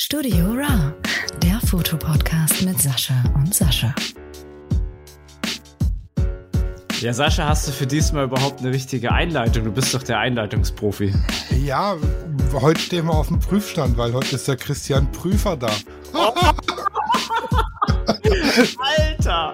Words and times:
Studio 0.00 0.52
Ra, 0.52 0.94
der 1.42 1.58
Fotopodcast 1.66 2.62
mit 2.62 2.80
Sascha 2.80 3.20
und 3.34 3.52
Sascha. 3.52 3.92
Ja, 7.00 7.12
Sascha, 7.12 7.48
hast 7.48 7.66
du 7.66 7.72
für 7.72 7.84
diesmal 7.88 8.26
überhaupt 8.26 8.60
eine 8.60 8.70
richtige 8.70 9.10
Einleitung? 9.10 9.64
Du 9.64 9.72
bist 9.72 9.92
doch 9.92 10.04
der 10.04 10.20
Einleitungsprofi. 10.20 11.12
Ja, 11.64 11.96
heute 12.52 12.80
stehen 12.80 13.06
wir 13.06 13.14
auf 13.14 13.26
dem 13.26 13.40
Prüfstand, 13.40 13.98
weil 13.98 14.12
heute 14.12 14.36
ist 14.36 14.46
der 14.46 14.54
Christian 14.54 15.10
Prüfer 15.10 15.56
da. 15.56 15.72
Alter! 18.78 19.52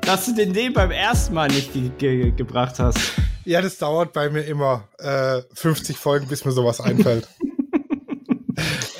Dass 0.00 0.26
du 0.26 0.34
den 0.34 0.52
den 0.52 0.72
beim 0.72 0.90
ersten 0.90 1.34
Mal 1.34 1.46
nicht 1.46 1.72
ge 1.72 1.90
ge 1.98 2.32
gebracht 2.32 2.80
hast. 2.80 2.98
Ja, 3.44 3.62
das 3.62 3.78
dauert 3.78 4.12
bei 4.12 4.28
mir 4.28 4.42
immer 4.42 4.88
äh, 4.98 5.42
50 5.54 5.96
Folgen, 5.96 6.26
bis 6.26 6.44
mir 6.44 6.50
sowas 6.50 6.80
einfällt. 6.80 7.28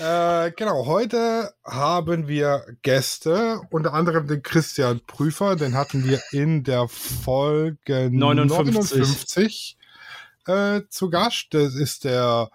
äh, 0.05 0.52
genau, 0.52 0.84
heute 0.84 1.55
haben 1.64 2.29
wir 2.29 2.66
Gäste, 2.82 3.62
unter 3.70 3.95
anderem 3.95 4.27
den 4.27 4.42
Christian 4.42 5.01
Prüfer, 5.06 5.56
den 5.56 5.74
hatten 5.74 6.05
wir 6.05 6.20
in 6.30 6.62
der 6.62 6.88
Folge 6.88 8.10
59, 8.12 8.74
59 8.74 9.79
äh, 10.46 10.82
zu 10.91 11.09
Gast. 11.09 11.46
Das 11.52 11.74
ist 11.74 12.05
der, 12.05 12.51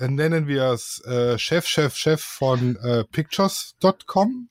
äh, 0.00 0.08
nennen 0.08 0.48
wir 0.48 0.72
es, 0.72 1.00
äh, 1.04 1.38
Chef, 1.38 1.66
Chef, 1.66 1.94
Chef 1.94 2.20
von 2.20 2.74
äh, 2.76 3.04
Pictures.com. 3.04 4.48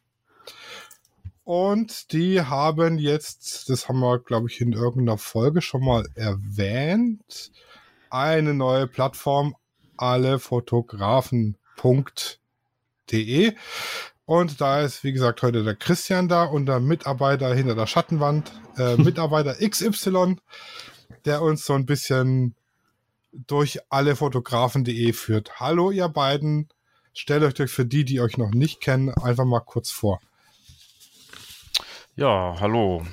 Und 1.44 2.14
die 2.14 2.42
haben 2.42 2.98
jetzt, 2.98 3.70
das 3.70 3.90
haben 3.90 4.00
wir, 4.00 4.20
glaube 4.20 4.48
ich, 4.50 4.62
in 4.62 4.72
irgendeiner 4.72 5.18
Folge 5.18 5.62
schon 5.62 5.84
mal 5.84 6.06
erwähnt, 6.16 7.52
eine 8.10 8.54
neue 8.54 8.88
Plattform, 8.88 9.56
allefotografen.de. 11.78 13.56
Und 14.26 14.60
da 14.60 14.82
ist, 14.82 15.04
wie 15.04 15.14
gesagt, 15.14 15.42
heute 15.42 15.64
der 15.64 15.76
Christian 15.76 16.28
da 16.28 16.44
und 16.44 16.66
der 16.66 16.82
Mitarbeiter 16.82 17.54
hinter 17.54 17.76
der 17.76 17.88
Schattenwand, 17.88 18.52
äh, 18.78 18.98
Mitarbeiter 19.02 19.56
XY, 19.56 20.38
der 21.26 21.42
uns 21.42 21.66
so 21.66 21.74
ein 21.74 21.86
bisschen 21.86 22.56
durch 23.32 23.80
allefotografen.de 23.90 25.14
führt. 25.14 25.60
Hallo, 25.60 25.92
ihr 25.92 26.10
beiden. 26.10 26.70
Stellt 27.14 27.60
euch 27.60 27.72
für 27.72 27.86
die, 27.86 28.06
die 28.06 28.22
euch 28.22 28.38
noch 28.38 28.52
nicht 28.52 28.80
kennen, 28.80 29.10
einfach 29.10 29.46
mal 29.46 29.62
kurz 29.62 29.90
vor. 29.90 30.20
Ja, 32.16 32.56
hallo. 32.60 33.04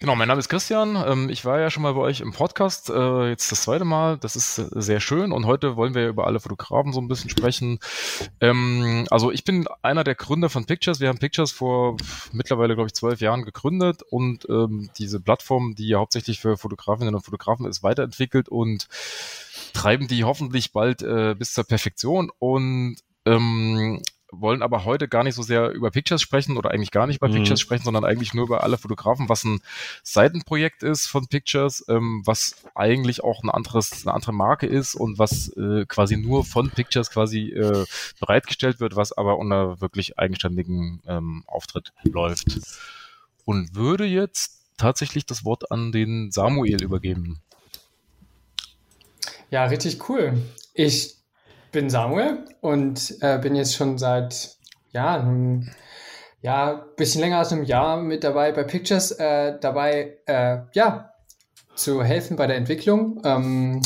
Genau, 0.00 0.14
mein 0.14 0.28
Name 0.28 0.38
ist 0.38 0.48
Christian. 0.48 0.94
Ähm, 0.94 1.28
ich 1.28 1.44
war 1.44 1.58
ja 1.58 1.70
schon 1.70 1.82
mal 1.82 1.94
bei 1.94 2.00
euch 2.00 2.20
im 2.20 2.32
Podcast, 2.32 2.88
äh, 2.88 3.30
jetzt 3.30 3.50
das 3.50 3.62
zweite 3.62 3.84
Mal. 3.84 4.16
Das 4.16 4.36
ist 4.36 4.54
sehr 4.54 5.00
schön 5.00 5.32
und 5.32 5.44
heute 5.44 5.74
wollen 5.74 5.92
wir 5.94 6.06
über 6.06 6.28
alle 6.28 6.38
Fotografen 6.38 6.92
so 6.92 7.00
ein 7.00 7.08
bisschen 7.08 7.30
sprechen. 7.30 7.80
Ähm, 8.40 9.08
also 9.10 9.32
ich 9.32 9.42
bin 9.42 9.66
einer 9.82 10.04
der 10.04 10.14
Gründer 10.14 10.50
von 10.50 10.66
Pictures. 10.66 11.00
Wir 11.00 11.08
haben 11.08 11.18
Pictures 11.18 11.50
vor 11.50 11.96
mittlerweile, 12.30 12.76
glaube 12.76 12.86
ich, 12.86 12.94
zwölf 12.94 13.20
Jahren 13.20 13.42
gegründet 13.42 14.02
und 14.08 14.48
ähm, 14.48 14.88
diese 14.98 15.18
Plattform, 15.18 15.74
die 15.74 15.96
hauptsächlich 15.96 16.38
für 16.38 16.56
Fotografinnen 16.56 17.16
und 17.16 17.24
Fotografen 17.24 17.66
ist, 17.66 17.82
weiterentwickelt 17.82 18.48
und 18.48 18.86
treiben 19.72 20.06
die 20.06 20.22
hoffentlich 20.22 20.72
bald 20.72 21.02
äh, 21.02 21.34
bis 21.36 21.54
zur 21.54 21.64
Perfektion. 21.64 22.30
Und 22.38 22.98
wollen 24.30 24.62
aber 24.62 24.84
heute 24.84 25.08
gar 25.08 25.24
nicht 25.24 25.34
so 25.34 25.42
sehr 25.42 25.70
über 25.70 25.90
Pictures 25.90 26.22
sprechen 26.22 26.56
oder 26.56 26.70
eigentlich 26.70 26.90
gar 26.90 27.06
nicht 27.06 27.16
über 27.16 27.28
mhm. 27.28 27.34
Pictures 27.34 27.60
sprechen, 27.60 27.84
sondern 27.84 28.04
eigentlich 28.04 28.34
nur 28.34 28.46
über 28.46 28.62
alle 28.62 28.78
Fotografen, 28.78 29.28
was 29.28 29.44
ein 29.44 29.60
Seitenprojekt 30.02 30.82
ist 30.82 31.06
von 31.06 31.26
Pictures, 31.28 31.84
ähm, 31.88 32.22
was 32.24 32.56
eigentlich 32.74 33.24
auch 33.24 33.42
ein 33.42 33.50
anderes, 33.50 34.06
eine 34.06 34.14
andere 34.14 34.32
Marke 34.32 34.66
ist 34.66 34.94
und 34.94 35.18
was 35.18 35.48
äh, 35.56 35.86
quasi 35.86 36.16
nur 36.16 36.44
von 36.44 36.70
Pictures 36.70 37.10
quasi 37.10 37.50
äh, 37.50 37.84
bereitgestellt 38.20 38.80
wird, 38.80 38.96
was 38.96 39.12
aber 39.12 39.38
unter 39.38 39.80
wirklich 39.80 40.18
eigenständigen 40.18 41.02
ähm, 41.06 41.44
Auftritt 41.46 41.92
läuft. 42.04 42.60
Und 43.44 43.74
würde 43.74 44.04
jetzt 44.04 44.60
tatsächlich 44.76 45.24
das 45.24 45.44
Wort 45.44 45.70
an 45.72 45.90
den 45.90 46.30
Samuel 46.30 46.82
übergeben. 46.82 47.40
Ja, 49.50 49.64
richtig 49.64 50.08
cool. 50.08 50.42
Ich 50.74 51.17
bin 51.72 51.90
Samuel 51.90 52.44
und 52.60 53.16
äh, 53.20 53.38
bin 53.38 53.54
jetzt 53.54 53.74
schon 53.74 53.98
seit 53.98 54.56
ja, 54.92 55.14
einem 55.14 55.68
ja, 56.40 56.86
bisschen 56.96 57.20
länger 57.20 57.38
als 57.38 57.52
einem 57.52 57.64
Jahr 57.64 58.00
mit 58.00 58.24
dabei 58.24 58.52
bei 58.52 58.62
Pictures, 58.62 59.10
äh, 59.12 59.58
dabei 59.60 60.18
äh, 60.26 60.58
ja, 60.72 61.12
zu 61.74 62.02
helfen 62.02 62.36
bei 62.36 62.46
der 62.46 62.56
Entwicklung. 62.56 63.20
Ähm, 63.24 63.82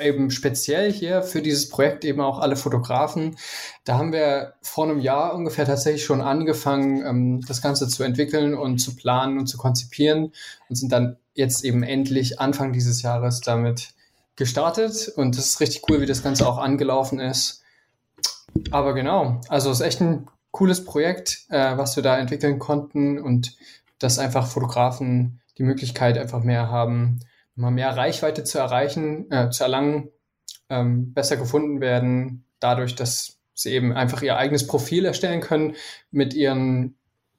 eben 0.00 0.30
speziell 0.30 0.90
hier 0.92 1.22
für 1.22 1.42
dieses 1.42 1.68
Projekt 1.68 2.04
eben 2.04 2.20
auch 2.20 2.38
alle 2.38 2.56
Fotografen. 2.56 3.36
Da 3.84 3.98
haben 3.98 4.12
wir 4.12 4.54
vor 4.62 4.84
einem 4.84 5.00
Jahr 5.00 5.34
ungefähr 5.34 5.66
tatsächlich 5.66 6.04
schon 6.04 6.20
angefangen, 6.20 7.04
ähm, 7.04 7.40
das 7.46 7.60
Ganze 7.60 7.88
zu 7.88 8.02
entwickeln 8.02 8.54
und 8.54 8.78
zu 8.78 8.96
planen 8.96 9.38
und 9.38 9.46
zu 9.46 9.58
konzipieren 9.58 10.32
und 10.68 10.76
sind 10.76 10.92
dann 10.92 11.16
jetzt 11.34 11.64
eben 11.64 11.82
endlich 11.82 12.40
Anfang 12.40 12.72
dieses 12.72 13.02
Jahres 13.02 13.40
damit 13.40 13.94
gestartet 14.36 15.12
und 15.16 15.36
das 15.36 15.46
ist 15.46 15.60
richtig 15.60 15.82
cool, 15.88 16.00
wie 16.00 16.06
das 16.06 16.22
Ganze 16.22 16.48
auch 16.48 16.58
angelaufen 16.58 17.20
ist. 17.20 17.62
Aber 18.70 18.94
genau, 18.94 19.40
also 19.48 19.70
es 19.70 19.80
ist 19.80 19.86
echt 19.86 20.00
ein 20.00 20.28
cooles 20.50 20.84
Projekt, 20.84 21.46
äh, 21.48 21.76
was 21.76 21.96
wir 21.96 22.02
da 22.02 22.18
entwickeln 22.18 22.58
konnten 22.58 23.18
und 23.18 23.56
dass 23.98 24.18
einfach 24.18 24.46
Fotografen 24.46 25.40
die 25.58 25.62
Möglichkeit 25.62 26.18
einfach 26.18 26.42
mehr 26.42 26.70
haben, 26.70 27.20
mal 27.54 27.70
mehr 27.70 27.96
Reichweite 27.96 28.44
zu 28.44 28.58
erreichen, 28.58 29.30
äh, 29.30 29.50
zu 29.50 29.62
erlangen, 29.64 30.08
ähm, 30.68 31.12
besser 31.12 31.36
gefunden 31.36 31.80
werden, 31.80 32.44
dadurch, 32.60 32.94
dass 32.94 33.38
sie 33.54 33.72
eben 33.72 33.92
einfach 33.92 34.22
ihr 34.22 34.36
eigenes 34.36 34.66
Profil 34.66 35.04
erstellen 35.04 35.40
können 35.40 35.76
mit 36.10 36.34
ihren 36.34 36.96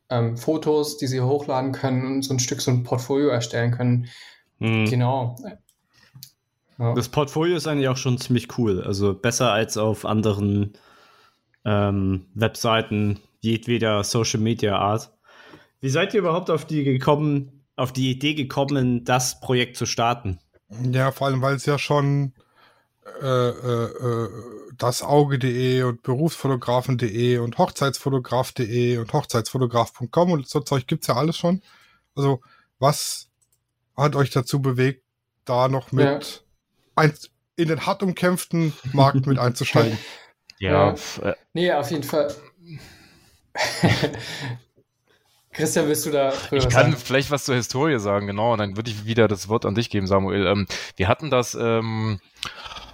ähm, 0.10 0.38
Fotos, 0.38 0.98
die 0.98 1.08
sie 1.08 1.22
hochladen 1.22 1.72
können 1.72 2.06
und 2.06 2.22
so 2.24 2.34
ein 2.34 2.40
Stück 2.40 2.62
so 2.62 2.72
ein 2.72 2.84
Portfolio 2.84 3.30
erstellen 3.30 3.72
können. 3.72 4.08
Mhm. 4.60 4.86
Genau. 4.86 5.36
Ja. 6.78 6.94
Das 6.94 7.10
Portfolio 7.10 7.56
ist 7.56 7.68
eigentlich 7.68 7.88
auch 7.88 7.98
schon 7.98 8.18
ziemlich 8.18 8.58
cool. 8.58 8.82
Also 8.82 9.14
besser 9.14 9.52
als 9.52 9.78
auf 9.78 10.06
anderen 10.06 10.74
ähm, 11.66 12.26
Webseiten 12.34 13.20
jedweder 13.42 14.04
Social 14.04 14.40
Media 14.40 14.78
Art. 14.78 15.12
Wie 15.82 15.90
seid 15.90 16.14
ihr 16.14 16.22
überhaupt 16.22 16.50
auf 16.50 16.66
die 16.66 16.84
gekommen, 16.84 17.66
auf 17.76 17.92
die 17.92 18.12
Idee 18.12 18.34
gekommen, 18.34 19.04
das 19.04 19.40
Projekt 19.40 19.78
zu 19.78 19.86
starten? 19.86 20.40
Ja, 20.92 21.12
vor 21.12 21.28
allem, 21.28 21.42
weil 21.42 21.56
es 21.56 21.66
ja 21.66 21.78
schon 21.78 22.34
äh, 23.22 23.50
äh, 23.50 23.86
äh 23.86 24.30
das 24.78 25.04
Auge.de 25.04 25.84
und 25.84 26.02
Berufsfotografen.de 26.02 27.38
und 27.38 27.58
Hochzeitsfotograf.de 27.58 28.98
und 28.98 29.14
Hochzeitsfotograf.com 29.14 30.32
und 30.32 30.48
so 30.48 30.62
Zeug 30.62 30.88
gibt 30.88 31.04
es 31.04 31.08
ja 31.08 31.16
alles 31.16 31.38
schon. 31.38 31.62
Also, 32.16 32.42
was 32.80 33.30
hat 33.96 34.16
euch 34.16 34.32
dazu 34.32 34.62
bewegt, 34.62 35.04
da 35.46 35.68
noch 35.68 35.92
mit 35.92 36.43
ein, 36.96 37.14
in 37.56 37.68
den 37.68 37.86
hart 37.86 38.04
umkämpften 38.04 38.74
Markt 38.92 39.26
mit 39.26 39.40
einzusteigen. 39.40 39.98
Ja. 40.60 40.96
ja. 41.22 41.36
Nee, 41.54 41.74
auf 41.74 41.92
jeden 41.92 42.04
Fall. 42.04 42.34
Christian, 45.52 45.88
willst 45.88 46.06
du 46.06 46.12
da 46.12 46.32
Ich 46.52 46.70
kann 46.70 46.92
sagen? 46.92 46.96
vielleicht 46.98 47.32
was 47.32 47.44
zur 47.44 47.56
Historie 47.56 48.00
sagen, 48.00 48.28
genau, 48.28 48.54
und 48.54 48.60
dann 48.60 48.78
würde 48.78 48.90
ich 48.90 49.06
wieder 49.06 49.28
das 49.28 49.50
Wort 49.50 49.66
an 49.66 49.76
dich 49.76 49.90
geben, 49.90 50.08
Samuel. 50.08 50.48
Ähm, 50.48 50.68
wir 50.96 51.08
hatten 51.08 51.30
das 51.30 51.54
ähm, 51.54 52.20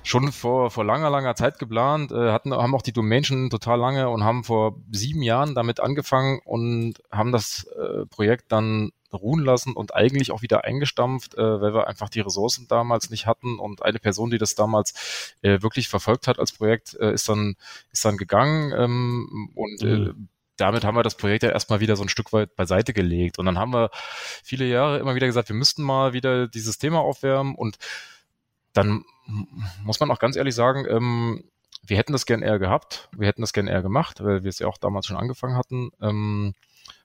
schon 0.04 0.32
vor, 0.32 0.72
vor 0.72 0.84
langer, 0.84 1.10
langer 1.10 1.36
Zeit 1.36 1.60
geplant, 1.60 2.12
äh, 2.12 2.32
hatten, 2.32 2.54
haben 2.54 2.76
auch 2.76 2.82
die 2.82 2.94
Domain 2.94 3.24
schon 3.24 3.50
total 3.50 3.80
lange 3.80 4.10
und 4.10 4.24
haben 4.24 4.44
vor 4.44 4.76
sieben 4.92 5.22
Jahren 5.22 5.56
damit 5.56 5.80
angefangen 5.80 6.40
und 6.44 6.96
haben 7.12 7.32
das 7.32 7.68
äh, 7.78 8.06
Projekt 8.08 8.52
dann 8.52 8.92
ruhen 9.18 9.44
lassen 9.44 9.74
und 9.74 9.96
eigentlich 9.96 10.32
auch 10.32 10.42
wieder 10.42 10.64
eingestampft, 10.64 11.36
äh, 11.36 11.62
weil 11.62 11.74
wir 11.74 11.88
einfach 11.88 12.10
die 12.10 12.22
Ressourcen 12.22 12.68
damals 12.68 13.10
nicht 13.10 13.26
hatten 13.26 13.60
und 13.60 13.84
eine 13.84 14.00
Person, 14.00 14.30
die 14.30 14.38
das 14.38 14.56
damals 14.56 15.36
äh, 15.42 15.62
wirklich 15.62 15.88
verfolgt 15.88 16.28
hat 16.28 16.40
als 16.40 16.52
Projekt, 16.52 16.96
äh, 17.00 17.14
ist 17.14 17.30
dann 17.30 17.56
ist 17.92 18.06
dann 18.06 18.18
gegangen 18.18 18.74
ähm, 18.78 19.52
und 19.56 19.82
äh, 19.82 19.86
mhm. 19.86 20.28
damit 20.58 20.84
haben 20.84 20.96
wir 20.96 21.04
das 21.04 21.16
Projekt 21.16 21.44
ja 21.44 21.50
erstmal 21.50 21.80
wieder 21.80 21.96
so 21.96 22.04
ein 22.04 22.10
Stück 22.10 22.34
weit 22.34 22.56
beiseite 22.56 22.94
gelegt 22.94 23.40
und 23.40 23.46
dann 23.46 23.58
haben 23.58 23.74
wir 23.74 23.90
viele 24.44 24.66
Jahre 24.66 25.00
immer 25.00 25.16
wieder 25.16 25.28
gesagt, 25.28 25.50
wir 25.50 25.56
müssten 25.56 25.84
mal 25.84 26.14
wieder 26.14 26.48
dieses 26.48 26.78
Thema 26.78 27.00
aufwärmen 27.00 27.56
und 27.56 27.78
dann 28.74 29.04
muss 29.84 30.00
man 30.00 30.12
auch 30.12 30.20
ganz 30.20 30.36
ehrlich 30.36 30.56
sagen, 30.56 30.86
ähm, 30.90 31.44
wir 31.84 31.98
hätten 31.98 32.14
das 32.14 32.26
gern 32.26 32.42
eher 32.42 32.60
gehabt, 32.60 33.10
wir 33.16 33.28
hätten 33.28 33.42
das 33.42 33.54
gern 33.54 33.68
eher 33.68 33.82
gemacht, 33.82 34.24
weil 34.24 34.44
wir 34.44 34.50
es 34.50 34.60
ja 34.60 34.68
auch 34.68 34.78
damals 34.78 35.08
schon 35.08 35.18
angefangen 35.18 35.56
hatten. 35.56 35.92
Ähm, 36.02 36.54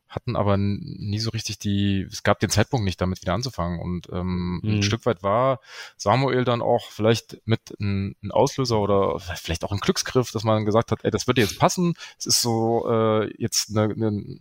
hatten 0.09 0.37
aber 0.37 0.56
nie 0.56 1.19
so 1.19 1.31
richtig 1.31 1.59
die, 1.59 2.06
es 2.11 2.23
gab 2.23 2.39
den 2.39 2.51
Zeitpunkt 2.51 2.85
nicht, 2.85 3.01
damit 3.01 3.21
wieder 3.21 3.35
anzufangen. 3.35 3.81
Und 3.81 4.09
ähm, 4.12 4.61
mhm. 4.62 4.77
ein 4.77 4.83
Stück 4.83 5.06
weit 5.06 5.23
war 5.23 5.61
Samuel 5.97 6.45
dann 6.45 6.62
auch 6.62 6.91
vielleicht 6.91 7.39
mit 7.47 7.61
ein, 7.81 8.15
ein, 8.23 8.31
Auslöser 8.31 8.79
oder 8.79 9.19
vielleicht 9.19 9.65
auch 9.65 9.73
ein 9.73 9.79
Glücksgriff, 9.79 10.31
dass 10.31 10.45
man 10.45 10.65
gesagt 10.65 10.93
hat, 10.93 11.05
ey, 11.05 11.11
das 11.11 11.27
würde 11.27 11.41
jetzt 11.41 11.59
passen. 11.59 11.95
Es 12.19 12.27
ist 12.27 12.43
so 12.43 12.89
äh, 12.89 13.33
jetzt 13.39 13.77
eine, 13.77 13.93
eine, 13.93 14.39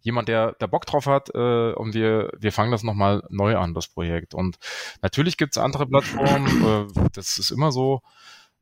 jemand, 0.00 0.28
der, 0.28 0.52
der 0.52 0.66
Bock 0.66 0.86
drauf 0.86 1.06
hat 1.06 1.30
äh, 1.34 1.72
und 1.72 1.94
wir, 1.94 2.30
wir 2.38 2.52
fangen 2.52 2.72
das 2.72 2.82
nochmal 2.82 3.22
neu 3.28 3.56
an, 3.56 3.74
das 3.74 3.88
Projekt. 3.88 4.34
Und 4.34 4.56
natürlich 5.02 5.36
gibt 5.36 5.56
es 5.56 5.62
andere 5.62 5.86
Plattformen, 5.86 6.88
äh, 6.88 7.08
das 7.12 7.38
ist 7.38 7.50
immer 7.50 7.72
so. 7.72 8.02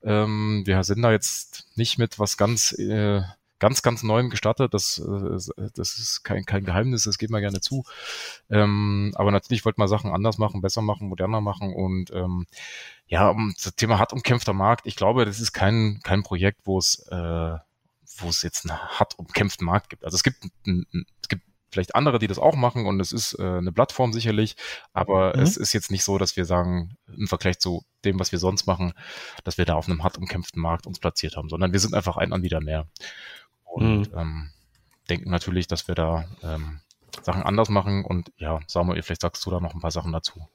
Ähm, 0.03 0.63
wir 0.67 0.85
sind 0.85 1.01
da 1.03 1.13
jetzt 1.13 1.67
nicht 1.77 1.99
mit 1.99 2.19
was 2.19 2.37
ganz 2.37 2.73
äh, 2.79 3.23
ganz, 3.59 3.83
ganz 3.83 4.03
neuem 4.03 4.31
gestartet. 4.31 4.75
Das, 4.75 4.99
äh, 4.99 5.69
das 5.75 5.99
ist 5.99 6.23
kein, 6.25 6.45
kein 6.45 6.65
Geheimnis, 6.65 7.05
das 7.05 7.19
geht 7.19 7.31
mal 7.31 7.41
gerne 7.41 7.61
zu. 7.61 7.85
Ähm, 8.51 9.13
aber 9.17 9.31
natürlich 9.31 9.65
wollte 9.65 9.81
man 9.81 9.89
Sachen 9.89 10.11
anders 10.11 10.39
machen, 10.39 10.61
besser 10.61 10.83
machen, 10.83 11.09
moderner 11.09 11.41
machen 11.41 11.73
und 11.75 12.11
ähm, 12.13 12.47
ja, 13.07 13.29
um 13.29 13.55
das 13.63 13.75
Thema 13.77 13.99
hart 13.99 14.13
umkämpfter 14.13 14.53
Markt. 14.53 14.87
Ich 14.87 14.97
glaube, 14.97 15.25
das 15.25 15.41
ist 15.41 15.53
kein, 15.53 16.01
kein 16.03 16.23
Projekt, 16.23 16.61
wo 16.65 16.79
es, 16.79 17.07
äh, 17.11 17.57
wo 18.19 18.29
es 18.29 18.43
jetzt 18.43 18.69
einen 18.69 18.79
hart 18.79 19.19
umkämpften 19.19 19.67
Markt 19.67 19.91
gibt. 19.91 20.05
Also 20.05 20.17
es 20.17 20.23
gibt, 20.23 20.45
ein, 20.67 20.87
es 21.21 21.29
gibt 21.29 21.43
vielleicht 21.75 21.95
andere, 21.95 22.19
die 22.19 22.29
das 22.29 22.39
auch 22.39 22.55
machen 22.55 22.87
und 22.87 23.01
es 23.01 23.13
ist 23.13 23.39
äh, 23.39 23.43
eine 23.43 23.73
Plattform 23.73 24.13
sicherlich, 24.13 24.57
aber 24.93 25.37
mhm. 25.37 25.43
es 25.43 25.57
ist 25.57 25.73
jetzt 25.73 25.91
nicht 25.91 26.05
so, 26.05 26.17
dass 26.19 26.37
wir 26.37 26.47
sagen, 26.47 26.97
im 27.15 27.27
Vergleich 27.27 27.59
zu 27.59 27.85
dem, 28.05 28.19
was 28.19 28.33
wir 28.33 28.39
sonst 28.39 28.67
machen, 28.67 28.95
dass 29.43 29.59
wir 29.59 29.65
da 29.65 29.75
auf 29.75 29.89
einem 29.89 30.03
hart 30.03 30.17
umkämpften 30.17 30.63
Markt 30.63 30.87
uns 30.87 30.99
platziert 30.99 31.37
haben, 31.37 31.49
sondern 31.49 31.73
wir 31.73 31.81
sind 31.81 31.95
einfach 31.95 32.17
ein 32.17 32.33
Anbieter 32.33 32.61
mehr 32.61 32.87
und 33.75 34.13
mhm. 34.13 34.19
ähm, 34.19 34.51
denken 35.11 35.31
natürlich, 35.31 35.67
dass 35.67 35.89
wir 35.89 35.95
da 35.95 36.25
ähm, 36.43 36.81
Sachen 37.23 37.43
anders 37.43 37.69
machen 37.69 38.05
und 38.05 38.33
ja, 38.37 38.61
Samuel, 38.67 39.03
vielleicht 39.03 39.23
sagst 39.23 39.45
du 39.45 39.51
da 39.51 39.61
noch 39.61 39.75
ein 39.75 39.81
paar 39.81 39.91
Sachen 39.91 40.13
dazu. 40.13 40.47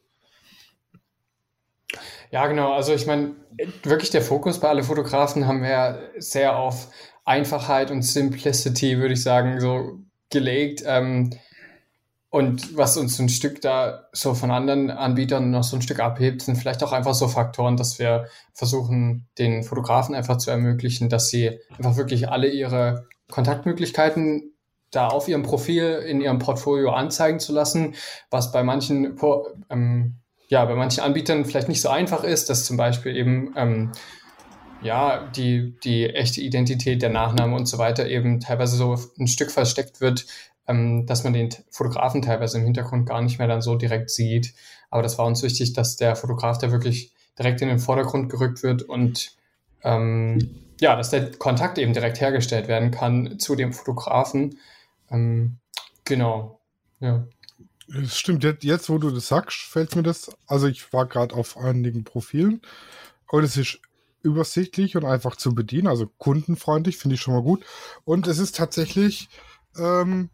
Ja, 2.32 2.46
genau. 2.48 2.74
Also 2.74 2.94
ich 2.94 3.08
meine, 3.08 3.36
wirklich 3.84 4.12
der 4.12 4.22
Fokus 4.22 4.60
bei 4.60 4.70
alle 4.70 4.84
Fotografen 4.84 5.48
haben 5.48 5.64
wir 5.64 5.70
ja 5.70 6.00
sehr 6.18 6.58
auf 6.58 6.94
Einfachheit 7.26 7.92
und 7.92 8.04
Simplicity, 8.04 9.00
würde 9.00 9.14
ich 9.14 9.24
sagen, 9.24 9.60
so 9.60 10.00
gelegt. 10.30 10.84
Ähm, 10.86 11.32
und 12.32 12.78
was 12.78 12.96
uns 12.96 13.18
ein 13.20 13.30
Stück 13.30 13.62
da 13.62 14.08
so 14.12 14.36
von 14.36 14.52
anderen 14.52 14.92
Anbietern 14.92 15.50
noch 15.50 15.64
so 15.64 15.76
ein 15.76 15.82
Stück 15.82 16.00
abhebt, 16.00 16.44
sind 16.44 16.58
vielleicht 16.58 16.84
auch 16.84 16.92
einfach 16.92 17.16
so 17.16 17.28
Faktoren, 17.28 17.76
dass 17.76 17.98
wir 17.98 18.28
versuchen, 18.54 19.28
den 19.40 19.64
Fotografen 19.64 20.14
einfach 20.14 20.38
zu 20.38 20.52
ermöglichen, 20.52 21.10
dass 21.10 21.30
sie 21.30 21.60
einfach 21.76 21.98
wirklich 21.98 22.30
alle 22.30 22.48
ihre 22.48 23.08
Kontaktmöglichkeiten 23.32 24.54
da 24.92 25.08
auf 25.08 25.28
ihrem 25.28 25.44
Profil 25.44 26.04
in 26.08 26.22
ihrem 26.22 26.40
Portfolio 26.40 26.92
anzeigen 26.92 27.40
zu 27.40 27.52
lassen, 27.52 27.96
was 28.30 28.52
bei 28.52 28.64
manchen 28.64 29.18
ähm, 29.70 30.18
ja 30.48 30.66
bei 30.66 30.76
manchen 30.76 31.02
Anbietern 31.02 31.46
vielleicht 31.46 31.68
nicht 31.68 31.82
so 31.82 31.90
einfach 31.90 32.24
ist, 32.24 32.50
dass 32.50 32.66
zum 32.66 32.78
Beispiel 32.78 33.16
eben 33.16 33.54
ähm, 33.56 33.92
ja, 34.82 35.30
die, 35.36 35.78
die 35.84 36.10
echte 36.10 36.42
Identität, 36.42 37.02
der 37.02 37.10
Nachname 37.10 37.56
und 37.56 37.66
so 37.66 37.78
weiter 37.78 38.08
eben 38.08 38.40
teilweise 38.40 38.78
so 38.78 38.98
ein 39.20 39.28
Stück 39.28 39.52
versteckt 39.52 40.00
wird, 40.00 40.26
ähm, 40.70 41.08
dass 41.08 41.24
man 41.24 41.34
den 41.34 41.50
Fotografen 41.72 42.22
teilweise 42.22 42.60
im 42.60 42.64
Hintergrund 42.64 43.10
gar 43.10 43.22
nicht 43.22 43.40
mehr 43.40 43.48
dann 43.48 43.62
so 43.62 43.76
direkt 43.76 44.12
sieht. 44.12 44.54
Aber 44.92 45.02
das 45.02 45.18
war 45.18 45.26
uns 45.26 45.42
wichtig, 45.42 45.74
dass 45.74 45.98
der 45.98 46.16
Fotograf 46.16 46.60
da 46.60 46.72
wirklich 46.72 47.12
direkt 47.38 47.62
in 47.62 47.70
den 47.70 47.80
Vordergrund 47.80 48.30
gerückt 48.30 48.62
wird 48.62 48.84
und 48.84 49.36
ähm, 49.84 50.56
ja, 50.80 50.96
dass 50.96 51.10
der 51.10 51.32
Kontakt 51.32 51.78
eben 51.80 51.94
direkt 51.94 52.22
hergestellt 52.22 52.68
werden 52.68 52.92
kann 52.92 53.40
zu 53.40 53.56
dem 53.56 53.74
Fotografen. 53.74 54.60
Ähm, 55.10 55.58
genau, 56.06 56.60
ja. 57.00 57.26
Es 58.04 58.20
stimmt, 58.20 58.44
jetzt, 58.64 58.90
wo 58.90 59.00
du 59.00 59.10
das 59.10 59.28
sagst, 59.28 59.62
fällt 59.62 59.96
mir 59.96 60.04
das. 60.04 60.30
Also 60.46 60.68
ich 60.68 60.94
war 60.94 61.08
gerade 61.08 61.34
auf 61.36 61.58
einigen 61.58 62.04
Profilen 62.04 62.62
und 63.32 63.44
es 63.44 63.58
ist 63.58 63.80
übersichtlich 64.22 64.96
und 64.96 65.06
einfach 65.06 65.36
zu 65.36 65.56
bedienen, 65.56 65.88
also 65.88 66.06
kundenfreundlich, 66.20 66.98
finde 66.98 67.16
ich 67.16 67.22
schon 67.22 67.34
mal 67.34 67.42
gut. 67.42 67.66
Und 68.04 68.28
es 68.28 68.38
ist 68.38 68.56
tatsächlich, 68.56 69.30
ähm, 69.78 70.30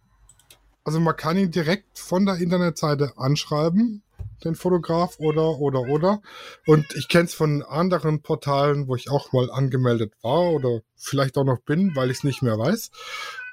also 0.85 0.99
man 0.99 1.15
kann 1.15 1.37
ihn 1.37 1.51
direkt 1.51 1.97
von 1.97 2.25
der 2.25 2.35
Internetseite 2.35 3.13
anschreiben, 3.17 4.03
den 4.43 4.55
Fotograf 4.55 5.15
oder 5.17 5.57
oder 5.57 5.81
oder. 5.81 6.21
Und 6.67 6.95
ich 6.95 7.07
kenne 7.07 7.25
es 7.25 7.33
von 7.33 7.63
anderen 7.63 8.21
Portalen, 8.21 8.87
wo 8.87 8.95
ich 8.95 9.09
auch 9.09 9.33
mal 9.33 9.51
angemeldet 9.51 10.13
war 10.21 10.51
oder 10.51 10.81
vielleicht 10.95 11.37
auch 11.37 11.43
noch 11.43 11.59
bin, 11.59 11.95
weil 11.95 12.11
ich 12.11 12.19
es 12.19 12.23
nicht 12.23 12.43
mehr 12.43 12.57
weiß. 12.59 12.91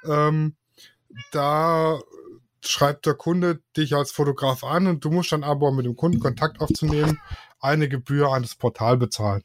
Ähm, 0.05 0.57
da 1.33 2.01
schreibt 2.65 3.07
der 3.07 3.15
Kunde 3.15 3.61
dich 3.77 3.95
als 3.95 4.13
Fotograf 4.13 4.63
an 4.63 4.87
und 4.87 5.05
du 5.05 5.11
musst 5.11 5.33
dann 5.33 5.43
aber 5.43 5.73
mit 5.73 5.87
dem 5.87 5.97
Kunden 5.97 6.21
Kontakt 6.21 6.61
aufzunehmen, 6.61 7.19
eine 7.61 7.89
Gebühr 7.89 8.29
an 8.29 8.43
das 8.43 8.55
Portal 8.55 8.99
bezahlen. 8.99 9.43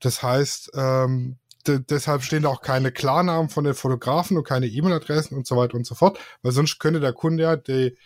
Das 0.00 0.22
heißt, 0.22 0.72
ähm, 0.74 1.36
deshalb 1.66 2.22
stehen 2.22 2.42
da 2.42 2.48
auch 2.48 2.62
keine 2.62 2.92
Klarnamen 2.92 3.48
von 3.48 3.64
den 3.64 3.74
Fotografen 3.74 4.36
und 4.36 4.44
keine 4.44 4.66
E-Mail-Adressen 4.66 5.36
und 5.36 5.46
so 5.46 5.56
weiter 5.56 5.74
und 5.74 5.86
so 5.86 5.94
fort, 5.94 6.18
weil 6.42 6.52
sonst 6.52 6.78
könnte 6.78 7.00
der 7.00 7.12
Kunde 7.12 7.42
ja 7.44 7.56
die, 7.56 7.96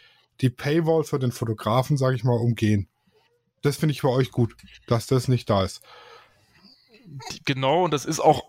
die 0.41 0.51
Paywall 0.51 1.05
für 1.05 1.19
den 1.19 1.33
Fotografen, 1.33 1.97
sage 1.97 2.17
ich 2.17 2.25
mal, 2.25 2.37
umgehen. 2.37 2.89
Das 3.63 3.77
finde 3.77 3.93
ich 3.93 4.03
bei 4.03 4.09
euch 4.09 4.31
gut, 4.31 4.55
dass 4.87 5.07
das 5.07 5.29
nicht 5.29 5.49
da 5.49 5.65
ist. 5.65 5.81
Genau, 7.45 7.85
und 7.85 7.93
das 7.93 8.05
ist 8.05 8.21
auch 8.21 8.45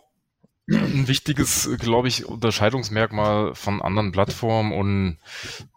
ein 0.70 1.08
wichtiges, 1.08 1.70
glaube 1.80 2.10
ich, 2.10 2.26
Unterscheidungsmerkmal 2.26 3.56
von 3.56 3.82
anderen 3.82 4.12
Plattformen 4.12 4.74
und 4.74 5.18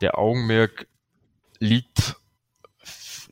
der 0.00 0.18
Augenmerk 0.18 0.88
liegt 1.60 2.16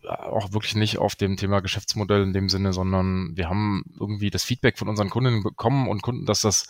auch 0.09 0.53
wirklich 0.53 0.75
nicht 0.75 0.99
auf 0.99 1.15
dem 1.15 1.37
Thema 1.37 1.61
Geschäftsmodell 1.61 2.23
in 2.23 2.33
dem 2.33 2.49
Sinne, 2.49 2.73
sondern 2.73 3.37
wir 3.37 3.49
haben 3.49 3.85
irgendwie 3.99 4.31
das 4.31 4.45
Feedback 4.45 4.79
von 4.79 4.89
unseren 4.89 5.11
Kunden 5.11 5.43
bekommen 5.43 5.89
und 5.89 6.03
Kunden, 6.03 6.27
dass 6.27 6.41
das, 6.41 6.69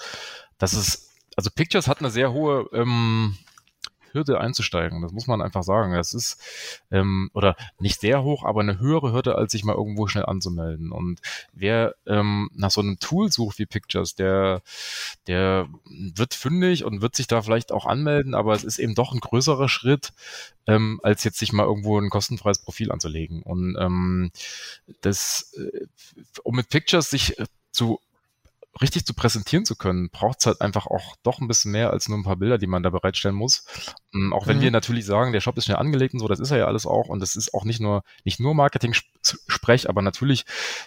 dass 0.58 0.72
es, 0.72 1.14
also 1.36 1.50
Pictures 1.50 1.88
hat 1.88 2.00
eine 2.00 2.10
sehr 2.10 2.32
hohe 2.32 2.68
ähm, 2.72 3.36
Hürde 4.12 4.40
einzusteigen. 4.40 5.02
Das 5.02 5.12
muss 5.12 5.26
man 5.26 5.42
einfach 5.42 5.62
sagen. 5.62 5.92
Das 5.94 6.14
ist, 6.14 6.40
ähm, 6.90 7.30
oder 7.34 7.56
nicht 7.78 8.00
sehr 8.00 8.22
hoch, 8.22 8.44
aber 8.44 8.60
eine 8.60 8.78
höhere 8.78 9.12
Hürde, 9.12 9.34
als 9.36 9.52
sich 9.52 9.64
mal 9.64 9.74
irgendwo 9.74 10.06
schnell 10.06 10.26
anzumelden. 10.26 10.92
Und 10.92 11.20
wer 11.52 11.94
ähm, 12.06 12.50
nach 12.54 12.70
so 12.70 12.80
einem 12.80 12.98
Tool 12.98 13.30
sucht 13.30 13.58
wie 13.58 13.66
Pictures, 13.66 14.14
der, 14.14 14.62
der 15.26 15.68
wird 15.84 16.34
fündig 16.34 16.84
und 16.84 17.00
wird 17.00 17.16
sich 17.16 17.26
da 17.26 17.42
vielleicht 17.42 17.72
auch 17.72 17.86
anmelden, 17.86 18.34
aber 18.34 18.54
es 18.54 18.64
ist 18.64 18.78
eben 18.78 18.94
doch 18.94 19.12
ein 19.12 19.20
größerer 19.20 19.68
Schritt, 19.68 20.12
ähm, 20.66 21.00
als 21.02 21.24
jetzt 21.24 21.38
sich 21.38 21.52
mal 21.52 21.64
irgendwo 21.64 21.98
ein 21.98 22.10
kostenfreies 22.10 22.58
Profil 22.58 22.92
anzulegen. 22.92 23.42
Und 23.42 23.76
ähm, 23.78 24.30
das, 25.00 25.54
äh, 25.56 25.86
um 26.42 26.56
mit 26.56 26.68
Pictures 26.68 27.10
sich 27.10 27.36
zu 27.72 28.00
richtig 28.80 29.04
zu 29.04 29.14
präsentieren 29.14 29.64
zu 29.64 29.76
können, 29.76 30.10
braucht 30.10 30.40
es 30.40 30.46
halt 30.46 30.60
einfach 30.60 30.86
auch 30.86 31.16
doch 31.22 31.40
ein 31.40 31.48
bisschen 31.48 31.72
mehr 31.72 31.90
als 31.90 32.08
nur 32.08 32.18
ein 32.18 32.24
paar 32.24 32.36
Bilder, 32.36 32.58
die 32.58 32.66
man 32.66 32.82
da 32.82 32.90
bereitstellen 32.90 33.36
muss. 33.36 33.64
Ähm, 34.14 34.32
auch 34.32 34.46
wenn 34.46 34.58
mhm. 34.58 34.62
wir 34.62 34.70
natürlich 34.70 35.04
sagen, 35.04 35.32
der 35.32 35.40
Shop 35.40 35.56
ist 35.58 35.64
schnell 35.64 35.76
angelegt 35.76 36.14
und 36.14 36.20
so, 36.20 36.28
das 36.28 36.40
ist 36.40 36.50
er 36.50 36.58
ja 36.58 36.66
alles 36.66 36.86
auch 36.86 37.08
und 37.08 37.20
das 37.20 37.36
ist 37.36 37.54
auch 37.54 37.64
nicht 37.64 37.80
nur 37.80 38.02
nicht 38.24 38.40
nur 38.40 38.54
Marketing-Sprech, 38.54 39.88
aber 39.88 40.02
natürlich, 40.02 40.44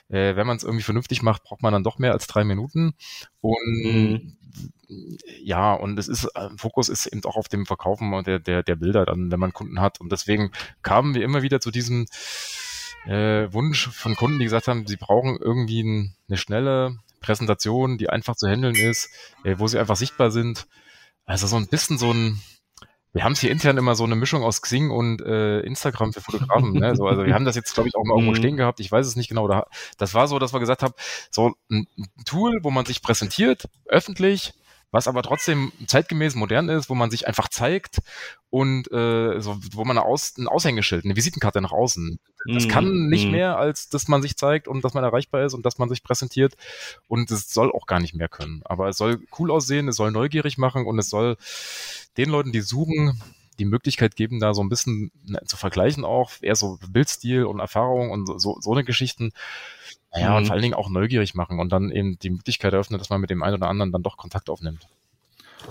äh, 0.09 0.35
wenn 0.35 0.47
man 0.47 0.57
es 0.57 0.63
irgendwie 0.63 0.83
vernünftig 0.83 1.21
macht, 1.21 1.43
braucht 1.43 1.61
man 1.61 1.73
dann 1.73 1.83
doch 1.83 1.99
mehr 1.99 2.13
als 2.13 2.27
drei 2.27 2.43
Minuten 2.43 2.93
und 3.41 3.83
mhm. 3.83 4.37
ja, 5.43 5.73
und 5.73 5.97
es 5.99 6.07
ist, 6.07 6.25
äh, 6.35 6.49
Fokus 6.57 6.89
ist 6.89 7.07
eben 7.07 7.23
auch 7.25 7.35
auf 7.35 7.47
dem 7.47 7.65
Verkaufen 7.65 8.23
der, 8.23 8.39
der, 8.39 8.63
der 8.63 8.75
Bilder 8.75 9.05
dann, 9.05 9.31
wenn 9.31 9.39
man 9.39 9.53
Kunden 9.53 9.79
hat 9.79 9.99
und 9.99 10.11
deswegen 10.11 10.51
kamen 10.81 11.13
wir 11.13 11.23
immer 11.23 11.41
wieder 11.41 11.59
zu 11.59 11.71
diesem 11.71 12.05
äh, 13.05 13.51
Wunsch 13.51 13.89
von 13.89 14.15
Kunden, 14.15 14.39
die 14.39 14.45
gesagt 14.45 14.67
haben, 14.67 14.85
sie 14.85 14.97
brauchen 14.97 15.37
irgendwie 15.39 15.81
ein, 15.81 16.15
eine 16.27 16.37
schnelle, 16.37 16.99
Präsentation, 17.21 17.97
die 17.97 18.09
einfach 18.09 18.35
zu 18.35 18.47
handeln 18.47 18.75
ist, 18.75 19.09
äh, 19.43 19.55
wo 19.57 19.67
sie 19.67 19.79
einfach 19.79 19.95
sichtbar 19.95 20.31
sind. 20.31 20.67
Also 21.25 21.47
so 21.47 21.55
ein 21.55 21.67
bisschen 21.67 21.97
so 21.97 22.11
ein, 22.11 22.41
wir 23.13 23.23
haben 23.23 23.33
es 23.33 23.39
hier 23.39 23.51
intern 23.51 23.77
immer 23.77 23.95
so 23.95 24.03
eine 24.03 24.15
Mischung 24.15 24.43
aus 24.43 24.61
Xing 24.61 24.89
und 24.89 25.21
äh, 25.21 25.61
Instagram 25.61 26.11
für 26.11 26.21
Fotografen. 26.21 26.73
ne? 26.73 26.95
so, 26.95 27.07
also 27.07 27.25
wir 27.25 27.33
haben 27.33 27.45
das 27.45 27.55
jetzt, 27.55 27.73
glaube 27.73 27.89
ich, 27.89 27.95
auch 27.95 28.03
mal 28.03 28.15
irgendwo 28.15 28.31
mhm. 28.31 28.37
stehen 28.37 28.57
gehabt. 28.57 28.79
Ich 28.79 28.91
weiß 28.91 29.07
es 29.07 29.15
nicht 29.15 29.29
genau. 29.29 29.47
Da, 29.47 29.67
das 29.97 30.13
war 30.13 30.27
so, 30.27 30.39
dass 30.39 30.53
wir 30.53 30.59
gesagt 30.59 30.83
haben, 30.83 30.93
so 31.29 31.53
ein, 31.69 31.87
ein 31.97 32.25
Tool, 32.25 32.59
wo 32.63 32.71
man 32.71 32.85
sich 32.85 33.01
präsentiert, 33.01 33.69
öffentlich, 33.85 34.53
was 34.91 35.07
aber 35.07 35.23
trotzdem 35.23 35.71
zeitgemäß 35.87 36.35
modern 36.35 36.69
ist, 36.69 36.89
wo 36.89 36.95
man 36.95 37.09
sich 37.09 37.27
einfach 37.27 37.47
zeigt 37.47 37.99
und 38.49 38.91
äh, 38.91 39.39
so, 39.39 39.57
wo 39.71 39.85
man 39.85 39.97
Aus, 39.97 40.37
ein 40.37 40.47
Aushängeschild, 40.47 41.05
eine 41.05 41.15
Visitenkarte 41.15 41.61
nach 41.61 41.71
außen. 41.71 42.19
Das 42.45 42.65
mm, 42.65 42.69
kann 42.69 43.07
nicht 43.07 43.27
mm. 43.27 43.31
mehr, 43.31 43.57
als 43.57 43.87
dass 43.89 44.07
man 44.07 44.21
sich 44.21 44.35
zeigt 44.35 44.67
und 44.67 44.83
dass 44.83 44.93
man 44.93 45.03
erreichbar 45.03 45.45
ist 45.45 45.53
und 45.53 45.65
dass 45.65 45.77
man 45.77 45.87
sich 45.87 46.03
präsentiert. 46.03 46.55
Und 47.07 47.31
es 47.31 47.53
soll 47.53 47.71
auch 47.71 47.85
gar 47.85 48.01
nicht 48.01 48.15
mehr 48.15 48.27
können. 48.27 48.61
Aber 48.65 48.89
es 48.89 48.97
soll 48.97 49.21
cool 49.39 49.51
aussehen, 49.51 49.87
es 49.87 49.95
soll 49.95 50.11
neugierig 50.11 50.57
machen 50.57 50.85
und 50.85 50.99
es 50.99 51.09
soll 51.09 51.37
den 52.17 52.29
Leuten, 52.29 52.51
die 52.51 52.61
suchen, 52.61 53.21
die 53.59 53.65
Möglichkeit 53.65 54.15
geben, 54.15 54.39
da 54.39 54.53
so 54.53 54.61
ein 54.61 54.69
bisschen 54.69 55.11
ne, 55.23 55.39
zu 55.45 55.55
vergleichen 55.55 56.03
auch, 56.03 56.31
eher 56.41 56.55
so 56.55 56.79
Bildstil 56.89 57.45
und 57.45 57.59
Erfahrung 57.59 58.09
und 58.09 58.41
so, 58.41 58.57
so 58.59 58.71
eine 58.71 58.83
Geschichten. 58.83 59.31
Naja, 60.13 60.31
mhm. 60.31 60.35
und 60.37 60.45
vor 60.45 60.53
allen 60.53 60.61
Dingen 60.61 60.73
auch 60.73 60.89
neugierig 60.89 61.35
machen 61.35 61.59
und 61.59 61.71
dann 61.71 61.89
eben 61.91 62.19
die 62.19 62.29
Möglichkeit 62.29 62.73
eröffnen, 62.73 62.99
dass 62.99 63.09
man 63.09 63.21
mit 63.21 63.29
dem 63.29 63.43
einen 63.43 63.55
oder 63.55 63.67
anderen 63.67 63.91
dann 63.91 64.03
doch 64.03 64.17
Kontakt 64.17 64.49
aufnimmt. 64.49 64.87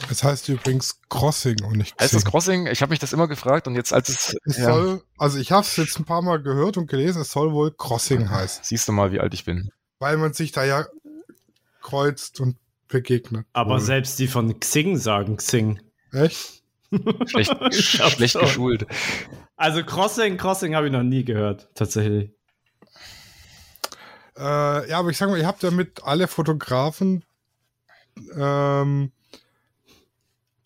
Es 0.08 0.22
heißt 0.22 0.48
übrigens 0.48 1.00
Crossing 1.08 1.62
und 1.64 1.76
nicht 1.76 1.96
Xing. 1.96 2.04
Heißt 2.04 2.14
es 2.14 2.24
Crossing? 2.24 2.66
Ich 2.66 2.80
habe 2.80 2.90
mich 2.90 3.00
das 3.00 3.12
immer 3.12 3.28
gefragt 3.28 3.66
und 3.66 3.74
jetzt 3.74 3.92
als 3.92 4.08
es... 4.08 4.36
es 4.44 4.56
ja. 4.56 4.72
soll, 4.72 5.02
also 5.18 5.38
ich 5.38 5.52
habe 5.52 5.62
es 5.62 5.76
jetzt 5.76 5.98
ein 5.98 6.04
paar 6.04 6.22
Mal 6.22 6.40
gehört 6.40 6.76
und 6.76 6.88
gelesen, 6.88 7.22
es 7.22 7.32
soll 7.32 7.52
wohl 7.52 7.72
Crossing 7.72 8.30
heißen. 8.30 8.64
Siehst 8.64 8.88
du 8.88 8.92
mal, 8.92 9.12
wie 9.12 9.20
alt 9.20 9.34
ich 9.34 9.44
bin. 9.44 9.70
Weil 9.98 10.16
man 10.16 10.32
sich 10.32 10.52
da 10.52 10.64
ja 10.64 10.86
kreuzt 11.82 12.40
und 12.40 12.56
begegnet. 12.88 13.46
Aber 13.52 13.74
wohl. 13.74 13.80
selbst 13.80 14.18
die 14.18 14.28
von 14.28 14.58
Xing 14.58 14.96
sagen 14.96 15.36
Xing. 15.36 15.80
Echt? 16.12 16.62
Schlecht, 17.26 17.54
schlecht 17.72 18.38
geschult. 18.38 18.86
Also 19.56 19.84
Crossing, 19.84 20.38
Crossing 20.38 20.74
habe 20.74 20.86
ich 20.86 20.92
noch 20.92 21.02
nie 21.02 21.24
gehört, 21.24 21.68
tatsächlich. 21.74 22.32
Äh, 24.40 24.88
ja, 24.88 24.98
aber 24.98 25.10
ich 25.10 25.18
sag 25.18 25.28
mal, 25.28 25.38
ihr 25.38 25.46
habt 25.46 25.62
damit 25.62 26.02
alle 26.02 26.26
Fotografen 26.26 27.24
ähm, 28.34 29.12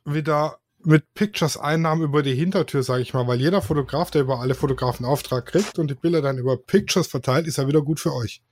wieder 0.04 0.58
mit 0.84 1.12
Pictures 1.14 1.56
Einnahmen 1.56 2.02
über 2.02 2.22
die 2.22 2.34
Hintertür, 2.34 2.84
sage 2.84 3.02
ich 3.02 3.14
mal, 3.14 3.26
weil 3.26 3.40
jeder 3.40 3.62
Fotograf, 3.62 4.12
der 4.12 4.22
über 4.22 4.38
alle 4.38 4.54
Fotografen 4.54 5.04
Auftrag 5.04 5.46
kriegt 5.46 5.78
und 5.78 5.88
die 5.88 5.94
Bilder 5.94 6.22
dann 6.22 6.38
über 6.38 6.56
Pictures 6.56 7.08
verteilt, 7.08 7.48
ist 7.48 7.58
ja 7.58 7.66
wieder 7.66 7.82
gut 7.82 7.98
für 7.98 8.14
euch. 8.14 8.42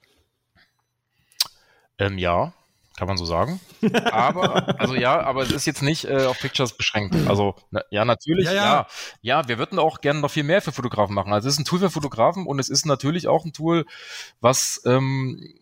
Ähm, 1.98 2.18
ja, 2.18 2.52
kann 2.96 3.08
man 3.08 3.16
so 3.16 3.24
sagen. 3.24 3.60
Aber, 4.10 4.78
also 4.80 4.94
ja, 4.94 5.20
aber 5.20 5.42
es 5.42 5.50
ist 5.50 5.66
jetzt 5.66 5.82
nicht 5.82 6.04
äh, 6.04 6.26
auf 6.26 6.38
Pictures 6.38 6.76
beschränkt. 6.76 7.16
Also, 7.28 7.54
na, 7.70 7.82
ja, 7.90 8.04
natürlich, 8.04 8.46
ja, 8.46 8.52
ja. 8.52 8.64
ja, 8.64 8.86
ja. 9.22 9.48
wir 9.48 9.58
würden 9.58 9.78
auch 9.78 10.00
gerne 10.00 10.20
noch 10.20 10.30
viel 10.30 10.44
mehr 10.44 10.62
für 10.62 10.72
Fotografen 10.72 11.14
machen. 11.14 11.32
Also 11.32 11.48
es 11.48 11.54
ist 11.54 11.60
ein 11.60 11.64
Tool 11.64 11.78
für 11.78 11.90
Fotografen 11.90 12.46
und 12.46 12.58
es 12.58 12.68
ist 12.68 12.86
natürlich 12.86 13.28
auch 13.28 13.44
ein 13.44 13.52
Tool, 13.52 13.86
was 14.40 14.82
ähm, 14.84 15.54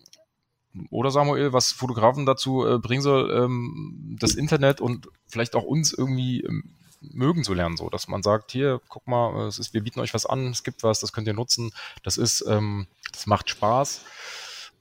oder 0.90 1.10
Samuel, 1.10 1.52
was 1.52 1.72
Fotografen 1.72 2.26
dazu 2.26 2.66
äh, 2.66 2.78
bringen 2.78 3.02
soll, 3.02 3.30
ähm, 3.30 4.16
das 4.20 4.34
Internet 4.34 4.80
und 4.80 5.08
vielleicht 5.26 5.56
auch 5.56 5.64
uns 5.64 5.92
irgendwie 5.92 6.42
ähm, 6.42 6.74
mögen 7.00 7.44
zu 7.44 7.54
lernen, 7.54 7.76
so 7.76 7.88
dass 7.88 8.08
man 8.08 8.22
sagt, 8.22 8.52
hier, 8.52 8.80
guck 8.88 9.06
mal, 9.06 9.46
es 9.46 9.58
ist, 9.58 9.74
wir 9.74 9.82
bieten 9.82 10.00
euch 10.00 10.14
was 10.14 10.26
an, 10.26 10.48
es 10.48 10.62
gibt 10.62 10.82
was, 10.82 11.00
das 11.00 11.12
könnt 11.12 11.26
ihr 11.26 11.34
nutzen, 11.34 11.72
das 12.02 12.18
ist, 12.18 12.44
ähm, 12.46 12.86
das 13.12 13.26
macht 13.26 13.48
Spaß. 13.50 14.02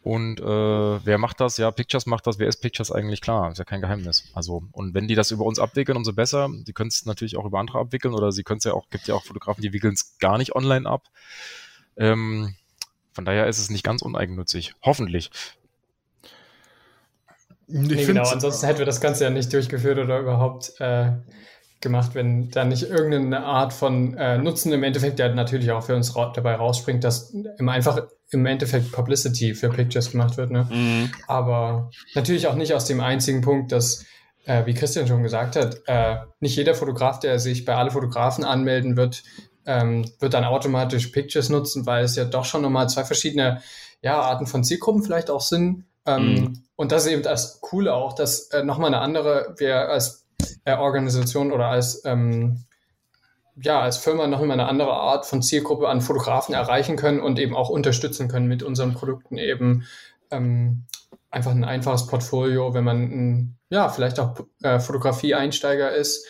Und 0.02 0.40
äh, 0.40 0.44
wer 0.44 1.18
macht 1.18 1.42
das? 1.42 1.58
Ja, 1.58 1.72
Pictures 1.72 2.06
macht 2.06 2.26
das. 2.26 2.40
Wer 2.40 2.48
ist 2.48 2.62
Pictures 2.62 2.92
eigentlich? 2.92 3.20
Klar, 3.20 3.52
ist 3.52 3.58
ja 3.58 3.66
kein 3.66 3.82
Geheimnis. 3.82 4.30
Also, 4.34 4.64
und 4.72 4.94
wenn 4.94 5.08
die 5.08 5.16
das 5.16 5.32
über 5.32 5.44
uns 5.44 5.60
abwickeln, 5.60 5.98
umso 5.98 6.14
besser. 6.14 6.50
Die 6.66 6.74
können 6.74 6.88
es 6.88 7.06
natürlich 7.06 7.36
auch 7.36 7.46
über 7.46 7.60
andere 7.60 7.80
abwickeln 7.80 8.14
oder 8.14 8.32
sie 8.32 8.44
können 8.44 8.60
es 8.60 8.64
ja 8.64 8.74
auch, 8.74 8.90
gibt 8.90 9.08
ja 9.08 9.16
auch 9.16 9.26
Fotografen, 9.26 9.62
die 9.62 9.74
wickeln 9.74 9.94
es 9.94 10.18
gar 10.20 10.38
nicht 10.38 10.56
online 10.56 10.90
ab. 10.90 11.04
Ähm, 11.98 12.56
von 13.12 13.26
daher 13.26 13.48
ist 13.48 13.60
es 13.60 13.70
nicht 13.70 13.84
ganz 13.84 14.02
uneigennützig. 14.02 14.74
Hoffentlich. 14.82 15.32
Nee, 17.68 18.06
genau, 18.06 18.28
ansonsten 18.28 18.66
hätten 18.66 18.80
wir 18.80 18.86
das 18.86 19.02
Ganze 19.02 19.26
ja 19.26 19.30
nicht 19.30 19.52
durchgeführt 19.54 20.00
oder 20.00 20.20
überhaupt 20.20 20.74
äh, 20.80 21.12
gemacht, 21.82 22.12
wenn 22.14 22.50
da 22.50 22.66
nicht 22.66 22.84
irgendeine 22.84 23.46
Art 23.46 23.74
von 23.74 24.16
äh, 24.18 24.38
Nutzen 24.38 24.74
im 24.74 24.84
Endeffekt, 24.84 25.20
der 25.20 25.34
natürlich 25.34 25.72
auch 25.72 25.84
für 25.84 25.96
uns 25.96 26.16
ra 26.16 26.32
dabei 26.34 26.56
rausspringt, 26.56 27.04
dass 27.04 27.34
im 27.58 27.70
einfach 27.70 28.08
im 28.32 28.46
Endeffekt 28.46 28.92
Publicity 28.92 29.56
für 29.56 29.70
Pictures 29.70 30.12
gemacht 30.12 30.38
wird. 30.38 30.52
Ne? 30.52 30.68
Mhm. 30.70 31.12
Aber 31.28 31.90
natürlich 32.16 32.48
auch 32.48 32.56
nicht 32.56 32.74
aus 32.74 32.86
dem 32.86 33.00
einzigen 33.00 33.42
Punkt, 33.42 33.72
dass, 33.72 34.06
äh, 34.46 34.66
wie 34.66 34.74
Christian 34.74 35.08
schon 35.08 35.24
gesagt 35.24 35.56
hat, 35.56 35.82
äh, 35.88 36.18
nicht 36.40 36.56
jeder 36.56 36.76
Fotograf, 36.76 37.20
der 37.20 37.40
sich 37.40 37.66
bei 37.66 37.76
alle 37.76 37.92
Fotografen 37.92 38.44
anmelden 38.44 38.98
wird, 38.98 39.24
ähm, 39.66 40.06
wird 40.20 40.34
dann 40.34 40.44
automatisch 40.44 41.08
Pictures 41.08 41.50
nutzen, 41.50 41.86
weil 41.86 42.04
es 42.04 42.16
ja 42.16 42.26
doch 42.26 42.46
schon 42.46 42.62
nochmal 42.62 42.90
zwei 42.90 43.04
verschiedene 43.04 43.62
ja, 44.02 44.20
Arten 44.20 44.48
von 44.48 44.64
Zielgruppen 44.64 45.04
vielleicht 45.04 45.30
auch 45.30 45.42
sind. 45.42 45.86
Ähm, 46.06 46.34
mhm. 46.34 46.64
Und 46.76 46.92
das 46.92 47.06
ist 47.06 47.12
eben 47.12 47.24
das 47.24 47.62
Coole 47.62 47.94
auch, 47.94 48.14
dass 48.14 48.50
äh, 48.52 48.64
nochmal 48.64 48.94
eine 48.94 49.02
andere, 49.02 49.56
wir 49.58 49.90
als 49.90 50.29
äh, 50.66 50.76
Organisation 50.76 51.52
oder 51.52 51.68
als, 51.68 52.04
ähm, 52.06 52.66
ja, 53.62 53.82
als 53.82 53.98
Firma 53.98 54.28
nochmal 54.28 54.52
eine 54.52 54.68
andere 54.68 54.94
Art 54.94 55.26
von 55.26 55.42
Zielgruppe 55.42 55.88
an 55.88 56.02
Fotografen 56.02 56.54
erreichen 56.54 56.96
können 56.96 57.20
und 57.20 57.40
eben 57.40 57.56
auch 57.56 57.70
unterstützen 57.70 58.28
können 58.28 58.48
mit 58.48 58.64
unseren 58.64 58.94
Produkten 58.94 59.38
eben 59.38 59.86
ähm, 60.32 60.86
einfach 61.30 61.52
ein 61.52 61.64
einfaches 61.64 62.08
Portfolio, 62.08 62.74
wenn 62.74 62.84
man 62.84 62.98
ein, 62.98 63.58
ja, 63.70 63.90
vielleicht 63.90 64.20
auch 64.20 64.40
äh, 64.64 64.80
Fotografie-Einsteiger 64.80 65.92
ist, 65.92 66.26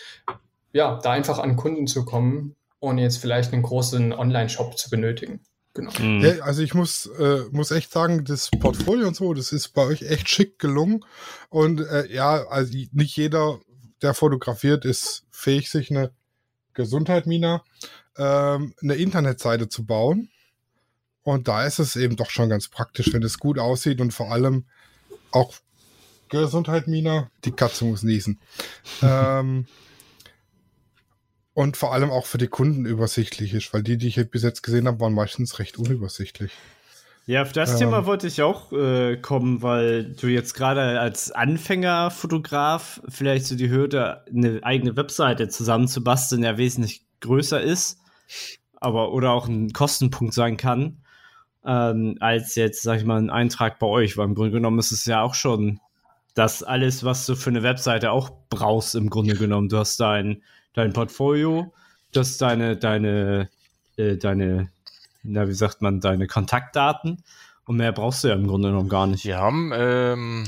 ja, 0.73 0.99
da 1.01 1.11
einfach 1.11 1.39
an 1.39 1.55
Kunden 1.55 1.87
zu 1.87 2.05
kommen, 2.05 2.55
ohne 2.79 3.01
jetzt 3.01 3.17
vielleicht 3.17 3.53
einen 3.53 3.63
großen 3.63 4.13
Online-Shop 4.13 4.77
zu 4.77 4.89
benötigen. 4.89 5.41
Genau. 5.73 5.91
Mhm. 5.99 6.41
Also 6.41 6.61
ich 6.61 6.73
muss, 6.73 7.05
äh, 7.05 7.43
muss 7.51 7.71
echt 7.71 7.91
sagen, 7.91 8.25
das 8.25 8.49
Portfolio 8.59 9.07
und 9.07 9.15
so, 9.15 9.33
das 9.33 9.51
ist 9.51 9.69
bei 9.69 9.85
euch 9.85 10.01
echt 10.01 10.29
schick 10.29 10.59
gelungen. 10.59 11.05
Und 11.49 11.81
äh, 11.81 12.11
ja, 12.11 12.47
also 12.47 12.73
nicht 12.91 13.15
jeder, 13.15 13.59
der 14.01 14.13
fotografiert, 14.13 14.85
ist 14.85 15.25
fähig, 15.31 15.69
sich 15.69 15.91
eine 15.91 16.11
Gesundheit, 16.73 17.25
Mina, 17.25 17.63
ähm, 18.17 18.73
eine 18.81 18.95
Internetseite 18.95 19.69
zu 19.69 19.85
bauen. 19.85 20.29
Und 21.23 21.47
da 21.47 21.65
ist 21.65 21.79
es 21.79 21.95
eben 21.95 22.15
doch 22.15 22.29
schon 22.29 22.49
ganz 22.49 22.69
praktisch, 22.69 23.13
wenn 23.13 23.23
es 23.23 23.39
gut 23.39 23.59
aussieht 23.59 24.01
und 24.01 24.11
vor 24.11 24.31
allem 24.31 24.65
auch 25.31 25.53
Gesundheit, 26.29 26.87
Mina, 26.87 27.29
die 27.43 27.51
Katze 27.51 27.85
muss 27.85 28.03
niesen. 28.03 28.39
ähm, 29.01 29.67
und 31.53 31.75
vor 31.75 31.93
allem 31.93 32.09
auch 32.09 32.25
für 32.25 32.37
die 32.37 32.47
Kunden 32.47 32.85
übersichtlich 32.85 33.53
ist, 33.53 33.73
weil 33.73 33.83
die, 33.83 33.97
die 33.97 34.07
ich 34.07 34.29
bis 34.29 34.43
jetzt 34.43 34.63
gesehen 34.63 34.87
habe, 34.87 35.01
waren 35.01 35.13
meistens 35.13 35.59
recht 35.59 35.77
unübersichtlich. 35.77 36.51
Ja, 37.29 37.43
auf 37.43 37.51
das 37.51 37.73
ähm, 37.73 37.77
Thema 37.77 38.07
wollte 38.07 38.25
ich 38.25 38.41
auch 38.41 38.71
äh, 38.71 39.15
kommen, 39.15 39.61
weil 39.61 40.15
du 40.15 40.25
jetzt 40.25 40.55
gerade 40.55 40.99
als 40.99 41.31
Anfängerfotograf 41.31 43.03
vielleicht 43.07 43.45
so 43.45 43.55
die 43.55 43.69
Hürde, 43.69 44.25
eine 44.33 44.61
eigene 44.63 44.97
Webseite 44.97 45.47
zusammenzubasteln, 45.47 46.41
ja 46.41 46.57
wesentlich 46.57 47.03
größer 47.19 47.61
ist, 47.61 47.99
aber 48.77 49.13
oder 49.13 49.33
auch 49.33 49.47
ein 49.47 49.73
Kostenpunkt 49.73 50.33
sein 50.33 50.57
kann, 50.57 51.03
ähm, 51.63 52.17
als 52.19 52.55
jetzt, 52.55 52.81
sag 52.81 52.97
ich 52.97 53.05
mal, 53.05 53.21
ein 53.21 53.29
Eintrag 53.29 53.77
bei 53.77 53.85
euch, 53.85 54.17
weil 54.17 54.25
im 54.25 54.33
Grunde 54.33 54.53
genommen 54.53 54.79
ist 54.79 54.91
es 54.91 55.05
ja 55.05 55.21
auch 55.21 55.35
schon 55.35 55.79
das 56.33 56.63
alles, 56.63 57.03
was 57.03 57.27
du 57.27 57.35
für 57.35 57.51
eine 57.51 57.61
Webseite 57.61 58.09
auch 58.11 58.31
brauchst, 58.49 58.95
im 58.95 59.11
Grunde 59.11 59.35
genommen. 59.35 59.69
Du 59.69 59.77
hast 59.77 59.99
dein 59.99 60.41
dein 60.73 60.93
Portfolio, 60.93 61.71
das 62.11 62.39
deine, 62.39 62.75
deine, 62.75 63.49
äh, 63.97 64.17
deine, 64.17 64.71
na, 65.23 65.47
wie 65.47 65.53
sagt 65.53 65.81
man, 65.81 65.99
deine 65.99 66.27
Kontaktdaten. 66.27 67.23
Und 67.65 67.77
mehr 67.77 67.91
brauchst 67.91 68.23
du 68.23 68.29
ja 68.29 68.33
im 68.33 68.47
Grunde 68.47 68.69
genommen 68.69 68.89
gar 68.89 69.05
nicht. 69.05 69.25
Wir 69.25 69.37
haben 69.37 69.71
ähm, 69.75 70.45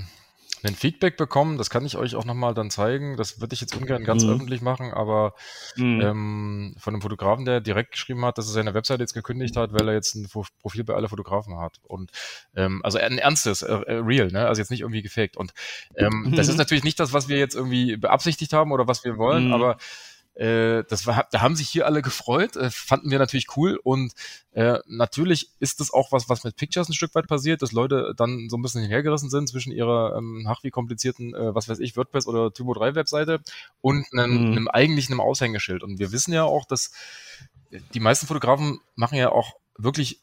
ein 0.63 0.75
Feedback 0.75 1.17
bekommen, 1.17 1.57
das 1.57 1.69
kann 1.69 1.85
ich 1.85 1.97
euch 1.97 2.15
auch 2.15 2.25
nochmal 2.25 2.53
dann 2.53 2.69
zeigen. 2.69 3.17
Das 3.17 3.41
würde 3.41 3.53
ich 3.53 3.61
jetzt 3.61 3.75
ungern 3.75 4.03
ganz 4.03 4.23
mhm. 4.23 4.31
öffentlich 4.31 4.61
machen, 4.61 4.91
aber 4.91 5.33
mhm. 5.75 6.01
ähm, 6.01 6.75
von 6.77 6.93
einem 6.93 7.01
Fotografen, 7.01 7.45
der 7.45 7.61
direkt 7.61 7.91
geschrieben 7.91 8.23
hat, 8.25 8.37
dass 8.37 8.47
er 8.47 8.53
seine 8.53 8.73
Webseite 8.73 9.01
jetzt 9.01 9.13
gekündigt 9.13 9.57
hat, 9.57 9.73
weil 9.73 9.87
er 9.87 9.93
jetzt 9.93 10.15
ein 10.15 10.27
Profil 10.61 10.83
bei 10.83 10.93
alle 10.93 11.09
Fotografen 11.09 11.57
hat. 11.57 11.79
Und 11.83 12.11
ähm, 12.55 12.81
also 12.83 12.99
ein 12.99 13.17
ernstes, 13.17 13.61
äh, 13.63 13.73
äh, 13.73 13.93
real, 13.95 14.27
ne? 14.27 14.47
Also 14.47 14.61
jetzt 14.61 14.71
nicht 14.71 14.81
irgendwie 14.81 15.01
gefaked. 15.01 15.37
Und 15.37 15.53
ähm, 15.95 16.33
das 16.35 16.47
ist 16.47 16.57
natürlich 16.57 16.83
nicht 16.83 16.99
das, 16.99 17.13
was 17.13 17.27
wir 17.27 17.37
jetzt 17.37 17.55
irgendwie 17.55 17.97
beabsichtigt 17.97 18.53
haben 18.53 18.71
oder 18.71 18.87
was 18.87 19.03
wir 19.03 19.17
wollen, 19.17 19.47
mhm. 19.47 19.53
aber 19.53 19.77
äh, 20.35 20.83
das 20.87 21.05
war, 21.05 21.27
da 21.31 21.41
haben 21.41 21.55
sich 21.55 21.69
hier 21.69 21.85
alle 21.85 22.01
gefreut, 22.01 22.55
äh, 22.55 22.69
fanden 22.69 23.11
wir 23.11 23.19
natürlich 23.19 23.57
cool 23.57 23.79
und 23.83 24.13
äh, 24.51 24.79
natürlich 24.87 25.49
ist 25.59 25.79
das 25.79 25.91
auch 25.91 26.11
was, 26.11 26.29
was 26.29 26.43
mit 26.43 26.55
Pictures 26.55 26.89
ein 26.89 26.93
Stück 26.93 27.13
weit 27.15 27.27
passiert, 27.27 27.61
dass 27.61 27.71
Leute 27.71 28.13
dann 28.15 28.49
so 28.49 28.57
ein 28.57 28.61
bisschen 28.61 28.81
hinhergerissen 28.81 29.29
sind 29.29 29.49
zwischen 29.49 29.71
ihrer 29.71 30.15
ähm, 30.17 30.45
ach 30.47 30.63
wie 30.63 30.71
komplizierten, 30.71 31.35
äh, 31.35 31.53
was 31.53 31.67
weiß 31.67 31.79
ich, 31.79 31.97
WordPress 31.97 32.27
oder 32.27 32.53
Typo 32.53 32.73
3 32.73 32.95
Webseite 32.95 33.41
und 33.81 34.05
einem, 34.13 34.49
mhm. 34.49 34.51
einem 34.51 34.67
eigentlichen 34.69 35.13
einem 35.13 35.21
Aushängeschild. 35.21 35.83
Und 35.83 35.99
wir 35.99 36.11
wissen 36.11 36.33
ja 36.33 36.43
auch, 36.43 36.65
dass 36.65 36.91
die 37.93 37.99
meisten 37.99 38.27
Fotografen 38.27 38.79
machen 38.95 39.17
ja 39.17 39.31
auch 39.31 39.55
wirklich 39.83 40.21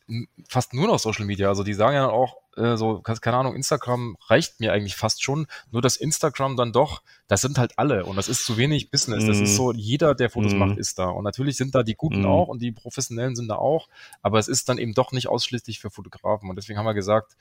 fast 0.48 0.74
nur 0.74 0.86
noch 0.86 0.98
Social 0.98 1.24
Media. 1.24 1.48
Also 1.48 1.62
die 1.62 1.74
sagen 1.74 1.94
ja 1.94 2.08
auch, 2.08 2.36
äh, 2.56 2.76
so, 2.76 3.00
keine 3.00 3.36
Ahnung, 3.36 3.54
Instagram 3.54 4.16
reicht 4.26 4.60
mir 4.60 4.72
eigentlich 4.72 4.96
fast 4.96 5.22
schon. 5.22 5.46
Nur 5.70 5.82
dass 5.82 5.96
Instagram 5.96 6.56
dann 6.56 6.72
doch, 6.72 7.02
das 7.26 7.40
sind 7.40 7.58
halt 7.58 7.78
alle 7.78 8.04
und 8.04 8.16
das 8.16 8.28
ist 8.28 8.44
zu 8.44 8.56
wenig 8.56 8.90
Business. 8.90 9.26
Das 9.26 9.38
ist 9.38 9.52
mhm. 9.52 9.56
so, 9.56 9.72
jeder, 9.72 10.14
der 10.14 10.30
Fotos 10.30 10.54
mm. 10.54 10.58
macht, 10.58 10.78
ist 10.78 10.98
da. 10.98 11.08
Und 11.08 11.24
natürlich 11.24 11.56
sind 11.56 11.74
da 11.74 11.82
die 11.82 11.94
Guten 11.94 12.22
mm. 12.22 12.26
auch 12.26 12.48
und 12.48 12.60
die 12.60 12.72
Professionellen 12.72 13.36
sind 13.36 13.48
da 13.48 13.56
auch, 13.56 13.88
aber 14.22 14.38
es 14.38 14.48
ist 14.48 14.68
dann 14.68 14.78
eben 14.78 14.94
doch 14.94 15.12
nicht 15.12 15.28
ausschließlich 15.28 15.80
für 15.80 15.90
Fotografen. 15.90 16.50
Und 16.50 16.56
deswegen 16.56 16.78
haben 16.78 16.86
wir 16.86 16.94
gesagt, 16.94 17.36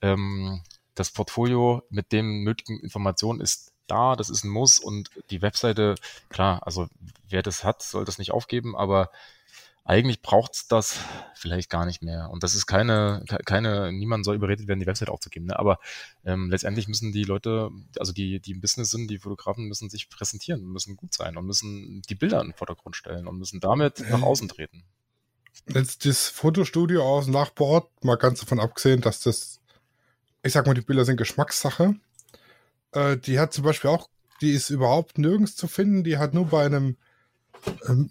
ähm, 0.00 0.62
das 0.94 1.10
Portfolio 1.10 1.82
mit 1.90 2.12
den 2.12 2.44
nötigen 2.44 2.80
Informationen 2.80 3.40
ist 3.40 3.72
da, 3.86 4.16
das 4.16 4.30
ist 4.30 4.44
ein 4.44 4.50
Muss 4.50 4.78
und 4.78 5.10
die 5.30 5.42
Webseite, 5.42 5.96
klar, 6.28 6.60
also 6.64 6.88
wer 7.28 7.42
das 7.42 7.64
hat, 7.64 7.82
soll 7.82 8.04
das 8.04 8.18
nicht 8.18 8.32
aufgeben, 8.32 8.76
aber 8.76 9.10
eigentlich 9.84 10.22
braucht 10.22 10.54
es 10.54 10.68
das 10.68 10.98
vielleicht 11.34 11.68
gar 11.68 11.86
nicht 11.86 12.02
mehr. 12.02 12.30
Und 12.30 12.42
das 12.42 12.54
ist 12.54 12.66
keine, 12.66 13.24
keine, 13.44 13.92
niemand 13.92 14.24
soll 14.24 14.36
überredet 14.36 14.68
werden, 14.68 14.78
die 14.78 14.86
Website 14.86 15.10
aufzugeben. 15.10 15.46
Ne? 15.46 15.58
Aber 15.58 15.78
ähm, 16.24 16.50
letztendlich 16.50 16.86
müssen 16.86 17.12
die 17.12 17.24
Leute, 17.24 17.70
also 17.98 18.12
die, 18.12 18.38
die 18.40 18.52
im 18.52 18.60
Business 18.60 18.90
sind, 18.90 19.08
die 19.10 19.18
Fotografen 19.18 19.66
müssen 19.66 19.90
sich 19.90 20.08
präsentieren, 20.08 20.64
müssen 20.64 20.96
gut 20.96 21.14
sein 21.14 21.36
und 21.36 21.46
müssen 21.46 22.02
die 22.08 22.14
Bilder 22.14 22.40
in 22.40 22.48
den 22.48 22.54
Vordergrund 22.54 22.94
stellen 22.94 23.26
und 23.26 23.38
müssen 23.38 23.58
damit 23.58 24.00
nach 24.00 24.18
ähm, 24.18 24.24
außen 24.24 24.48
treten. 24.48 24.84
Jetzt 25.68 26.06
das 26.06 26.28
Fotostudio 26.28 27.02
aus 27.02 27.24
dem 27.24 27.34
Nachbarort, 27.34 28.04
mal 28.04 28.16
ganz 28.16 28.40
davon 28.40 28.60
abgesehen, 28.60 29.00
dass 29.00 29.20
das, 29.20 29.60
ich 30.42 30.52
sag 30.52 30.66
mal, 30.66 30.74
die 30.74 30.80
Bilder 30.80 31.04
sind 31.04 31.16
Geschmackssache. 31.16 31.96
Äh, 32.92 33.16
die 33.16 33.40
hat 33.40 33.52
zum 33.52 33.64
Beispiel 33.64 33.90
auch, 33.90 34.08
die 34.40 34.52
ist 34.52 34.70
überhaupt 34.70 35.18
nirgends 35.18 35.56
zu 35.56 35.66
finden, 35.66 36.04
die 36.04 36.18
hat 36.18 36.34
nur 36.34 36.46
bei 36.46 36.64
einem 36.64 36.96
ähm, 37.88 38.10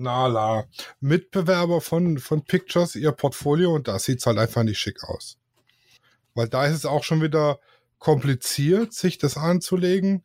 Nala, 0.00 0.66
Mitbewerber 1.00 1.80
von, 1.80 2.18
von 2.18 2.44
Pictures, 2.44 2.96
ihr 2.96 3.12
Portfolio 3.12 3.74
und 3.74 3.88
da 3.88 3.98
sieht 3.98 4.18
es 4.20 4.26
halt 4.26 4.38
einfach 4.38 4.62
nicht 4.62 4.78
schick 4.78 5.04
aus. 5.04 5.38
Weil 6.34 6.48
da 6.48 6.66
ist 6.66 6.74
es 6.74 6.86
auch 6.86 7.04
schon 7.04 7.22
wieder 7.22 7.60
kompliziert, 7.98 8.92
sich 8.92 9.18
das 9.18 9.36
anzulegen. 9.36 10.24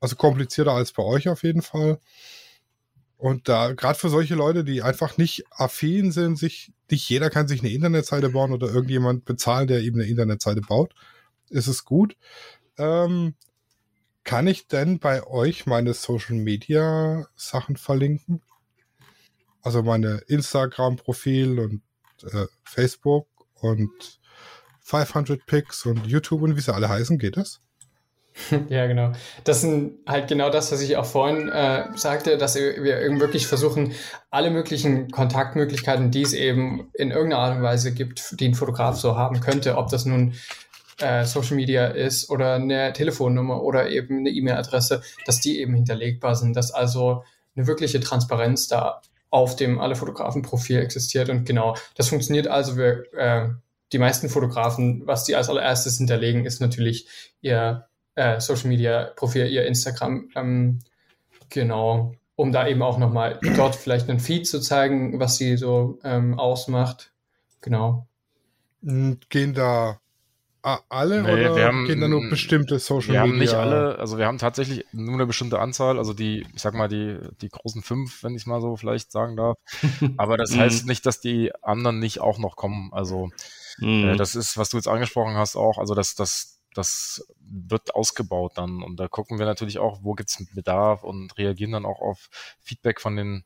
Also 0.00 0.16
komplizierter 0.16 0.72
als 0.72 0.92
bei 0.92 1.02
euch 1.02 1.28
auf 1.28 1.42
jeden 1.42 1.62
Fall. 1.62 1.98
Und 3.16 3.48
da, 3.48 3.72
gerade 3.72 3.98
für 3.98 4.08
solche 4.08 4.34
Leute, 4.34 4.64
die 4.64 4.82
einfach 4.82 5.18
nicht 5.18 5.44
affin 5.50 6.10
sind, 6.10 6.38
sich, 6.38 6.72
nicht 6.90 7.08
jeder 7.08 7.28
kann 7.28 7.48
sich 7.48 7.60
eine 7.60 7.70
Internetseite 7.70 8.30
bauen 8.30 8.52
oder 8.52 8.68
irgendjemand 8.68 9.26
bezahlen, 9.26 9.68
der 9.68 9.80
eben 9.80 10.00
eine 10.00 10.08
Internetseite 10.08 10.62
baut, 10.62 10.94
ist 11.50 11.66
es 11.66 11.84
gut. 11.84 12.16
Ähm, 12.78 13.34
kann 14.24 14.46
ich 14.46 14.68
denn 14.68 15.00
bei 15.00 15.26
euch 15.26 15.66
meine 15.66 15.92
Social 15.92 16.36
Media 16.36 17.26
Sachen 17.36 17.76
verlinken? 17.76 18.40
Also 19.62 19.82
meine 19.82 20.22
Instagram-Profil 20.26 21.58
und 21.58 21.82
äh, 22.32 22.46
Facebook 22.64 23.26
und 23.54 24.20
500 24.80 25.46
Pics 25.46 25.86
und 25.86 26.06
YouTube 26.06 26.42
und 26.42 26.56
wie 26.56 26.60
sie 26.60 26.74
alle 26.74 26.88
heißen, 26.88 27.18
geht 27.18 27.36
das? 27.36 27.60
Ja, 28.68 28.86
genau. 28.86 29.12
Das 29.44 29.60
sind 29.60 29.98
halt 30.06 30.28
genau 30.28 30.50
das, 30.50 30.72
was 30.72 30.80
ich 30.80 30.96
auch 30.96 31.04
vorhin 31.04 31.48
äh, 31.48 31.86
sagte, 31.96 32.38
dass 32.38 32.54
wir 32.54 32.74
wirklich 33.20 33.46
versuchen, 33.46 33.92
alle 34.30 34.50
möglichen 34.50 35.10
Kontaktmöglichkeiten, 35.10 36.10
die 36.10 36.22
es 36.22 36.32
eben 36.32 36.90
in 36.94 37.10
irgendeiner 37.10 37.42
Art 37.42 37.56
und 37.56 37.62
Weise 37.62 37.92
gibt, 37.92 38.40
die 38.40 38.48
ein 38.48 38.54
Fotograf 38.54 38.96
so 38.96 39.16
haben 39.16 39.40
könnte, 39.40 39.76
ob 39.76 39.88
das 39.90 40.04
nun 40.04 40.34
äh, 41.00 41.24
Social 41.24 41.56
Media 41.56 41.86
ist 41.86 42.30
oder 42.30 42.54
eine 42.54 42.92
Telefonnummer 42.92 43.62
oder 43.62 43.90
eben 43.90 44.18
eine 44.18 44.30
E-Mail-Adresse, 44.30 45.02
dass 45.26 45.40
die 45.40 45.60
eben 45.60 45.74
hinterlegbar 45.74 46.36
sind, 46.36 46.56
dass 46.56 46.70
also 46.72 47.24
eine 47.56 47.66
wirkliche 47.66 48.00
Transparenz 48.00 48.68
da 48.68 49.00
auf 49.30 49.56
dem 49.56 49.80
alle 49.80 49.94
Fotografen-Profil 49.94 50.78
existiert 50.78 51.28
und 51.30 51.44
genau, 51.44 51.76
das 51.94 52.08
funktioniert 52.08 52.48
also. 52.48 52.76
Wir, 52.76 53.04
äh, 53.14 53.48
die 53.92 53.98
meisten 53.98 54.28
Fotografen, 54.28 55.06
was 55.06 55.24
die 55.24 55.34
als 55.34 55.48
allererstes 55.48 55.98
hinterlegen, 55.98 56.44
ist 56.46 56.60
natürlich 56.60 57.08
ihr 57.40 57.86
äh, 58.14 58.40
Social 58.40 58.68
Media 58.68 59.10
Profil, 59.16 59.46
ihr 59.48 59.66
Instagram. 59.66 60.28
Ähm, 60.36 60.80
genau, 61.48 62.14
um 62.36 62.52
da 62.52 62.66
eben 62.68 62.82
auch 62.82 62.98
nochmal 62.98 63.38
dort 63.56 63.74
vielleicht 63.74 64.08
einen 64.08 64.20
Feed 64.20 64.46
zu 64.46 64.60
zeigen, 64.60 65.18
was 65.20 65.36
sie 65.36 65.56
so 65.56 65.98
ähm, 66.04 66.38
ausmacht. 66.38 67.12
Genau. 67.60 68.06
Gehen 68.82 69.54
da 69.54 70.00
alle 70.62 71.22
nee, 71.22 71.32
oder 71.32 71.56
wir 71.56 71.64
haben, 71.64 71.86
gehen 71.86 72.00
da 72.00 72.08
nur 72.08 72.28
bestimmte 72.28 72.78
Social 72.78 73.14
wir 73.14 73.20
Media? 73.22 73.24
Wir 73.24 73.30
haben 73.30 73.38
nicht 73.38 73.54
alle, 73.54 73.98
also 73.98 74.18
wir 74.18 74.26
haben 74.26 74.38
tatsächlich 74.38 74.84
nur 74.92 75.14
eine 75.14 75.26
bestimmte 75.26 75.58
Anzahl, 75.58 75.98
also 75.98 76.12
die, 76.12 76.46
ich 76.54 76.60
sag 76.60 76.74
mal, 76.74 76.88
die, 76.88 77.18
die 77.40 77.48
großen 77.48 77.82
fünf, 77.82 78.22
wenn 78.22 78.34
ich 78.34 78.46
mal 78.46 78.60
so 78.60 78.76
vielleicht 78.76 79.10
sagen 79.12 79.36
darf. 79.36 79.58
Aber 80.16 80.36
das 80.36 80.56
heißt 80.56 80.86
nicht, 80.86 81.06
dass 81.06 81.20
die 81.20 81.52
anderen 81.62 81.98
nicht 81.98 82.20
auch 82.20 82.38
noch 82.38 82.56
kommen. 82.56 82.90
Also 82.92 83.30
äh, 83.80 84.16
das 84.16 84.34
ist, 84.34 84.56
was 84.58 84.70
du 84.70 84.76
jetzt 84.76 84.88
angesprochen 84.88 85.36
hast, 85.36 85.56
auch, 85.56 85.78
also 85.78 85.94
das, 85.94 86.14
das, 86.14 86.60
das 86.74 87.26
wird 87.40 87.94
ausgebaut 87.94 88.52
dann. 88.56 88.82
Und 88.82 89.00
da 89.00 89.08
gucken 89.08 89.38
wir 89.38 89.46
natürlich 89.46 89.78
auch, 89.78 90.00
wo 90.02 90.14
gibt's 90.14 90.44
Bedarf 90.54 91.02
und 91.04 91.36
reagieren 91.38 91.72
dann 91.72 91.86
auch 91.86 92.00
auf 92.00 92.28
Feedback 92.60 93.00
von 93.00 93.16
den 93.16 93.44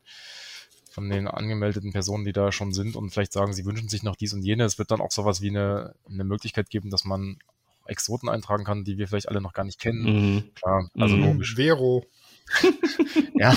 von 0.95 1.11
den 1.11 1.29
angemeldeten 1.29 1.93
Personen, 1.93 2.25
die 2.25 2.33
da 2.33 2.53
schon 2.53 2.73
sind 2.73 2.95
und 2.97 3.11
vielleicht 3.11 3.33
sagen, 3.33 3.53
sie 3.53 3.65
wünschen 3.67 3.89
sich 3.89 4.03
noch 4.03 4.17
dies 4.17 4.33
und 4.33 4.43
jenes. 4.43 4.75
Es 4.75 4.79
wird 4.79 4.91
dann 4.91 5.01
auch 5.01 5.11
sowas 5.11 5.41
wie 5.43 5.49
eine, 5.51 5.95
eine 6.09 6.25
Möglichkeit 6.25 6.71
geben, 6.71 6.89
dass 6.91 7.05
man 7.05 7.39
Exoten 7.87 8.29
eintragen 8.31 8.65
kann, 8.65 8.85
die 8.85 8.97
wir 8.97 9.09
vielleicht 9.09 9.29
alle 9.29 9.41
noch 9.43 9.53
gar 9.53 9.65
nicht 9.65 9.79
kennen. 9.81 10.05
Mhm. 10.05 10.55
Klar, 10.55 10.89
also 10.99 11.17
Mhm. 11.17 11.25
logisch. 11.25 11.57
Vero. 11.57 12.05
Ja. 13.35 13.55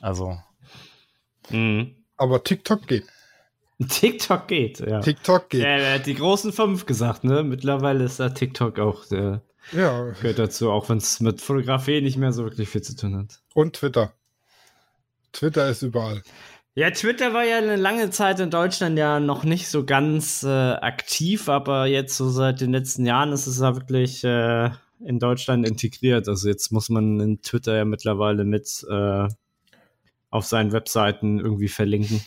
Also, 0.00 0.38
Mhm. 1.50 1.96
Aber 2.16 2.42
TikTok 2.44 2.86
geht. 2.86 3.04
TikTok 3.88 4.46
geht, 4.48 4.80
ja. 4.80 5.00
TikTok 5.00 5.50
geht. 5.50 5.62
Ja, 5.62 5.68
er 5.68 5.94
hat 5.96 6.06
die 6.06 6.14
großen 6.14 6.52
fünf 6.52 6.86
gesagt, 6.86 7.24
ne? 7.24 7.42
Mittlerweile 7.42 8.04
ist 8.04 8.20
da 8.20 8.28
TikTok 8.28 8.78
auch, 8.78 9.10
äh, 9.10 9.38
Ja. 9.72 10.10
gehört 10.20 10.38
dazu, 10.38 10.70
auch 10.70 10.88
wenn 10.88 10.98
es 10.98 11.20
mit 11.20 11.40
Fotografie 11.40 12.00
nicht 12.00 12.16
mehr 12.16 12.32
so 12.32 12.44
wirklich 12.44 12.68
viel 12.68 12.82
zu 12.82 12.94
tun 12.96 13.16
hat. 13.16 13.40
Und 13.54 13.74
Twitter. 13.76 14.12
Twitter 15.32 15.68
ist 15.68 15.82
überall. 15.82 16.22
Ja, 16.74 16.90
Twitter 16.90 17.34
war 17.34 17.44
ja 17.44 17.58
eine 17.58 17.76
lange 17.76 18.08
Zeit 18.10 18.40
in 18.40 18.50
Deutschland 18.50 18.98
ja 18.98 19.20
noch 19.20 19.44
nicht 19.44 19.68
so 19.68 19.84
ganz 19.84 20.42
äh, 20.42 20.48
aktiv, 20.48 21.50
aber 21.50 21.86
jetzt 21.86 22.16
so 22.16 22.30
seit 22.30 22.62
den 22.62 22.72
letzten 22.72 23.04
Jahren 23.04 23.32
ist 23.32 23.46
es 23.46 23.60
ja 23.60 23.76
wirklich 23.76 24.24
äh, 24.24 24.70
in 25.04 25.18
Deutschland 25.18 25.68
integriert. 25.68 26.28
Also 26.28 26.48
jetzt 26.48 26.72
muss 26.72 26.88
man 26.88 27.20
in 27.20 27.42
Twitter 27.42 27.76
ja 27.76 27.84
mittlerweile 27.84 28.44
mit 28.44 28.86
äh, 28.88 29.28
auf 30.30 30.46
seinen 30.46 30.72
Webseiten 30.72 31.40
irgendwie 31.40 31.68
verlinken. 31.68 32.22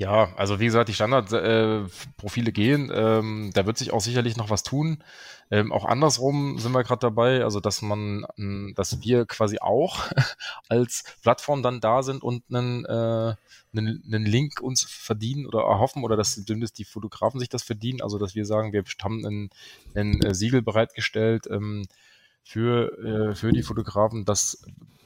Ja, 0.00 0.32
also 0.36 0.58
wie 0.60 0.64
gesagt, 0.64 0.88
die 0.88 0.94
Standardprofile 0.94 2.48
äh, 2.48 2.52
gehen. 2.52 2.90
Ähm, 2.90 3.50
da 3.52 3.66
wird 3.66 3.76
sich 3.76 3.92
auch 3.92 4.00
sicherlich 4.00 4.34
noch 4.34 4.48
was 4.48 4.62
tun. 4.62 5.04
Ähm, 5.50 5.72
auch 5.72 5.84
andersrum 5.84 6.58
sind 6.58 6.72
wir 6.72 6.82
gerade 6.84 7.00
dabei, 7.00 7.44
also 7.44 7.60
dass 7.60 7.82
man, 7.82 8.24
ähm, 8.38 8.72
dass 8.76 9.02
wir 9.02 9.26
quasi 9.26 9.58
auch 9.60 10.10
als 10.70 11.04
Plattform 11.20 11.62
dann 11.62 11.82
da 11.82 12.02
sind 12.02 12.22
und 12.22 12.44
einen, 12.48 12.86
äh, 12.86 13.34
einen, 13.76 14.02
einen 14.06 14.24
Link 14.24 14.62
uns 14.62 14.84
verdienen 14.84 15.44
oder 15.44 15.64
erhoffen 15.64 16.02
oder 16.02 16.16
dass 16.16 16.42
zumindest 16.46 16.78
die 16.78 16.84
Fotografen 16.86 17.38
sich 17.38 17.50
das 17.50 17.62
verdienen. 17.62 18.00
Also 18.00 18.16
dass 18.16 18.34
wir 18.34 18.46
sagen, 18.46 18.72
wir 18.72 18.84
haben 19.02 19.26
ein, 19.26 19.50
ein 19.94 20.22
äh, 20.22 20.34
Siegel 20.34 20.62
bereitgestellt 20.62 21.46
ähm, 21.50 21.84
für, 22.42 23.30
äh, 23.30 23.34
für 23.34 23.52
die 23.52 23.62
Fotografen, 23.62 24.24
dass 24.24 24.62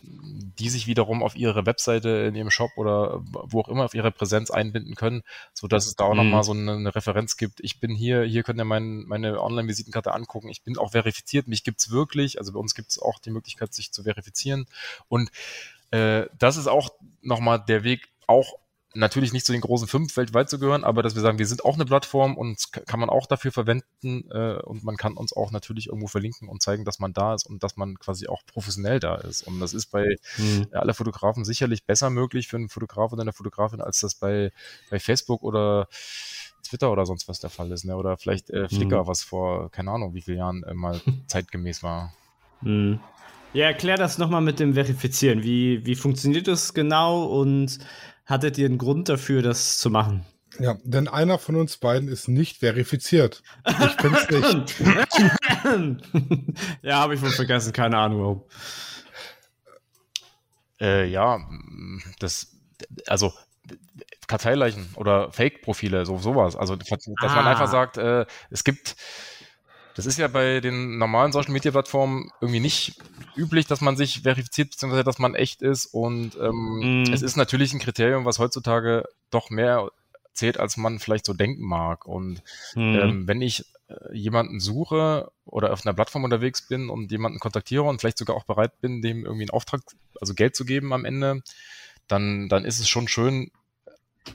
die 0.06 0.68
sich 0.68 0.86
wiederum 0.86 1.22
auf 1.22 1.34
ihre 1.36 1.66
Webseite 1.66 2.08
in 2.08 2.34
ihrem 2.34 2.50
Shop 2.50 2.70
oder 2.76 3.20
wo 3.24 3.60
auch 3.60 3.68
immer 3.68 3.84
auf 3.84 3.94
ihre 3.94 4.10
Präsenz 4.12 4.50
einbinden 4.50 4.94
können, 4.94 5.22
so 5.52 5.66
dass 5.66 5.86
es 5.86 5.96
da 5.96 6.04
auch 6.04 6.12
Mhm. 6.12 6.18
nochmal 6.18 6.44
so 6.44 6.52
eine, 6.52 6.72
eine 6.72 6.94
Referenz 6.94 7.36
gibt. 7.36 7.60
Ich 7.60 7.80
bin 7.80 7.94
hier, 7.94 8.22
hier 8.22 8.42
könnt 8.42 8.58
ihr 8.60 8.64
mein, 8.64 9.04
meine 9.06 9.40
Online-Visitenkarte 9.42 10.12
angucken. 10.12 10.48
Ich 10.48 10.62
bin 10.62 10.78
auch 10.78 10.92
verifiziert. 10.92 11.48
Mich 11.48 11.64
gibt's 11.64 11.90
wirklich. 11.90 12.38
Also 12.38 12.52
bei 12.52 12.60
uns 12.60 12.74
gibt's 12.74 13.00
auch 13.00 13.18
die 13.18 13.30
Möglichkeit, 13.30 13.74
sich 13.74 13.92
zu 13.92 14.04
verifizieren. 14.04 14.66
Und 15.08 15.30
äh, 15.90 16.26
das 16.38 16.56
ist 16.56 16.68
auch 16.68 16.90
nochmal 17.22 17.64
der 17.66 17.82
Weg, 17.84 18.08
auch 18.26 18.54
natürlich 18.94 19.32
nicht 19.32 19.44
zu 19.46 19.52
den 19.52 19.60
großen 19.60 19.88
fünf 19.88 20.16
weltweit 20.16 20.48
zu 20.48 20.58
gehören, 20.58 20.84
aber 20.84 21.02
dass 21.02 21.14
wir 21.14 21.22
sagen, 21.22 21.38
wir 21.38 21.46
sind 21.46 21.64
auch 21.64 21.74
eine 21.74 21.84
Plattform 21.84 22.36
und 22.36 22.72
kann 22.86 23.00
man 23.00 23.10
auch 23.10 23.26
dafür 23.26 23.52
verwenden 23.52 24.30
äh, 24.30 24.60
und 24.62 24.84
man 24.84 24.96
kann 24.96 25.14
uns 25.16 25.32
auch 25.34 25.50
natürlich 25.50 25.88
irgendwo 25.88 26.06
verlinken 26.06 26.48
und 26.48 26.62
zeigen, 26.62 26.84
dass 26.84 26.98
man 26.98 27.12
da 27.12 27.34
ist 27.34 27.46
und 27.46 27.62
dass 27.62 27.76
man 27.76 27.98
quasi 27.98 28.28
auch 28.28 28.42
professionell 28.46 29.00
da 29.00 29.16
ist. 29.16 29.42
Und 29.46 29.60
das 29.60 29.74
ist 29.74 29.86
bei 29.86 30.16
Mhm. 30.38 30.66
alle 30.72 30.94
Fotografen 30.94 31.44
sicherlich 31.44 31.84
besser 31.84 32.10
möglich 32.10 32.48
für 32.48 32.56
einen 32.56 32.68
Fotograf 32.68 33.12
oder 33.12 33.22
eine 33.22 33.32
Fotografin, 33.32 33.80
als 33.80 34.00
das 34.00 34.14
bei, 34.14 34.52
bei 34.90 34.98
Facebook 34.98 35.42
oder 35.42 35.88
Twitter 36.62 36.90
oder 36.90 37.04
sonst 37.06 37.28
was 37.28 37.40
der 37.40 37.50
Fall 37.50 37.70
ist. 37.72 37.84
Ne? 37.84 37.96
Oder 37.96 38.16
vielleicht 38.16 38.50
äh, 38.50 38.68
Flickr, 38.68 39.02
Mhm. 39.02 39.06
was 39.06 39.22
vor, 39.22 39.70
keine 39.70 39.90
Ahnung, 39.90 40.14
wie 40.14 40.22
vielen 40.22 40.38
Jahren 40.38 40.62
äh, 40.64 40.74
mal 40.74 41.00
zeitgemäß 41.26 41.82
war. 41.82 42.12
Mhm. 42.62 43.00
Ja, 43.52 43.66
erklär 43.66 43.96
das 43.96 44.18
nochmal 44.18 44.40
mit 44.40 44.58
dem 44.58 44.74
Verifizieren. 44.74 45.44
Wie, 45.44 45.86
wie 45.86 45.94
funktioniert 45.94 46.48
das 46.48 46.74
genau 46.74 47.24
und 47.26 47.78
hattet 48.26 48.58
ihr 48.58 48.66
einen 48.66 48.78
Grund 48.78 49.08
dafür, 49.08 49.42
das 49.42 49.78
zu 49.78 49.90
machen? 49.90 50.24
Ja, 50.60 50.76
denn 50.84 51.08
einer 51.08 51.38
von 51.38 51.56
uns 51.56 51.78
beiden 51.78 52.08
ist 52.08 52.28
nicht 52.28 52.58
verifiziert. 52.58 53.42
Ich 53.66 53.96
bin's 53.96 54.28
nicht. 54.74 54.80
ja, 56.82 56.98
habe 56.98 57.14
ich 57.14 57.22
wohl 57.22 57.30
vergessen, 57.30 57.72
keine 57.72 57.96
Ahnung 57.98 58.20
warum. 58.20 58.42
Äh, 60.80 61.06
ja, 61.06 61.38
das, 62.18 62.56
also 63.06 63.32
Karteileichen 64.26 64.88
oder 64.96 65.30
Fake-Profile, 65.32 66.06
so 66.06 66.18
sowas. 66.18 66.56
Also, 66.56 66.76
dass 66.76 66.90
man 66.90 67.00
Ah. 67.30 67.50
einfach 67.50 67.70
sagt, 67.70 67.96
äh, 67.98 68.26
es 68.50 68.64
gibt, 68.64 68.96
das 69.96 70.06
ist 70.06 70.18
ja 70.18 70.28
bei 70.28 70.60
den 70.60 70.98
normalen 70.98 71.32
Social-Media-Plattformen 71.32 72.30
irgendwie 72.40 72.60
nicht 72.60 72.96
üblich, 73.36 73.66
dass 73.66 73.80
man 73.80 73.96
sich 73.96 74.22
verifiziert, 74.22 74.70
beziehungsweise 74.70 75.04
dass 75.04 75.18
man 75.18 75.34
echt 75.34 75.62
ist. 75.62 75.86
Und 75.86 76.36
ähm, 76.36 76.80
Mhm. 77.06 77.12
es 77.12 77.22
ist 77.22 77.36
natürlich 77.36 77.72
ein 77.72 77.80
Kriterium, 77.80 78.24
was 78.24 78.38
heutzutage 78.38 79.04
doch 79.30 79.50
mehr 79.50 79.90
zählt, 80.32 80.58
als 80.58 80.76
man 80.76 80.98
vielleicht 80.98 81.26
so 81.26 81.32
denken 81.32 81.64
mag. 81.64 82.06
Und 82.06 82.42
Mhm. 82.74 82.94
ähm, 82.94 83.28
wenn 83.28 83.40
ich 83.42 83.64
äh, 83.88 84.16
jemanden 84.16 84.60
suche 84.60 85.30
oder 85.44 85.72
auf 85.72 85.84
einer 85.86 85.94
Plattform 85.94 86.24
unterwegs 86.24 86.62
bin 86.66 86.90
und 86.90 87.10
jemanden 87.12 87.38
kontaktiere 87.38 87.84
und 87.84 88.00
vielleicht 88.00 88.18
sogar 88.18 88.36
auch 88.36 88.44
bereit 88.44 88.80
bin, 88.80 89.02
dem 89.02 89.24
irgendwie 89.24 89.44
einen 89.44 89.50
Auftrag, 89.50 89.82
also 90.20 90.34
Geld 90.34 90.56
zu 90.56 90.64
geben 90.64 90.92
am 90.92 91.04
Ende, 91.04 91.42
dann, 92.08 92.48
dann 92.48 92.64
ist 92.64 92.80
es 92.80 92.88
schon 92.88 93.08
schön, 93.08 93.50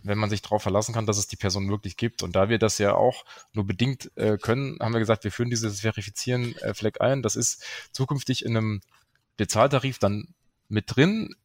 wenn 0.04 0.18
man 0.18 0.30
sich 0.30 0.42
darauf 0.42 0.62
verlassen 0.62 0.94
kann, 0.94 1.06
dass 1.06 1.18
es 1.18 1.28
die 1.28 1.36
Person 1.36 1.70
wirklich 1.70 1.98
gibt. 1.98 2.24
Und 2.24 2.36
da 2.36 2.50
wir 2.50 2.60
das 2.60 2.78
ja 2.78 2.94
auch 2.94 3.26
nur 3.54 3.66
bedingt 3.66 4.12
äh, 4.16 4.38
können, 4.38 4.78
haben 4.80 4.94
wir 4.94 5.00
gesagt, 5.00 5.24
wir 5.24 5.32
führen 5.32 5.50
dieses 5.50 5.82
Verifizieren 5.82 6.56
äh, 6.58 6.74
ein. 7.00 7.22
Das 7.22 7.36
ist 7.36 7.64
zukünftig 7.92 8.46
in 8.46 8.56
einem 8.56 8.82
Bezahltarif 9.38 10.00
dann 10.00 10.34
mit 10.68 10.96
drin. 10.96 11.36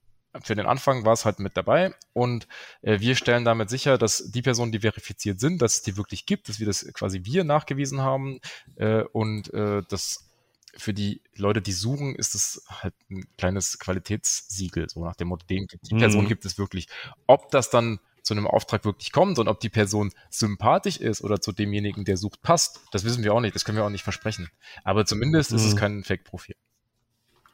Für 0.42 0.56
den 0.56 0.66
Anfang 0.66 1.04
war 1.04 1.12
es 1.12 1.24
halt 1.24 1.38
mit 1.38 1.56
dabei 1.56 1.94
und 2.12 2.48
äh, 2.82 2.98
wir 2.98 3.14
stellen 3.14 3.44
damit 3.44 3.70
sicher, 3.70 3.98
dass 3.98 4.32
die 4.32 4.42
Personen, 4.42 4.72
die 4.72 4.80
verifiziert 4.80 5.38
sind, 5.38 5.62
dass 5.62 5.76
es 5.76 5.82
die 5.82 5.96
wirklich 5.96 6.26
gibt, 6.26 6.48
dass 6.48 6.58
wir 6.58 6.66
das 6.66 6.84
quasi 6.92 7.20
wir 7.22 7.44
nachgewiesen 7.44 8.00
haben 8.00 8.40
äh, 8.74 9.02
und 9.12 9.54
äh, 9.54 9.82
das 9.88 10.28
für 10.76 10.92
die 10.92 11.20
Leute, 11.36 11.62
die 11.62 11.72
suchen, 11.72 12.16
ist 12.16 12.34
es 12.34 12.64
halt 12.68 12.94
ein 13.10 13.26
kleines 13.38 13.78
Qualitätssiegel, 13.78 14.88
so 14.88 15.04
nach 15.04 15.14
dem 15.14 15.28
Motto, 15.28 15.46
den, 15.46 15.68
die 15.82 15.94
Mhm. 15.94 15.98
Person 16.00 16.26
gibt 16.26 16.44
es 16.44 16.58
wirklich. 16.58 16.88
Ob 17.28 17.50
das 17.52 17.70
dann 17.70 18.00
zu 18.24 18.34
einem 18.34 18.46
Auftrag 18.48 18.84
wirklich 18.84 19.12
kommt 19.12 19.38
und 19.38 19.46
ob 19.46 19.60
die 19.60 19.68
Person 19.68 20.10
sympathisch 20.30 20.96
ist 20.96 21.22
oder 21.22 21.40
zu 21.40 21.52
demjenigen, 21.52 22.04
der 22.04 22.16
sucht, 22.16 22.42
passt, 22.42 22.80
das 22.90 23.04
wissen 23.04 23.22
wir 23.22 23.32
auch 23.34 23.40
nicht, 23.40 23.54
das 23.54 23.64
können 23.64 23.78
wir 23.78 23.84
auch 23.84 23.90
nicht 23.90 24.02
versprechen. 24.02 24.48
Aber 24.82 25.04
zumindest 25.06 25.52
ist 25.52 25.64
es 25.64 25.74
Mhm. 25.74 25.78
kein 25.78 26.04
Fake-Profil. 26.04 26.56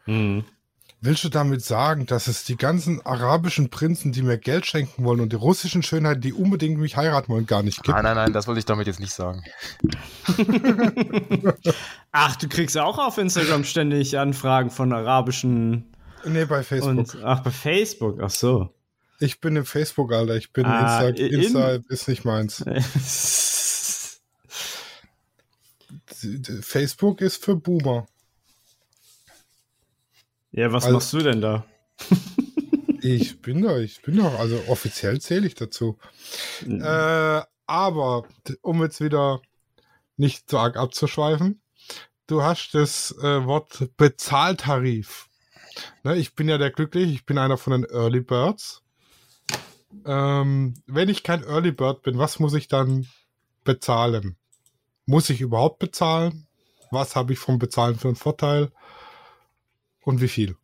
Mhm. 0.06 0.44
Willst 1.02 1.24
du 1.24 1.30
damit 1.30 1.64
sagen, 1.64 2.04
dass 2.04 2.26
es 2.26 2.44
die 2.44 2.58
ganzen 2.58 3.04
arabischen 3.06 3.70
Prinzen, 3.70 4.12
die 4.12 4.20
mir 4.20 4.36
Geld 4.36 4.66
schenken 4.66 5.02
wollen 5.02 5.20
und 5.20 5.32
die 5.32 5.36
russischen 5.36 5.82
Schönheiten, 5.82 6.20
die 6.20 6.34
unbedingt 6.34 6.78
mich 6.78 6.96
heiraten 6.96 7.32
wollen, 7.32 7.46
gar 7.46 7.62
nicht 7.62 7.78
gibt? 7.82 7.88
Nein, 7.96 8.04
nein, 8.04 8.16
nein, 8.16 8.32
das 8.34 8.46
wollte 8.46 8.58
ich 8.58 8.66
damit 8.66 8.86
jetzt 8.86 9.00
nicht 9.00 9.14
sagen. 9.14 9.42
ach, 12.12 12.36
du 12.36 12.48
kriegst 12.48 12.76
auch 12.76 12.98
auf 12.98 13.16
Instagram 13.18 13.64
ständig 13.64 14.18
Anfragen 14.18 14.70
von 14.70 14.92
arabischen. 14.92 15.86
Nee, 16.26 16.44
bei 16.44 16.62
Facebook. 16.62 16.90
Und, 16.90 17.16
ach, 17.24 17.40
bei 17.40 17.50
Facebook, 17.50 18.20
ach 18.22 18.30
so. 18.30 18.68
Ich 19.20 19.40
bin 19.40 19.54
im 19.56 19.66
Facebook, 19.66 20.12
Alter. 20.12 20.36
Ich 20.36 20.52
bin 20.52 20.64
ah, 20.64 21.08
Insta, 21.08 21.24
Insta 21.24 21.78
ist 21.88 22.08
nicht 22.08 22.24
meins. 22.24 22.64
Facebook 26.62 27.20
ist 27.20 27.44
für 27.44 27.56
Boomer. 27.56 28.06
Ja, 30.52 30.72
was 30.72 30.84
also, 30.84 30.96
machst 30.96 31.12
du 31.12 31.18
denn 31.18 31.40
da? 31.40 31.64
ich 33.02 33.40
bin 33.40 33.62
da, 33.62 33.78
ich 33.78 34.02
bin 34.02 34.16
doch, 34.16 34.38
also 34.38 34.62
offiziell 34.68 35.20
zähle 35.20 35.46
ich 35.46 35.54
dazu. 35.54 35.98
Mhm. 36.66 36.82
Äh, 36.82 37.42
aber, 37.66 38.24
um 38.62 38.82
jetzt 38.82 39.00
wieder 39.00 39.40
nicht 40.16 40.50
so 40.50 40.58
arg 40.58 40.76
abzuschweifen, 40.76 41.60
du 42.26 42.42
hast 42.42 42.72
das 42.72 43.14
äh, 43.22 43.44
Wort 43.46 43.90
Bezahltarif. 43.96 45.28
Ne, 46.02 46.16
ich 46.16 46.34
bin 46.34 46.48
ja 46.48 46.58
der 46.58 46.70
glücklich, 46.70 47.12
ich 47.12 47.26
bin 47.26 47.38
einer 47.38 47.56
von 47.56 47.72
den 47.72 47.84
Early 47.84 48.20
Birds. 48.20 48.82
Ähm, 50.06 50.74
wenn 50.86 51.08
ich 51.08 51.22
kein 51.22 51.44
Early 51.44 51.72
Bird 51.72 52.02
bin, 52.02 52.18
was 52.18 52.38
muss 52.38 52.54
ich 52.54 52.68
dann 52.68 53.06
bezahlen? 53.64 54.36
Muss 55.06 55.30
ich 55.30 55.40
überhaupt 55.40 55.78
bezahlen? 55.78 56.46
Was 56.90 57.16
habe 57.16 57.32
ich 57.32 57.38
vom 57.38 57.58
Bezahlen 57.58 57.96
für 57.96 58.08
einen 58.08 58.16
Vorteil? 58.16 58.70
und 60.04 60.20
wie 60.20 60.28
viel? 60.28 60.56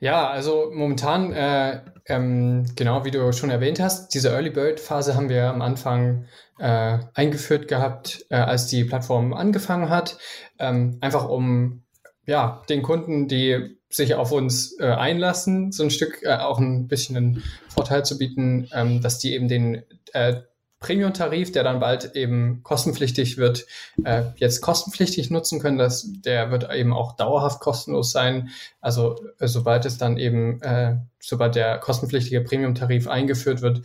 Ja, 0.00 0.28
also 0.28 0.70
momentan, 0.72 1.32
äh, 1.32 1.80
ähm, 2.06 2.66
genau 2.76 3.04
wie 3.04 3.10
du 3.10 3.32
schon 3.32 3.50
erwähnt 3.50 3.80
hast, 3.80 4.08
diese 4.14 4.30
Early 4.30 4.50
Bird 4.50 4.80
Phase 4.80 5.14
haben 5.14 5.28
wir 5.28 5.48
am 5.48 5.62
Anfang 5.62 6.26
äh, 6.58 6.98
eingeführt 7.14 7.68
gehabt, 7.68 8.26
äh, 8.28 8.36
als 8.36 8.66
die 8.66 8.84
Plattform 8.84 9.32
angefangen 9.32 9.88
hat, 9.88 10.18
ähm, 10.58 10.98
einfach 11.00 11.28
um 11.28 11.84
ja 12.26 12.62
den 12.68 12.82
Kunden, 12.82 13.28
die 13.28 13.78
sich 13.92 14.14
auf 14.14 14.32
uns 14.32 14.78
äh, 14.80 14.86
einlassen, 14.86 15.70
so 15.72 15.82
ein 15.82 15.90
Stück 15.90 16.22
äh, 16.22 16.36
auch 16.36 16.58
ein 16.58 16.88
bisschen 16.88 17.16
einen 17.16 17.42
Vorteil 17.68 18.04
zu 18.04 18.18
bieten, 18.18 18.68
ähm, 18.72 19.00
dass 19.00 19.18
die 19.18 19.34
eben 19.34 19.48
den 19.48 19.82
äh, 20.12 20.40
Premium-Tarif, 20.82 21.52
der 21.52 21.62
dann 21.62 21.80
bald 21.80 22.16
eben 22.16 22.62
kostenpflichtig 22.62 23.38
wird, 23.38 23.66
äh, 24.04 24.24
jetzt 24.36 24.60
kostenpflichtig 24.60 25.30
nutzen 25.30 25.60
können. 25.60 25.78
Das, 25.78 26.06
der 26.24 26.50
wird 26.50 26.70
eben 26.74 26.92
auch 26.92 27.16
dauerhaft 27.16 27.60
kostenlos 27.60 28.12
sein. 28.12 28.50
Also 28.80 29.16
äh, 29.38 29.46
sobald 29.46 29.86
es 29.86 29.96
dann 29.96 30.18
eben, 30.18 30.60
äh, 30.60 30.96
sobald 31.20 31.54
der 31.54 31.78
kostenpflichtige 31.78 32.40
Premium-Tarif 32.42 33.06
eingeführt 33.06 33.62
wird, 33.62 33.82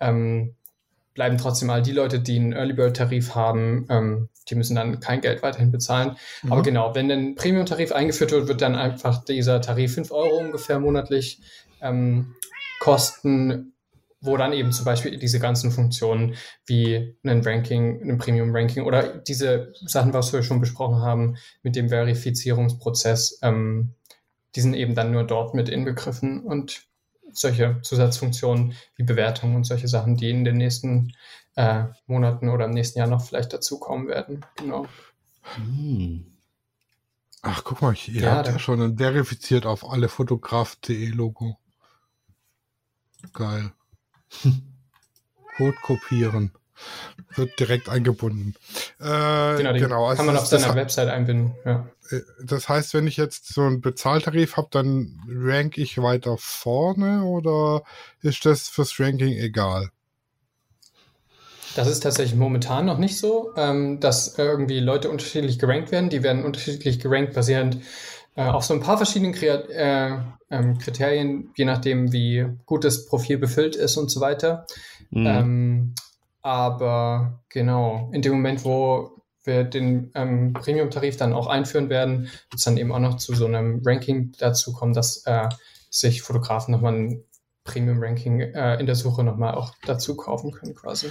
ähm, 0.00 0.54
bleiben 1.18 1.36
trotzdem 1.36 1.68
all 1.70 1.82
die 1.82 1.90
Leute, 1.90 2.20
die 2.20 2.38
einen 2.38 2.52
Early 2.52 2.74
Bird 2.74 2.96
Tarif 2.96 3.34
haben, 3.34 3.86
ähm, 3.90 4.28
die 4.48 4.54
müssen 4.54 4.76
dann 4.76 5.00
kein 5.00 5.20
Geld 5.20 5.42
weiterhin 5.42 5.72
bezahlen. 5.72 6.16
Mhm. 6.44 6.52
Aber 6.52 6.62
genau, 6.62 6.94
wenn 6.94 7.10
ein 7.10 7.34
Premium-Tarif 7.34 7.90
eingeführt 7.90 8.30
wird, 8.30 8.46
wird 8.46 8.62
dann 8.62 8.76
einfach 8.76 9.24
dieser 9.24 9.60
Tarif 9.60 9.94
5 9.94 10.12
Euro 10.12 10.38
ungefähr 10.38 10.78
monatlich 10.78 11.40
ähm, 11.82 12.36
kosten 12.78 13.72
wo 14.20 14.36
dann 14.36 14.52
eben 14.52 14.72
zum 14.72 14.84
Beispiel 14.84 15.16
diese 15.16 15.38
ganzen 15.38 15.70
Funktionen 15.70 16.34
wie 16.66 17.16
ein 17.24 17.40
Ranking, 17.40 18.02
ein 18.02 18.18
Premium-Ranking 18.18 18.84
oder 18.84 19.16
diese 19.16 19.72
Sachen, 19.86 20.12
was 20.12 20.32
wir 20.32 20.42
schon 20.42 20.58
besprochen 20.58 21.02
haben, 21.02 21.36
mit 21.62 21.76
dem 21.76 21.88
Verifizierungsprozess, 21.88 23.38
ähm, 23.42 23.94
die 24.56 24.60
sind 24.60 24.74
eben 24.74 24.96
dann 24.96 25.12
nur 25.12 25.22
dort 25.22 25.54
mit 25.54 25.68
inbegriffen 25.68 26.42
und 26.42 26.87
solche 27.32 27.80
Zusatzfunktionen 27.82 28.74
wie 28.96 29.02
Bewertungen 29.02 29.56
und 29.56 29.64
solche 29.64 29.88
Sachen, 29.88 30.16
die 30.16 30.30
in 30.30 30.44
den 30.44 30.56
nächsten 30.56 31.14
äh, 31.56 31.84
Monaten 32.06 32.48
oder 32.48 32.66
im 32.66 32.72
nächsten 32.72 32.98
Jahr 32.98 33.08
noch 33.08 33.24
vielleicht 33.24 33.52
dazukommen 33.52 34.08
werden. 34.08 34.44
Genau. 34.56 34.86
Hm. 35.54 36.38
Ach, 37.42 37.62
guck 37.64 37.82
mal, 37.82 37.94
ihr 38.06 38.22
ja, 38.22 38.36
habt 38.36 38.48
ja 38.48 38.58
schon 38.58 38.98
verifiziert 38.98 39.66
auf 39.66 39.88
alle 39.88 40.08
Fotograf.de 40.08 41.06
Logo. 41.08 41.58
Geil. 43.32 43.72
Code 45.56 45.76
kopieren. 45.82 46.52
Wird 47.34 47.58
direkt 47.58 47.88
eingebunden. 47.88 48.54
Äh, 49.00 49.56
genau, 49.56 49.72
genau 49.74 50.06
also 50.06 50.16
kann 50.18 50.26
man 50.26 50.36
auf 50.36 50.46
seiner 50.46 50.74
Website 50.74 51.08
einbinden. 51.08 51.54
Ja. 51.64 51.88
Äh, 52.10 52.20
das 52.42 52.68
heißt, 52.68 52.94
wenn 52.94 53.06
ich 53.06 53.16
jetzt 53.16 53.52
so 53.52 53.62
einen 53.62 53.80
Bezahltarif 53.80 54.56
habe, 54.56 54.68
dann 54.70 55.20
rank 55.28 55.78
ich 55.78 55.98
weiter 55.98 56.36
vorne 56.38 57.22
oder 57.24 57.82
ist 58.22 58.44
das 58.44 58.68
fürs 58.68 58.98
Ranking 58.98 59.32
egal? 59.32 59.90
Das 61.76 61.86
ist 61.86 62.00
tatsächlich 62.00 62.36
momentan 62.36 62.86
noch 62.86 62.98
nicht 62.98 63.18
so, 63.18 63.52
ähm, 63.56 64.00
dass 64.00 64.38
irgendwie 64.38 64.80
Leute 64.80 65.10
unterschiedlich 65.10 65.58
gerankt 65.58 65.92
werden. 65.92 66.10
Die 66.10 66.22
werden 66.22 66.44
unterschiedlich 66.44 66.98
gerankt 66.98 67.34
basierend 67.34 67.78
äh, 68.34 68.44
auf 68.44 68.64
so 68.64 68.74
ein 68.74 68.80
paar 68.80 68.96
verschiedenen 68.96 69.32
Kreat 69.32 69.68
äh, 69.68 70.16
ähm, 70.50 70.78
Kriterien, 70.78 71.50
je 71.56 71.64
nachdem, 71.64 72.12
wie 72.12 72.46
gut 72.66 72.84
das 72.84 73.06
Profil 73.06 73.38
befüllt 73.38 73.76
ist 73.76 73.96
und 73.96 74.10
so 74.10 74.20
weiter. 74.20 74.66
Mhm. 75.10 75.26
Ähm, 75.26 75.94
aber 76.42 77.42
genau, 77.48 78.10
in 78.12 78.22
dem 78.22 78.32
Moment, 78.32 78.64
wo 78.64 79.22
wir 79.44 79.64
den 79.64 80.10
ähm, 80.14 80.52
Premium-Tarif 80.52 81.16
dann 81.16 81.32
auch 81.32 81.46
einführen 81.46 81.88
werden, 81.88 82.24
wird 82.24 82.54
es 82.54 82.64
dann 82.64 82.76
eben 82.76 82.92
auch 82.92 82.98
noch 82.98 83.16
zu 83.16 83.34
so 83.34 83.46
einem 83.46 83.82
Ranking 83.84 84.32
dazu 84.38 84.72
kommen, 84.72 84.92
dass 84.92 85.24
äh, 85.26 85.48
sich 85.90 86.22
Fotografen 86.22 86.72
nochmal 86.72 86.94
ein 86.94 87.24
Premium-Ranking 87.64 88.40
äh, 88.40 88.76
in 88.78 88.86
der 88.86 88.94
Suche 88.94 89.24
nochmal 89.24 89.54
auch 89.54 89.74
dazu 89.84 90.16
kaufen 90.16 90.52
können 90.52 90.74
quasi. 90.74 91.08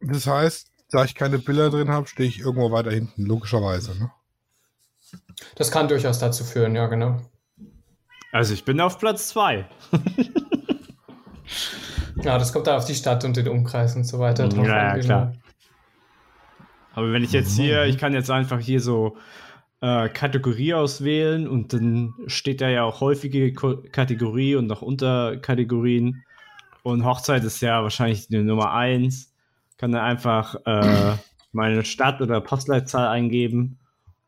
Das 0.00 0.26
heißt, 0.26 0.68
da 0.90 1.04
ich 1.04 1.14
keine 1.14 1.38
Bilder 1.38 1.70
drin 1.70 1.88
habe, 1.88 2.06
stehe 2.06 2.28
ich 2.28 2.40
irgendwo 2.40 2.70
weiter 2.70 2.90
hinten, 2.90 3.24
logischerweise. 3.24 3.98
Ne? 3.98 4.10
Das 5.56 5.70
kann 5.70 5.88
durchaus 5.88 6.18
dazu 6.18 6.44
führen, 6.44 6.74
ja, 6.74 6.86
genau. 6.86 7.20
Also 8.32 8.54
ich 8.54 8.64
bin 8.64 8.80
auf 8.80 8.98
Platz 8.98 9.28
2. 9.28 9.68
ja, 12.22 12.38
das 12.38 12.52
kommt 12.52 12.66
da 12.66 12.76
auf 12.76 12.84
die 12.84 12.94
Stadt 12.94 13.24
und 13.24 13.36
den 13.36 13.48
Umkreis 13.48 13.96
und 13.96 14.04
so 14.04 14.18
weiter 14.18 14.48
drauf 14.48 14.66
ja, 14.66 14.90
an. 14.90 14.96
Ja, 14.96 15.02
klar. 15.02 15.32
Aber 16.94 17.12
wenn 17.12 17.24
ich 17.24 17.32
jetzt 17.32 17.56
hier, 17.56 17.84
ich 17.84 17.98
kann 17.98 18.12
jetzt 18.12 18.30
einfach 18.30 18.60
hier 18.60 18.80
so 18.80 19.16
äh, 19.80 20.08
Kategorie 20.08 20.74
auswählen 20.74 21.48
und 21.48 21.72
dann 21.72 22.14
steht 22.26 22.60
da 22.60 22.68
ja 22.68 22.84
auch 22.84 23.00
häufige 23.00 23.52
Ko 23.52 23.78
Kategorie 23.90 24.56
und 24.56 24.66
noch 24.66 24.82
Unterkategorien. 24.82 26.22
Und 26.82 27.04
Hochzeit 27.04 27.44
ist 27.44 27.60
ja 27.62 27.82
wahrscheinlich 27.82 28.28
die 28.28 28.38
Nummer 28.38 28.72
1. 28.72 29.32
Kann 29.78 29.92
dann 29.92 30.02
einfach 30.02 30.56
äh, 30.66 31.16
meine 31.52 31.84
Stadt 31.84 32.20
oder 32.20 32.40
Postleitzahl 32.40 33.08
eingeben 33.08 33.78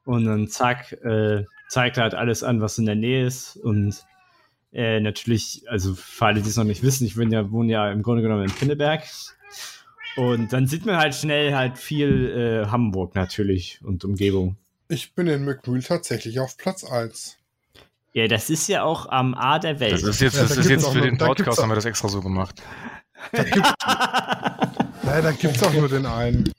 und 0.05 0.25
dann 0.25 0.49
zack, 0.49 0.93
äh, 1.05 1.45
zeigt 1.69 1.99
halt 1.99 2.15
alles 2.15 2.43
an, 2.43 2.61
was 2.61 2.79
in 2.79 2.87
der 2.87 2.97
Nähe 2.97 3.27
ist. 3.27 3.57
Und 3.57 4.05
äh, 4.75 5.01
natürlich, 5.01 5.65
also 5.69 5.95
für 5.95 6.27
alle, 6.27 6.43
die 6.43 6.49
es 6.49 6.57
noch 6.57 6.65
nicht 6.65 6.83
wissen, 6.83 7.07
ich 7.07 7.15
ja, 7.15 7.51
wohne 7.51 7.73
ja 7.73 7.91
im 7.91 8.03
Grunde 8.03 8.23
genommen 8.23 8.45
in 8.45 8.51
Pinneberg. 8.51 9.05
Und 10.17 10.53
dann 10.53 10.67
sieht 10.67 10.85
man 10.85 10.97
halt 10.97 11.15
schnell 11.15 11.55
halt 11.55 11.79
viel 11.79 12.65
äh, 12.67 12.71
Hamburg 12.71 13.15
natürlich 13.15 13.81
und 13.83 14.05
Umgebung. 14.05 14.57
Ich 14.89 15.15
bin 15.15 15.29
in 15.29 15.45
McMühl 15.45 15.83
tatsächlich 15.83 16.41
auf 16.41 16.57
Platz 16.57 16.85
1. 16.85 17.39
Ja, 18.13 18.29
das 18.29 18.51
ist 18.51 18.69
ja 18.69 18.85
auch 18.85 19.09
am 19.09 19.35
A 19.35 19.59
der 19.59 19.81
Welt. 19.81 19.95
Das 19.95 20.03
ist 20.03 20.21
jetzt, 20.21 20.37
das 20.37 20.55
ja, 20.55 20.61
ist 20.61 20.69
jetzt 20.69 20.89
für 20.89 20.99
nur, 20.99 21.07
den 21.07 21.19
Podcast, 21.19 21.61
haben 21.61 21.71
wir 21.71 21.75
das 21.75 21.85
extra 21.85 22.09
so 22.09 22.21
gemacht. 22.21 22.63
Da 23.33 25.31
gibt 25.31 25.57
es 25.57 25.63
auch 25.63 25.73
nur 25.73 25.89
den 25.89 26.07
einen. 26.07 26.53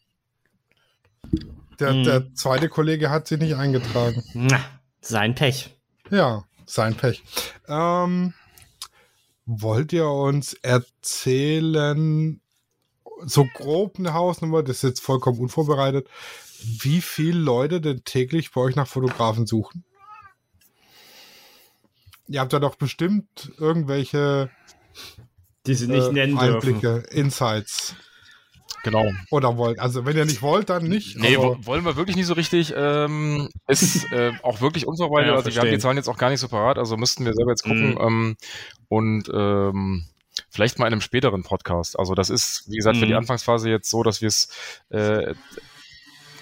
Der, 1.80 1.90
hm. 1.90 2.04
der 2.04 2.34
zweite 2.34 2.70
Kollege 2.70 3.10
hat 3.10 3.28
sich 3.28 3.40
nicht 3.40 3.56
eingetragen. 3.56 4.24
Na, 4.34 4.60
sein 5.02 5.36
Pech. 5.36 5.76
Ja, 6.10 6.46
sein 6.66 6.96
Pech. 6.96 7.24
Ähm, 7.68 8.34
wollt 9.46 9.94
ihr 9.94 10.08
uns 10.08 10.54
erzählen, 10.54 12.42
so 13.26 13.46
grob 13.54 13.98
eine 13.98 14.14
Hausnummer, 14.14 14.64
das 14.64 14.78
ist 14.78 14.84
jetzt 14.84 15.02
vollkommen 15.02 15.40
unvorbereitet, 15.40 16.08
wie 16.62 17.02
viele 17.02 17.40
Leute 17.40 17.82
denn 17.82 18.04
täglich 18.04 18.52
bei 18.52 18.62
euch 18.62 18.76
nach 18.76 18.88
Fotografen 18.88 19.46
suchen? 19.46 19.84
Ihr 22.28 22.40
habt 22.40 22.54
ja 22.54 22.60
doch 22.60 22.76
bestimmt 22.76 23.52
irgendwelche 23.58 24.50
die 25.68 25.74
sie 25.74 25.88
nicht 25.88 26.08
äh, 26.08 26.12
nennen 26.12 26.38
Einblicke, 26.38 27.02
dürfen. 27.02 27.18
Insights. 27.18 27.96
Genau. 28.86 29.12
Oder 29.32 29.58
wollt. 29.58 29.80
Also 29.80 30.06
wenn 30.06 30.16
ihr 30.16 30.26
nicht 30.26 30.44
wollt, 30.44 30.70
dann 30.70 30.84
nicht. 30.84 31.18
Nee, 31.18 31.38
wollen 31.38 31.84
wir 31.86 31.96
wirklich 31.96 32.16
nicht 32.16 32.28
so 32.28 32.36
richtig. 32.36 32.72
Ähm, 32.78 33.50
ist 33.68 34.12
äh, 34.12 34.32
auch 34.44 34.62
wirklich 34.62 34.86
unvorbereitet. 34.86 35.32
Ja, 35.32 35.36
also 35.38 35.50
wir 35.52 35.60
haben 35.60 35.72
die 35.72 35.80
Zahlen 35.80 35.98
jetzt 35.98 36.08
auch 36.08 36.20
gar 36.20 36.30
nicht 36.30 36.40
so 36.40 36.48
parat, 36.48 36.78
also 36.78 36.96
müssten 36.96 37.26
wir 37.26 37.34
selber 37.34 37.52
jetzt 37.52 37.64
gucken. 37.64 37.96
Mhm. 37.96 38.00
Ähm, 38.00 38.38
und 38.88 39.24
ähm, 39.34 40.06
vielleicht 40.52 40.78
mal 40.78 40.86
in 40.86 40.94
einem 40.94 41.02
späteren 41.02 41.42
Podcast. 41.42 41.98
Also 41.98 42.14
das 42.14 42.30
ist, 42.30 42.70
wie 42.70 42.76
gesagt, 42.76 42.98
für 42.98 43.08
die 43.08 43.14
mhm. 43.14 43.18
Anfangsphase 43.18 43.72
jetzt 43.72 43.90
so, 43.90 44.04
dass 44.04 44.22
wir 44.22 44.28
es 44.28 44.50
äh, 44.90 45.34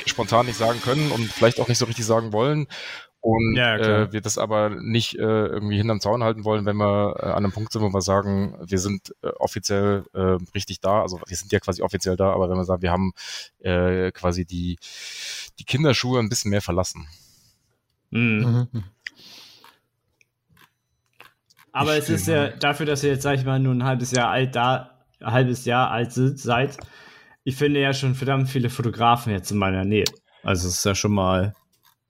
spontan 0.06 0.46
nicht 0.46 0.58
sagen 0.58 0.82
können 0.82 1.12
und 1.12 1.32
vielleicht 1.32 1.62
auch 1.62 1.70
nicht 1.70 1.78
so 1.78 1.86
richtig 1.86 2.06
sagen 2.06 2.34
wollen. 2.34 2.68
Und 3.24 3.56
ja, 3.56 3.78
äh, 3.78 4.12
wir 4.12 4.20
das 4.20 4.38
aber 4.38 4.70
nicht 4.70 5.16
äh, 5.16 5.22
irgendwie 5.22 5.78
hinterm 5.78 6.02
Zaun 6.02 6.26
halten 6.26 6.44
wollen, 6.44 6.66
wenn 6.66 6.76
wir 6.76 7.16
äh, 7.18 7.28
an 7.28 7.46
einem 7.46 7.54
Punkt 7.54 7.72
sind, 7.72 7.82
wo 7.82 7.88
wir 7.88 8.02
sagen, 8.02 8.54
wir 8.60 8.80
sind 8.80 9.16
äh, 9.24 9.28
offiziell 9.40 10.04
äh, 10.12 10.38
richtig 10.54 10.82
da, 10.82 11.02
also 11.02 11.22
wir 11.26 11.38
sind 11.38 11.50
ja 11.54 11.62
quasi 11.62 11.82
offiziell 11.82 12.18
da, 12.18 12.34
aber 12.34 12.50
wenn 12.50 12.58
wir 12.58 12.66
sagen, 12.66 12.82
wir 12.82 12.92
haben 12.92 13.14
äh, 13.60 14.12
quasi 14.12 14.44
die, 14.44 14.78
die 15.58 15.64
Kinderschuhe 15.64 16.20
ein 16.20 16.28
bisschen 16.28 16.52
mehr 16.52 16.62
verlassen. 16.62 17.08
Mhm. 18.10 18.68
Mhm. 18.74 18.84
Aber 21.72 21.94
ich 21.94 22.04
es 22.04 22.10
ist 22.10 22.28
ja 22.28 22.50
dafür, 22.50 22.86
dass 22.86 23.06
ihr 23.06 23.12
jetzt, 23.12 23.24
sag 23.24 23.40
ich 23.40 23.46
mal, 23.46 23.58
nur 23.58 23.74
ein 23.74 23.86
halbes 23.86 24.12
Jahr 24.12 24.32
alt 24.32 24.54
da, 24.54 25.00
ein 25.22 25.32
halbes 25.32 25.64
Jahr 25.64 25.92
alt 25.92 26.12
seid, 26.12 26.76
ich 27.46 27.56
finde 27.56 27.80
ja 27.80 27.94
schon 27.94 28.16
verdammt 28.16 28.50
viele 28.50 28.70
Fotografen 28.70 29.32
jetzt 29.32 29.50
in 29.50 29.60
meiner 29.60 29.86
Nähe. 29.86 30.04
Also 30.44 30.68
es 30.68 30.80
ist 30.80 30.86
ja 30.86 30.94
schon 30.94 31.14
mal 31.14 31.56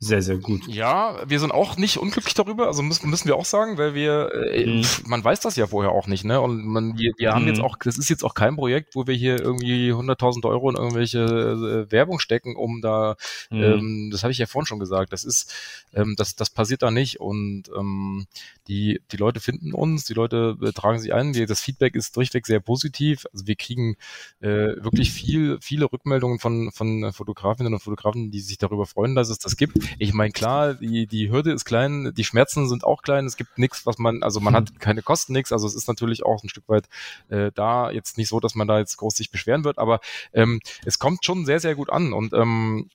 sehr, 0.04 0.22
sehr 0.22 0.38
gut. 0.38 0.68
Ja, 0.68 1.18
wir 1.26 1.40
sind 1.40 1.52
auch 1.52 1.78
nicht 1.78 1.98
unglücklich 1.98 2.34
darüber, 2.34 2.68
also 2.68 2.84
müssen, 2.84 3.10
müssen 3.10 3.28
wir 3.28 3.38
auch 3.38 3.46
sagen, 3.46 3.78
weil 3.78 3.94
wir, 3.94 4.34
äh, 4.52 4.66
mhm. 4.66 4.86
man 5.06 5.24
weiß 5.24 5.40
das 5.40 5.56
ja 5.56 5.66
vorher 5.66 5.94
auch 5.94 6.08
nicht, 6.08 6.26
ne? 6.26 6.42
Und 6.42 6.66
man, 6.66 6.98
wir, 6.98 7.14
wir 7.18 7.34
haben 7.34 7.44
mhm. 7.44 7.48
jetzt 7.48 7.62
auch, 7.62 7.78
das 7.78 7.98
ist 7.98 8.10
jetzt 8.10 8.24
auch 8.24 8.34
kein 8.34 8.58
Projekt, 8.58 8.96
wo 8.96 9.08
wir 9.08 9.16
hier 9.16 9.40
irgendwie 9.40 9.92
100.000 9.92 10.46
Euro 10.46 10.70
in 10.70 10.76
irgendwelche 10.76 11.20
äh, 11.20 11.92
Werbung 11.92 12.20
stecken, 12.20 12.58
um 12.58 12.82
da, 12.82 13.16
mhm. 13.50 13.64
ähm, 13.64 14.10
das 14.12 14.24
habe 14.24 14.32
ich 14.32 14.40
ja 14.40 14.46
vorhin 14.46 14.68
schon 14.68 14.80
gesagt, 14.80 15.14
das 15.14 15.24
ist, 15.24 15.54
ähm, 15.94 16.16
das, 16.18 16.36
das 16.36 16.50
passiert 16.50 16.82
da 16.82 16.92
nicht 16.92 17.22
und 17.22 17.64
ähm, 17.74 18.28
die, 18.68 19.02
die 19.12 19.18
Leute 19.18 19.40
finden 19.40 19.74
uns, 19.74 20.04
die 20.04 20.14
Leute 20.14 20.58
äh, 20.62 20.74
tragen 20.74 21.00
sich 21.00 21.14
ein, 21.14 21.34
wir, 21.34 21.48
das 21.48 21.62
Feedback 21.62 21.96
ist 21.96 22.18
durchweg 22.18 22.46
sehr 22.46 22.60
positiv, 22.60 23.26
also 23.32 23.48
wir 23.48 23.56
kriegen 23.56 23.96
äh, 24.42 24.76
wirklich 24.84 25.12
viel, 25.14 25.60
viele 25.62 25.86
Rückmeldungen 25.90 26.40
von, 26.40 26.72
von 26.74 27.14
Fotografinnen 27.14 27.74
und 27.74 27.80
Fotografen, 27.80 28.32
die 28.32 28.42
sich 28.42 28.58
darüber 28.58 28.86
freuen, 28.86 29.16
dass 29.16 29.30
es 29.30 29.40
das 29.40 29.56
gibt 29.56 29.93
ich 30.00 30.14
meine, 30.14 30.32
klar, 30.32 30.74
die, 30.76 31.08
die 31.08 31.30
Hürde 31.30 31.52
ist 31.52 31.66
klein, 31.66 32.14
die 32.16 32.24
Schmerzen 32.24 32.68
sind 32.68 32.84
auch 32.84 33.02
klein, 33.02 33.26
es 33.26 33.38
gibt 33.38 33.58
nichts, 33.58 33.86
was 33.86 33.98
man, 33.98 34.24
also 34.24 34.40
man 34.40 34.56
hat 34.56 34.70
hm. 34.70 34.80
keine 34.80 35.02
Kosten, 35.02 35.34
nichts, 35.34 35.52
also 35.52 35.68
es 35.68 35.76
ist 35.76 35.88
natürlich 35.88 36.24
auch 36.24 36.44
ein 36.44 36.50
Stück 36.50 36.68
weit 36.68 36.88
äh, 37.30 37.52
da, 37.54 37.92
jetzt 37.92 38.18
nicht 38.18 38.30
so, 38.30 38.40
dass 38.40 38.56
man 38.56 38.68
da 38.68 38.80
jetzt 38.80 38.98
groß 38.98 39.16
sich 39.16 39.32
beschweren 39.32 39.64
wird, 39.64 39.78
aber 39.78 40.00
ähm, 40.34 40.60
es 40.86 41.00
kommt 41.00 41.26
schon 41.26 41.46
sehr, 41.46 41.60
sehr 41.60 41.76
gut 41.76 41.90
an. 41.90 42.14
Und 42.14 42.34
ähm, 42.34 42.90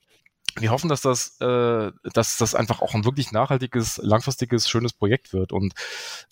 wir 0.57 0.71
hoffen, 0.71 0.89
dass 0.89 1.01
das, 1.01 1.39
äh, 1.41 1.91
dass 2.13 2.37
das 2.37 2.55
einfach 2.55 2.81
auch 2.81 2.93
ein 2.93 3.05
wirklich 3.05 3.31
nachhaltiges, 3.31 3.99
langfristiges, 4.03 4.69
schönes 4.69 4.93
Projekt 4.93 5.33
wird 5.33 5.51
und 5.51 5.73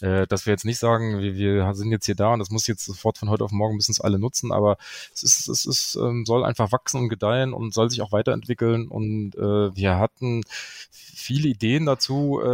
äh, 0.02 0.28
dass 0.28 0.46
wir 0.46 0.52
jetzt 0.54 0.66
nicht 0.66 0.80
sagen, 0.80 1.20
wir, 1.20 1.36
wir 1.36 1.74
sind 1.74 1.92
jetzt 1.92 2.06
hier 2.06 2.16
da 2.16 2.34
und 2.34 2.40
das 2.40 2.50
muss 2.50 2.68
jetzt 2.68 2.86
sofort 2.86 3.18
von 3.18 3.30
heute 3.30 3.44
auf 3.44 3.52
morgen 3.52 3.76
müssen 3.76 3.92
es 3.92 4.02
alle 4.02 4.20
nutzen, 4.20 4.52
aber 4.52 4.78
es 5.14 5.24
ist, 5.24 5.48
es 5.48 5.66
ist, 5.66 5.96
ähm, 5.96 6.26
soll 6.26 6.44
einfach 6.44 6.72
wachsen 6.72 7.02
und 7.02 7.10
gedeihen 7.10 7.54
und 7.54 7.74
soll 7.74 7.90
sich 7.90 8.02
auch 8.02 8.12
weiterentwickeln 8.12 8.88
und 8.88 9.36
äh, 9.36 9.76
wir 9.76 9.98
hatten 9.98 10.44
viele 10.92 11.50
Ideen 11.50 11.86
dazu, 11.86 12.40
äh, 12.42 12.46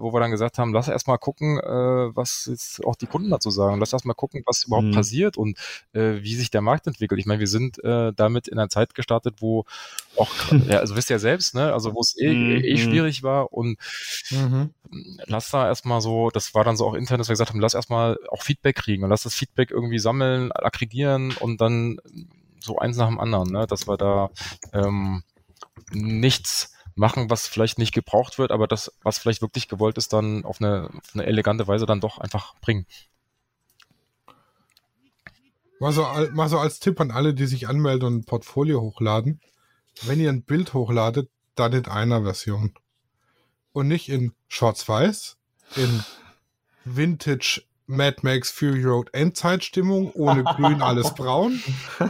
wo 0.00 0.12
wir 0.12 0.20
dann 0.20 0.30
gesagt 0.30 0.58
haben, 0.58 0.72
lass 0.72 0.88
erst 0.88 1.08
mal 1.08 1.16
gucken, 1.16 1.58
äh, 1.58 2.16
was 2.16 2.46
jetzt 2.48 2.84
auch 2.84 2.94
die 2.94 3.06
Kunden 3.06 3.30
dazu 3.30 3.50
sagen, 3.50 3.80
lass 3.80 3.92
erst 3.92 4.04
mal 4.04 4.14
gucken, 4.14 4.42
was 4.46 4.64
überhaupt 4.64 4.88
mhm. 4.88 4.92
passiert 4.92 5.36
und 5.36 5.58
äh, 5.92 6.22
wie 6.22 6.34
sich 6.34 6.50
der 6.50 6.60
Markt 6.60 6.86
entwickelt. 6.86 7.18
Ich 7.18 7.26
meine, 7.26 7.40
wir 7.40 7.48
sind 7.48 7.82
äh, 7.82 8.12
damit 8.14 8.48
in 8.48 8.58
einer 8.58 8.68
Zeit 8.68 8.94
gestartet, 8.94 9.36
wo 9.40 9.64
auch, 10.16 10.30
ja, 10.68 10.78
also 10.78 10.94
wisst 10.96 11.10
ihr 11.10 11.11
ja 11.12 11.18
selbst, 11.18 11.54
ne? 11.54 11.72
Also 11.72 11.94
wo 11.94 12.00
es 12.00 12.18
eh, 12.18 12.32
mhm. 12.32 12.64
eh 12.64 12.76
schwierig 12.76 13.22
war 13.22 13.52
und 13.52 13.78
mhm. 14.30 14.70
lass 15.26 15.50
da 15.50 15.66
erstmal 15.66 16.00
so, 16.00 16.30
das 16.30 16.54
war 16.54 16.64
dann 16.64 16.76
so 16.76 16.86
auch 16.86 16.94
intern, 16.94 17.18
dass 17.18 17.28
wir 17.28 17.34
gesagt 17.34 17.50
haben, 17.50 17.60
lass 17.60 17.74
erstmal 17.74 18.18
auch 18.30 18.42
Feedback 18.42 18.76
kriegen 18.76 19.04
und 19.04 19.10
lass 19.10 19.22
das 19.22 19.34
Feedback 19.34 19.70
irgendwie 19.70 19.98
sammeln, 19.98 20.52
aggregieren 20.52 21.32
und 21.38 21.60
dann 21.60 21.98
so 22.60 22.78
eins 22.78 22.96
nach 22.96 23.08
dem 23.08 23.20
anderen, 23.20 23.50
ne? 23.50 23.66
Dass 23.66 23.86
wir 23.86 23.96
da 23.96 24.30
ähm, 24.72 25.22
nichts 25.92 26.72
machen, 26.94 27.30
was 27.30 27.46
vielleicht 27.46 27.78
nicht 27.78 27.94
gebraucht 27.94 28.38
wird, 28.38 28.50
aber 28.50 28.66
das, 28.66 28.92
was 29.02 29.18
vielleicht 29.18 29.42
wirklich 29.42 29.68
gewollt 29.68 29.98
ist, 29.98 30.12
dann 30.12 30.44
auf 30.44 30.60
eine, 30.60 30.90
auf 30.96 31.14
eine 31.14 31.26
elegante 31.26 31.66
Weise 31.66 31.86
dann 31.86 32.00
doch 32.00 32.18
einfach 32.18 32.54
bringen. 32.60 32.86
Mal 35.80 35.92
so, 35.92 36.06
mal 36.32 36.48
so 36.48 36.58
als 36.58 36.78
Tipp 36.78 37.00
an 37.00 37.10
alle, 37.10 37.34
die 37.34 37.46
sich 37.46 37.68
anmelden 37.68 38.06
und 38.06 38.16
ein 38.18 38.24
Portfolio 38.24 38.80
hochladen 38.80 39.40
wenn 40.02 40.20
ihr 40.20 40.30
ein 40.30 40.42
Bild 40.42 40.74
hochladet, 40.74 41.30
dann 41.54 41.72
in 41.72 41.86
einer 41.86 42.22
Version. 42.22 42.74
Und 43.72 43.88
nicht 43.88 44.08
in 44.08 44.32
Schwarz-Weiß, 44.48 45.36
in 45.76 46.04
Vintage 46.84 47.62
Mad 47.86 48.18
Max 48.22 48.50
Fury 48.50 48.84
Road 48.84 49.12
Endzeitstimmung, 49.12 50.12
ohne 50.12 50.44
grün, 50.56 50.82
alles 50.82 51.14
braun. 51.14 51.60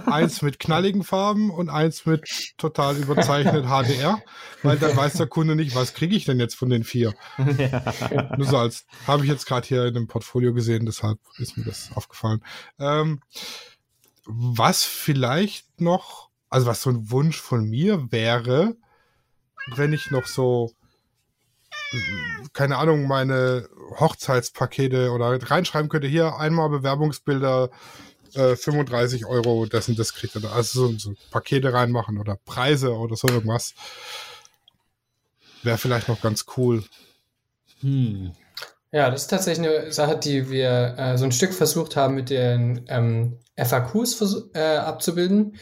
Eins 0.06 0.42
mit 0.42 0.58
knalligen 0.58 1.02
Farben 1.02 1.50
und 1.50 1.68
eins 1.68 2.06
mit 2.06 2.54
total 2.56 2.96
überzeichnet 2.96 3.66
HDR, 3.66 4.22
weil 4.62 4.78
dann 4.78 4.96
weiß 4.96 5.14
der 5.14 5.26
Kunde 5.26 5.56
nicht, 5.56 5.74
was 5.74 5.94
kriege 5.94 6.14
ich 6.14 6.24
denn 6.24 6.38
jetzt 6.38 6.54
von 6.54 6.70
den 6.70 6.84
vier. 6.84 7.14
Ja. 7.58 8.36
Nur 8.36 8.46
so 8.46 8.58
als, 8.58 8.86
habe 9.06 9.24
ich 9.24 9.30
jetzt 9.30 9.46
gerade 9.46 9.66
hier 9.66 9.86
in 9.86 9.94
dem 9.94 10.06
Portfolio 10.06 10.52
gesehen, 10.52 10.86
deshalb 10.86 11.18
ist 11.38 11.56
mir 11.56 11.64
das 11.64 11.90
aufgefallen. 11.94 12.42
Ähm, 12.78 13.20
was 14.24 14.84
vielleicht 14.84 15.80
noch 15.80 16.30
also 16.52 16.66
was 16.66 16.82
so 16.82 16.90
ein 16.90 17.10
Wunsch 17.10 17.40
von 17.40 17.64
mir 17.64 18.12
wäre, 18.12 18.76
wenn 19.74 19.92
ich 19.92 20.10
noch 20.10 20.26
so, 20.26 20.70
keine 22.52 22.76
Ahnung, 22.76 23.06
meine 23.06 23.68
Hochzeitspakete 23.98 25.12
oder 25.12 25.40
reinschreiben 25.42 25.88
könnte, 25.88 26.08
hier 26.08 26.36
einmal 26.36 26.68
Bewerbungsbilder, 26.68 27.70
äh, 28.34 28.56
35 28.56 29.24
Euro, 29.24 29.64
das 29.64 29.88
und 29.88 29.98
das 29.98 30.12
kriegt 30.12 30.36
er. 30.36 30.52
Also 30.52 30.88
so, 30.88 30.98
so 30.98 31.14
Pakete 31.30 31.72
reinmachen 31.72 32.18
oder 32.18 32.36
Preise 32.44 32.94
oder 32.94 33.16
so 33.16 33.28
irgendwas. 33.28 33.74
Wäre 35.62 35.78
vielleicht 35.78 36.08
noch 36.08 36.20
ganz 36.20 36.44
cool. 36.56 36.84
Hm. 37.80 38.32
Ja, 38.90 39.10
das 39.10 39.22
ist 39.22 39.28
tatsächlich 39.28 39.66
eine 39.66 39.90
Sache, 39.90 40.18
die 40.18 40.50
wir 40.50 40.96
äh, 40.98 41.16
so 41.16 41.24
ein 41.24 41.32
Stück 41.32 41.54
versucht 41.54 41.96
haben, 41.96 42.14
mit 42.14 42.28
den 42.28 42.84
ähm, 42.88 43.38
FAQs 43.56 44.50
äh, 44.52 44.76
abzubilden 44.76 45.56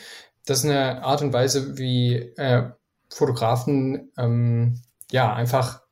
das 0.47 0.59
ist 0.59 0.65
eine 0.65 1.03
Art 1.03 1.23
und 1.23 1.33
Weise, 1.33 1.79
wie 1.79 2.15
äh, 2.37 2.71
Fotografen 3.09 4.13
ähm, 4.17 4.81
ja 5.11 5.33
einfach 5.35 5.83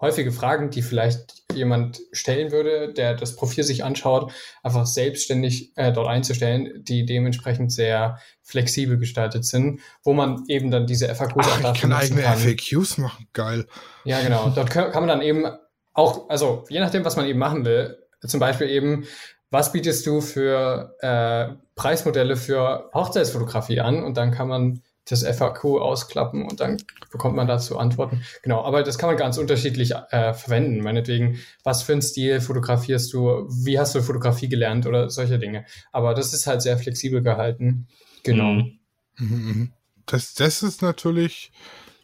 häufige 0.00 0.30
Fragen, 0.30 0.70
die 0.70 0.82
vielleicht 0.82 1.42
jemand 1.52 2.00
stellen 2.12 2.52
würde, 2.52 2.92
der 2.92 3.14
das 3.14 3.34
Profil 3.34 3.64
sich 3.64 3.82
anschaut, 3.82 4.32
einfach 4.62 4.86
selbstständig 4.86 5.72
äh, 5.76 5.92
dort 5.92 6.06
einzustellen, 6.06 6.84
die 6.84 7.04
dementsprechend 7.04 7.72
sehr 7.72 8.18
flexibel 8.42 8.98
gestaltet 8.98 9.44
sind, 9.44 9.80
wo 10.04 10.12
man 10.12 10.44
eben 10.46 10.70
dann 10.70 10.86
diese 10.86 11.12
FAQs 11.12 11.34
Ach, 11.38 11.64
auch 11.64 11.74
ich 11.74 11.80
kann 11.80 11.92
eigene 11.92 12.22
kann. 12.22 12.38
FAQs 12.38 12.98
machen, 12.98 13.26
geil. 13.32 13.66
Ja, 14.04 14.20
genau. 14.22 14.50
Dort 14.54 14.70
kann, 14.70 14.92
kann 14.92 15.02
man 15.04 15.08
dann 15.08 15.22
eben 15.22 15.46
auch, 15.94 16.28
also 16.28 16.64
je 16.68 16.78
nachdem, 16.78 17.04
was 17.04 17.16
man 17.16 17.26
eben 17.26 17.38
machen 17.38 17.64
will, 17.64 17.98
zum 18.24 18.38
Beispiel 18.38 18.68
eben 18.68 19.04
was 19.50 19.72
bietest 19.72 20.06
du 20.06 20.20
für 20.20 20.94
äh, 21.00 21.54
Preismodelle 21.78 22.36
für 22.36 22.90
Hochzeitsfotografie 22.92 23.80
an? 23.80 24.02
Und 24.02 24.16
dann 24.16 24.32
kann 24.32 24.48
man 24.48 24.82
das 25.06 25.22
FAQ 25.24 25.64
ausklappen 25.80 26.44
und 26.44 26.60
dann 26.60 26.76
bekommt 27.10 27.34
man 27.34 27.46
dazu 27.46 27.78
Antworten. 27.78 28.22
Genau, 28.42 28.62
aber 28.62 28.82
das 28.82 28.98
kann 28.98 29.08
man 29.08 29.16
ganz 29.16 29.38
unterschiedlich 29.38 29.92
äh, 30.10 30.34
verwenden. 30.34 30.82
Meinetwegen, 30.82 31.38
was 31.64 31.82
für 31.82 31.92
einen 31.92 32.02
Stil 32.02 32.40
fotografierst 32.40 33.12
du? 33.14 33.46
Wie 33.48 33.78
hast 33.78 33.94
du 33.94 34.02
Fotografie 34.02 34.48
gelernt 34.48 34.86
oder 34.86 35.08
solche 35.08 35.38
Dinge? 35.38 35.64
Aber 35.92 36.14
das 36.14 36.34
ist 36.34 36.46
halt 36.46 36.60
sehr 36.60 36.76
flexibel 36.76 37.22
gehalten. 37.22 37.86
Genau. 38.22 38.52
Mhm. 38.52 38.78
mhm, 39.16 39.28
mhm. 39.28 39.72
Das, 40.04 40.34
das 40.34 40.62
ist 40.62 40.82
natürlich, 40.82 41.52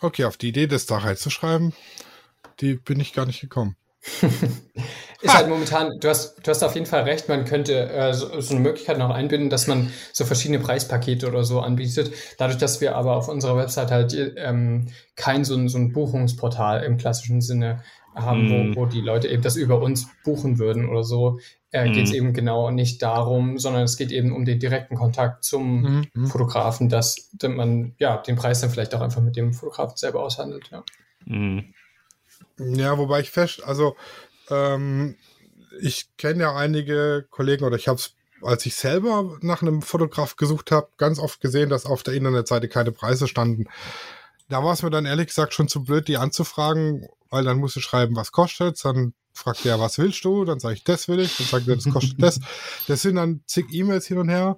okay, 0.01 0.25
auf 0.25 0.37
die 0.37 0.49
Idee, 0.49 0.67
das 0.67 0.87
da 0.87 0.99
reinzuschreiben, 0.99 1.73
die 2.61 2.75
bin 2.75 3.01
ich 3.01 3.13
gar 3.13 3.27
nicht 3.27 3.41
gekommen. 3.41 3.77
Ist 5.25 5.35
halt 5.35 5.49
momentan, 5.49 5.99
du 6.01 6.09
hast, 6.09 6.37
du 6.47 6.51
hast 6.51 6.63
auf 6.63 6.75
jeden 6.75 6.87
Fall 6.87 7.03
recht, 7.03 7.29
man 7.29 7.45
könnte 7.45 7.89
äh, 7.91 8.13
so, 8.13 8.41
so, 8.41 8.55
eine 8.55 8.63
Möglichkeit 8.63 8.99
noch 8.99 9.11
einbinden, 9.11 9.51
dass 9.51 9.67
man 9.67 9.91
so 10.13 10.25
verschiedene 10.25 10.59
Preispakete 10.59 11.27
oder 11.27 11.45
so 11.45 11.61
anbietet. 11.61 12.13
Dadurch, 12.39 12.59
dass 12.59 12.81
wir 12.81 12.97
aber 12.97 13.17
auf 13.17 13.29
unserer 13.29 13.57
Website 13.57 13.91
halt 13.91 14.15
ähm, 14.37 14.89
kein 15.17 15.45
so 15.45 15.55
ein, 15.55 15.69
so 15.69 15.79
ein 15.79 15.93
Buchungsportal 15.93 16.83
im 16.85 16.99
klassischen 16.99 17.41
Sinne 17.41 17.83
haben, 18.15 18.47
mm. 18.47 18.51
wo, 18.51 18.55
mhm. 18.55 18.77
wo 18.77 18.87
die 18.87 19.01
Leute 19.01 19.29
eben 19.29 19.43
das 19.43 19.57
über 19.57 19.81
uns 19.81 20.07
buchen 20.25 20.59
würden 20.59 20.89
oder 20.89 21.03
so, 21.03 21.41
äh, 21.73 21.89
mm. 21.89 21.93
geht 21.93 22.05
es 22.05 22.13
eben 22.13 22.33
genau 22.33 22.71
nicht 22.71 23.03
darum, 23.03 23.59
sondern 23.59 23.83
es 23.83 23.97
geht 23.97 24.13
eben 24.13 24.33
um 24.33 24.45
den 24.45 24.61
direkten 24.61 24.95
Kontakt 24.95 25.45
zum 25.45 26.07
mm. 26.15 26.27
Fotografen, 26.27 26.89
dass 26.89 27.31
man 27.43 27.95
ja 27.99 28.19
den 28.19 28.37
Preis 28.37 28.61
dann 28.61 28.71
vielleicht 28.71 28.95
auch 28.95 29.01
einfach 29.01 29.23
mit 29.23 29.37
dem 29.37 29.53
Fotografen 29.53 29.97
selber 29.97 30.23
aushandelt. 30.23 30.71
Ja. 30.71 30.85
Ja, 32.59 32.99
wobei 32.99 33.21
ich 33.21 33.31
fest, 33.31 33.63
also 33.65 33.97
ähm, 34.51 35.17
ich 35.81 36.17
kenne 36.17 36.43
ja 36.43 36.55
einige 36.55 37.27
Kollegen 37.31 37.65
oder 37.65 37.77
ich 37.77 37.89
habe 37.89 37.99
es, 37.99 38.15
als 38.43 38.65
ich 38.67 38.77
selber 38.77 39.39
nach 39.41 39.63
einem 39.63 39.83
Fotograf 39.83 40.37
gesucht 40.37 40.71
habe, 40.71 40.89
ganz 40.97 41.19
oft 41.19 41.41
gesehen, 41.41 41.71
dass 41.71 41.87
auf 41.87 42.03
der 42.03 42.15
Internetseite 42.15 42.69
keine 42.69 42.93
Preise 42.93 43.27
standen. 43.27 43.67
Da 44.49 44.63
war 44.63 44.75
es 44.75 44.83
mir 44.83 44.91
dann 44.91 45.07
ehrlich 45.07 45.29
gesagt 45.29 45.55
schon 45.55 45.69
zu 45.69 45.83
blöd, 45.83 46.07
die 46.07 46.19
anzufragen, 46.19 47.09
weil 47.31 47.45
dann 47.45 47.59
musst 47.59 47.77
du 47.77 47.81
schreiben, 47.81 48.15
was 48.15 48.31
kostet, 48.31 48.85
dann 48.85 49.15
fragt 49.33 49.65
der, 49.65 49.81
was 49.81 49.99
willst 49.99 50.25
du? 50.25 50.45
Dann 50.45 50.61
sage 50.61 50.75
ich, 50.75 50.85
das 50.85 51.09
will 51.09 51.19
ich, 51.19 51.37
dann 51.37 51.47
sagt 51.47 51.67
er, 51.67 51.75
das 51.75 51.91
kostet 51.91 52.23
das. 52.23 52.41
Das 52.87 53.03
sind 53.03 53.17
dann 53.17 53.43
zig 53.47 53.67
E-Mails 53.73 54.07
hin 54.07 54.19
und 54.19 54.29
her. 54.29 54.57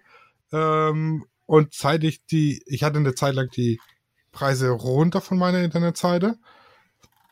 Ähm, 0.53 1.25
und 1.47 1.73
seit 1.73 2.05
ich 2.05 2.27
die, 2.27 2.63
ich 2.67 2.83
hatte 2.83 2.99
eine 2.99 3.15
Zeit 3.15 3.35
lang 3.35 3.49
die 3.51 3.81
Preise 4.33 4.69
runter 4.69 5.21
von 5.21 5.39
meiner 5.39 5.63
Internetseite 5.63 6.37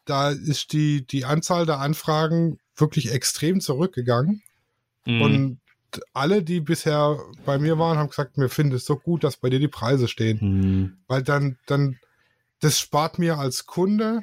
da 0.05 0.31
ist 0.31 0.73
die, 0.73 1.07
die 1.07 1.25
Anzahl 1.25 1.67
der 1.67 1.81
Anfragen 1.81 2.59
wirklich 2.77 3.12
extrem 3.12 3.61
zurückgegangen. 3.61 4.43
Mhm. 5.07 5.23
Und 5.23 5.61
alle, 6.12 6.43
die 6.43 6.61
bisher 6.61 7.19
bei 7.45 7.59
mir 7.59 7.79
waren, 7.79 7.99
haben 7.99 8.09
gesagt, 8.09 8.37
mir 8.37 8.49
finde 8.49 8.77
es 8.77 8.85
so 8.85 8.97
gut, 8.97 9.25
dass 9.25 9.37
bei 9.37 9.51
dir 9.51 9.61
die 9.61 9.69
Preise 9.69 10.09
stehen. 10.09 10.38
Mhm. 10.40 10.97
Weil 11.07 11.23
dann, 11.23 11.59
dann, 11.67 11.99
das 12.61 12.81
spart 12.81 13.19
mir 13.19 13.38
als 13.38 13.67
Kunde 13.67 14.23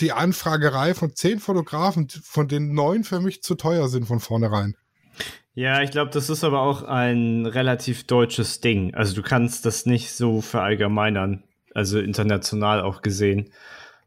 die 0.00 0.12
Anfragerei 0.12 0.94
von 0.94 1.14
zehn 1.14 1.38
Fotografen, 1.38 2.08
von 2.08 2.48
denen 2.48 2.74
neun 2.74 3.04
für 3.04 3.20
mich 3.20 3.42
zu 3.42 3.54
teuer 3.54 3.88
sind 3.88 4.06
von 4.06 4.20
vornherein. 4.20 4.76
Ja, 5.54 5.82
ich 5.82 5.92
glaube, 5.92 6.10
das 6.10 6.30
ist 6.30 6.42
aber 6.42 6.62
auch 6.62 6.82
ein 6.82 7.46
relativ 7.46 8.04
deutsches 8.04 8.60
Ding. 8.60 8.92
Also 8.94 9.14
du 9.14 9.22
kannst 9.22 9.64
das 9.64 9.86
nicht 9.86 10.12
so 10.12 10.40
verallgemeinern, 10.40 11.44
also 11.74 12.00
international 12.00 12.82
auch 12.82 13.02
gesehen. 13.02 13.52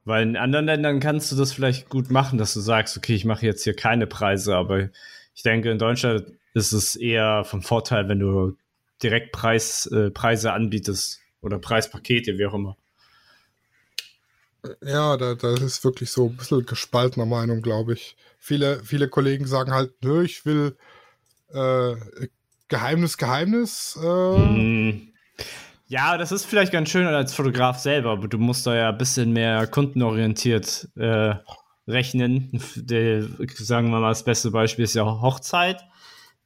Weil 0.08 0.24
in 0.24 0.38
anderen 0.38 0.68
Ländern 0.68 1.02
kannst 1.02 1.34
du 1.34 1.36
das 1.36 1.52
vielleicht 1.52 1.90
gut 1.90 2.10
machen, 2.10 2.38
dass 2.38 2.54
du 2.54 2.62
sagst, 2.62 2.96
okay, 2.96 3.14
ich 3.14 3.26
mache 3.26 3.46
jetzt 3.46 3.66
hier 3.66 3.76
keine 3.76 4.08
Preise, 4.08 4.56
aber 4.56 4.90
ich 5.36 5.44
denke, 5.44 5.70
in 5.70 5.80
Deutschland 5.80 6.32
ist 6.54 6.72
es 6.72 6.96
eher 6.96 7.44
vom 7.44 7.62
Vorteil, 7.62 8.08
wenn 8.08 8.20
du 8.20 8.56
direkt 9.04 9.34
Preis, 9.34 9.86
äh, 9.88 10.10
Preise 10.10 10.54
anbietest 10.54 11.20
oder 11.42 11.60
Preispakete, 11.60 12.38
wie 12.38 12.46
auch 12.46 12.54
immer. 12.54 12.78
Ja, 14.82 15.18
da, 15.18 15.36
da 15.36 15.54
ist 15.56 15.84
wirklich 15.84 16.10
so 16.10 16.30
ein 16.30 16.38
bisschen 16.38 16.66
gespaltener 16.66 17.26
Meinung, 17.26 17.62
glaube 17.62 17.92
ich. 17.92 18.16
Viele, 18.40 18.82
viele 18.86 19.10
Kollegen 19.10 19.46
sagen 19.46 19.74
halt, 19.74 19.92
nö, 20.02 20.24
ich 20.24 20.46
will 20.46 20.78
äh, 21.50 21.96
Geheimnis, 22.70 23.18
Geheimnis. 23.18 24.00
Äh, 24.02 24.08
Mm. 24.08 25.10
Ja, 25.90 26.18
das 26.18 26.34
ist 26.34 26.46
vielleicht 26.46 26.74
ganz 26.74 26.90
schön 26.90 27.08
als 27.08 27.34
Fotograf 27.34 27.80
selber, 27.80 28.12
aber 28.12 28.28
du 28.28 28.38
musst 28.38 28.68
da 28.68 28.76
ja 28.76 28.90
ein 28.90 28.98
bisschen 28.98 29.32
mehr 29.32 29.68
kundenorientiert 29.68 30.90
äh, 30.98 31.36
rechnen. 31.88 32.62
Der, 32.76 33.24
sagen 33.56 33.90
wir 33.90 34.00
mal, 34.00 34.10
das 34.10 34.26
beste 34.26 34.52
Beispiel 34.52 34.84
ist 34.84 34.96
ja 34.96 35.06
Hochzeit. 35.06 35.82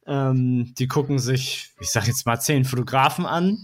Ähm, 0.06 0.74
die 0.78 0.86
gucken 0.86 1.18
sich, 1.18 1.70
ich 1.80 1.90
sag 1.90 2.06
jetzt 2.06 2.24
mal, 2.24 2.38
zehn 2.38 2.64
Fotografen 2.64 3.26
an 3.26 3.58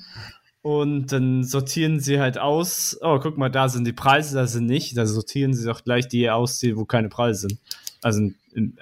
und 0.62 1.12
dann 1.12 1.44
sortieren 1.44 2.00
sie 2.00 2.18
halt 2.20 2.38
aus. 2.38 2.98
Oh, 3.00 3.20
guck 3.20 3.38
mal, 3.38 3.48
da 3.48 3.68
sind 3.68 3.86
die 3.86 3.92
Preise, 3.92 4.36
da 4.36 4.46
sind 4.48 4.66
nicht. 4.66 4.96
Da 4.96 5.06
sortieren 5.06 5.54
sie 5.54 5.70
auch 5.70 5.84
gleich 5.84 6.08
die 6.08 6.28
aus, 6.28 6.58
die, 6.58 6.76
wo 6.76 6.84
keine 6.84 7.08
Preise 7.08 7.48
sind. 7.48 7.60
Also, 8.02 8.30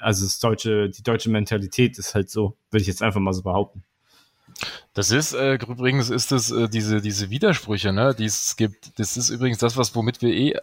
also 0.00 0.24
das 0.24 0.40
deutsche, 0.40 0.88
die 0.88 1.02
deutsche 1.02 1.30
Mentalität 1.30 1.98
ist 1.98 2.14
halt 2.14 2.30
so, 2.30 2.56
würde 2.70 2.82
ich 2.82 2.88
jetzt 2.88 3.02
einfach 3.02 3.20
mal 3.20 3.34
so 3.34 3.42
behaupten. 3.42 3.84
Das 4.96 5.10
ist 5.10 5.34
äh, 5.34 5.54
übrigens 5.56 6.08
ist 6.10 6.32
es 6.32 6.50
äh, 6.50 6.68
diese 6.68 7.00
diese 7.02 7.30
Widersprüche, 7.30 7.92
ne, 7.92 8.14
die 8.18 8.24
es 8.24 8.56
gibt. 8.56 8.98
Das 8.98 9.16
ist 9.16 9.28
übrigens 9.30 9.58
das, 9.58 9.76
was 9.76 9.94
womit 9.94 10.22
wir 10.22 10.30
eh 10.34 10.54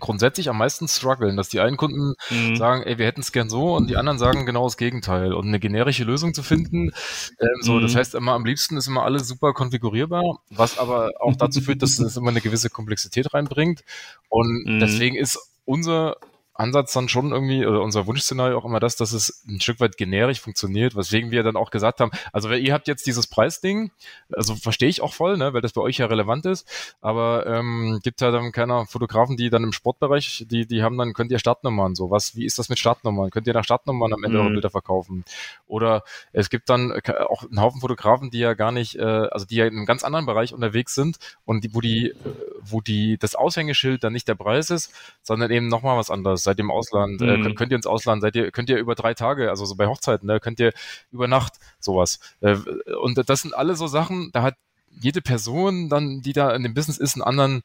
grundsätzlich 0.00 0.48
am 0.48 0.58
meisten 0.58 0.88
strugglen, 0.88 1.36
dass 1.36 1.48
die 1.50 1.60
einen 1.60 1.76
Kunden 1.76 2.14
Mhm. 2.28 2.56
sagen, 2.56 2.82
ey, 2.82 2.98
wir 2.98 3.06
hätten 3.06 3.20
es 3.20 3.30
gern 3.30 3.48
so 3.48 3.76
und 3.76 3.88
die 3.88 3.96
anderen 3.96 4.18
sagen 4.18 4.44
genau 4.44 4.64
das 4.64 4.76
Gegenteil. 4.76 5.32
Und 5.32 5.46
eine 5.46 5.60
generische 5.60 6.02
Lösung 6.02 6.34
zu 6.34 6.42
finden, 6.42 6.90
ähm, 7.38 7.48
so, 7.60 7.74
Mhm. 7.74 7.82
das 7.82 7.94
heißt 7.94 8.16
immer 8.16 8.32
am 8.32 8.44
liebsten 8.44 8.76
ist 8.76 8.88
immer 8.88 9.04
alles 9.04 9.28
super 9.28 9.52
konfigurierbar, 9.52 10.40
was 10.50 10.76
aber 10.78 11.12
auch 11.20 11.36
dazu 11.36 11.60
führt, 11.60 11.80
dass 11.82 12.00
es 12.00 12.16
immer 12.16 12.30
eine 12.30 12.40
gewisse 12.40 12.70
Komplexität 12.70 13.32
reinbringt. 13.34 13.84
Und 14.28 14.64
Mhm. 14.66 14.80
deswegen 14.80 15.14
ist 15.14 15.38
unser 15.64 16.16
Ansatz 16.54 16.92
dann 16.92 17.08
schon 17.08 17.32
irgendwie, 17.32 17.66
oder 17.66 17.82
unser 17.82 18.06
Wunschszenario 18.06 18.56
auch 18.58 18.64
immer 18.64 18.80
das, 18.80 18.96
dass 18.96 19.12
es 19.12 19.44
ein 19.48 19.60
Stück 19.60 19.80
weit 19.80 19.96
generisch 19.96 20.40
funktioniert, 20.40 20.96
weswegen 20.96 21.30
wir 21.30 21.42
dann 21.42 21.56
auch 21.56 21.70
gesagt 21.70 22.00
haben, 22.00 22.10
also 22.32 22.50
ihr 22.50 22.72
habt 22.72 22.88
jetzt 22.88 23.06
dieses 23.06 23.26
Preisding, 23.26 23.90
also 24.32 24.54
verstehe 24.54 24.88
ich 24.88 25.00
auch 25.00 25.14
voll, 25.14 25.36
ne, 25.36 25.52
weil 25.52 25.60
das 25.60 25.72
bei 25.72 25.80
euch 25.80 25.98
ja 25.98 26.06
relevant 26.06 26.46
ist, 26.46 26.68
aber 27.00 27.46
ähm, 27.46 28.00
gibt 28.02 28.20
ja 28.20 28.30
dann 28.30 28.52
keiner 28.52 28.86
Fotografen, 28.86 29.36
die 29.36 29.50
dann 29.50 29.64
im 29.64 29.72
Sportbereich, 29.72 30.46
die, 30.48 30.66
die 30.66 30.82
haben 30.82 30.96
dann, 30.96 31.12
könnt 31.12 31.30
ihr 31.32 31.38
Startnummern, 31.38 31.94
so 31.94 32.10
was, 32.10 32.36
wie 32.36 32.44
ist 32.44 32.58
das 32.58 32.68
mit 32.68 32.78
Startnummern? 32.78 33.30
Könnt 33.30 33.46
ihr 33.46 33.54
nach 33.54 33.64
Startnummern 33.64 34.12
am 34.12 34.22
Ende 34.22 34.38
Mhm. 34.38 34.44
eure 34.44 34.52
Bilder 34.52 34.70
verkaufen? 34.70 35.24
Oder 35.66 36.02
es 36.32 36.50
gibt 36.50 36.68
dann 36.68 36.92
auch 37.28 37.42
einen 37.42 37.60
Haufen 37.60 37.80
Fotografen, 37.80 38.30
die 38.30 38.38
ja 38.38 38.54
gar 38.54 38.72
nicht, 38.72 38.96
äh, 38.96 39.02
also 39.02 39.46
die 39.46 39.56
ja 39.56 39.66
in 39.66 39.76
einem 39.76 39.86
ganz 39.86 40.04
anderen 40.04 40.26
Bereich 40.26 40.52
unterwegs 40.54 40.94
sind 40.94 41.18
und 41.44 41.64
die, 41.64 41.74
wo 41.74 41.80
die, 41.80 42.10
äh, 42.10 42.14
wo 42.62 42.80
die 42.80 43.18
das 43.18 43.34
Aushängeschild 43.34 44.04
dann 44.04 44.12
nicht 44.12 44.28
der 44.28 44.34
Preis 44.36 44.70
ist, 44.70 44.92
sondern 45.22 45.50
eben 45.50 45.68
nochmal 45.68 45.96
was 45.98 46.10
anderes. 46.10 46.43
Seid 46.44 46.58
ihr 46.58 46.64
im 46.64 46.70
Ausland, 46.70 47.20
äh, 47.22 47.38
Mhm. 47.38 47.42
könnt, 47.42 47.56
könnt 47.56 47.72
ihr 47.72 47.76
ins 47.76 47.86
Ausland, 47.86 48.22
seid 48.22 48.36
ihr, 48.36 48.50
könnt 48.52 48.68
ihr 48.68 48.78
über 48.78 48.94
drei 48.94 49.14
Tage, 49.14 49.50
also 49.50 49.64
so 49.64 49.74
bei 49.74 49.86
Hochzeiten, 49.86 50.26
ne, 50.26 50.40
könnt 50.40 50.60
ihr 50.60 50.72
über 51.10 51.26
Nacht 51.26 51.54
sowas. 51.80 52.20
Äh, 52.40 52.56
und 53.02 53.18
das 53.28 53.42
sind 53.42 53.54
alle 53.54 53.74
so 53.76 53.86
Sachen, 53.86 54.30
da 54.32 54.42
hat 54.42 54.54
jede 54.90 55.20
Person 55.22 55.88
dann, 55.88 56.22
die 56.22 56.32
da 56.32 56.54
in 56.54 56.62
dem 56.62 56.74
Business 56.74 56.98
ist, 56.98 57.14
einen 57.14 57.22
anderen, 57.22 57.62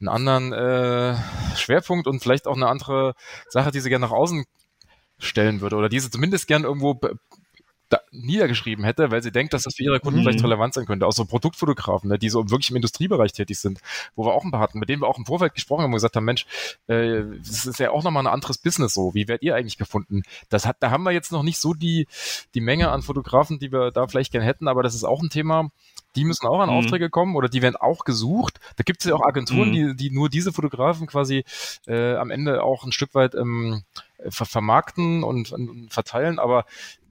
einen 0.00 0.08
anderen 0.08 0.52
äh, 0.52 1.16
Schwerpunkt 1.56 2.06
und 2.06 2.20
vielleicht 2.20 2.46
auch 2.46 2.56
eine 2.56 2.68
andere 2.68 3.14
Sache, 3.48 3.70
die 3.70 3.80
sie 3.80 3.90
gerne 3.90 4.06
nach 4.06 4.12
außen 4.12 4.44
stellen 5.18 5.60
würde 5.60 5.76
oder 5.76 5.88
die 5.88 6.00
sie 6.00 6.10
zumindest 6.10 6.46
gern 6.46 6.64
irgendwo 6.64 6.98
niedergeschrieben 8.10 8.84
hätte, 8.84 9.10
weil 9.10 9.22
sie 9.22 9.30
denkt, 9.32 9.52
dass 9.52 9.62
das 9.64 9.74
für 9.76 9.82
ihre 9.84 10.00
Kunden 10.00 10.18
Mhm. 10.20 10.24
vielleicht 10.24 10.42
relevant 10.42 10.74
sein 10.74 10.86
könnte. 10.86 11.06
Auch 11.06 11.12
so 11.12 11.24
Produktfotografen, 11.24 12.08
ne, 12.10 12.18
die 12.18 12.28
so 12.28 12.50
wirklich 12.50 12.70
im 12.70 12.76
Industriebereich 12.76 13.32
tätig 13.32 13.58
sind, 13.58 13.80
wo 14.16 14.24
wir 14.24 14.32
auch 14.32 14.44
ein 14.44 14.50
paar 14.50 14.60
hatten, 14.60 14.78
mit 14.78 14.88
denen 14.88 15.02
wir 15.02 15.08
auch 15.08 15.18
im 15.18 15.26
Vorfeld 15.26 15.54
gesprochen 15.54 15.82
haben 15.82 15.90
und 15.90 15.96
gesagt 15.96 16.16
haben, 16.16 16.24
Mensch, 16.24 16.46
äh, 16.86 17.22
das 17.38 17.66
ist 17.66 17.78
ja 17.78 17.90
auch 17.90 18.02
nochmal 18.02 18.24
ein 18.26 18.32
anderes 18.32 18.58
Business 18.58 18.94
so. 18.94 19.14
Wie 19.14 19.28
werdet 19.28 19.42
ihr 19.42 19.54
eigentlich 19.54 19.78
gefunden? 19.78 20.22
Das 20.48 20.66
hat, 20.66 20.76
da 20.80 20.90
haben 20.90 21.04
wir 21.04 21.12
jetzt 21.12 21.32
noch 21.32 21.42
nicht 21.42 21.58
so 21.58 21.74
die, 21.74 22.06
die 22.54 22.60
Menge 22.60 22.90
an 22.90 23.02
Fotografen, 23.02 23.58
die 23.58 23.70
wir 23.72 23.90
da 23.90 24.06
vielleicht 24.06 24.32
gerne 24.32 24.46
hätten, 24.46 24.68
aber 24.68 24.82
das 24.82 24.94
ist 24.94 25.04
auch 25.04 25.22
ein 25.22 25.30
Thema, 25.30 25.70
die 26.16 26.24
müssen 26.24 26.46
auch 26.46 26.60
an 26.60 26.68
Mhm. 26.70 26.76
Aufträge 26.76 27.10
kommen 27.10 27.34
oder 27.36 27.48
die 27.48 27.62
werden 27.62 27.76
auch 27.76 28.04
gesucht. 28.04 28.60
Da 28.76 28.82
gibt 28.84 29.00
es 29.04 29.08
ja 29.10 29.14
auch 29.16 29.24
Agenturen, 29.24 29.68
Mhm. 29.70 29.72
die, 29.72 29.96
die 29.96 30.10
nur 30.10 30.28
diese 30.28 30.52
Fotografen 30.52 31.06
quasi 31.06 31.44
äh, 31.86 32.14
am 32.16 32.30
Ende 32.30 32.62
auch 32.62 32.84
ein 32.84 32.92
Stück 32.92 33.14
weit 33.14 33.34
ähm, 33.34 33.82
ver 34.30 34.46
vermarkten 34.46 35.22
und, 35.24 35.52
und 35.52 35.92
verteilen, 35.92 36.38
aber 36.38 36.64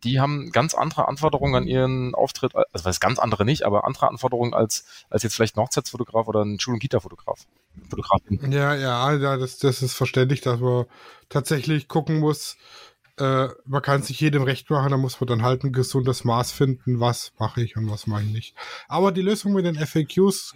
die 0.03 0.19
haben 0.19 0.51
ganz 0.51 0.73
andere 0.73 1.07
Anforderungen 1.07 1.55
an 1.55 1.67
ihren 1.67 2.13
Auftritt, 2.15 2.55
also 2.55 2.85
was 2.85 2.99
ganz 2.99 3.19
andere 3.19 3.45
nicht, 3.45 3.63
aber 3.63 3.85
andere 3.85 4.07
Anforderungen 4.07 4.53
als, 4.53 4.85
als 5.09 5.23
jetzt 5.23 5.35
vielleicht 5.35 5.57
ein 5.57 5.61
Hochzeitsfotograf 5.61 6.27
oder 6.27 6.43
ein 6.43 6.59
Schul- 6.59 6.75
und 6.75 6.79
Kita-Fotograf. 6.79 7.45
Fotografin. 7.89 8.51
Ja, 8.51 8.75
ja, 8.75 9.13
ja 9.13 9.37
das, 9.37 9.57
das 9.57 9.81
ist 9.81 9.93
verständlich, 9.93 10.41
dass 10.41 10.59
man 10.59 10.85
tatsächlich 11.29 11.87
gucken 11.87 12.19
muss. 12.19 12.57
Äh, 13.17 13.49
man 13.65 13.81
kann 13.81 14.01
sich 14.01 14.19
jedem 14.19 14.43
recht 14.43 14.69
machen, 14.69 14.89
da 14.91 14.97
muss 14.97 15.19
man 15.19 15.27
dann 15.27 15.43
halt 15.43 15.63
ein 15.63 15.71
gesundes 15.71 16.23
Maß 16.23 16.51
finden, 16.51 16.99
was 16.99 17.31
mache 17.37 17.61
ich 17.61 17.77
und 17.77 17.89
was 17.89 18.07
mache 18.07 18.23
ich 18.23 18.31
nicht. 18.31 18.55
Aber 18.87 19.11
die 19.11 19.21
Lösung 19.21 19.53
mit 19.53 19.65
den 19.65 19.75
FAQs 19.75 20.55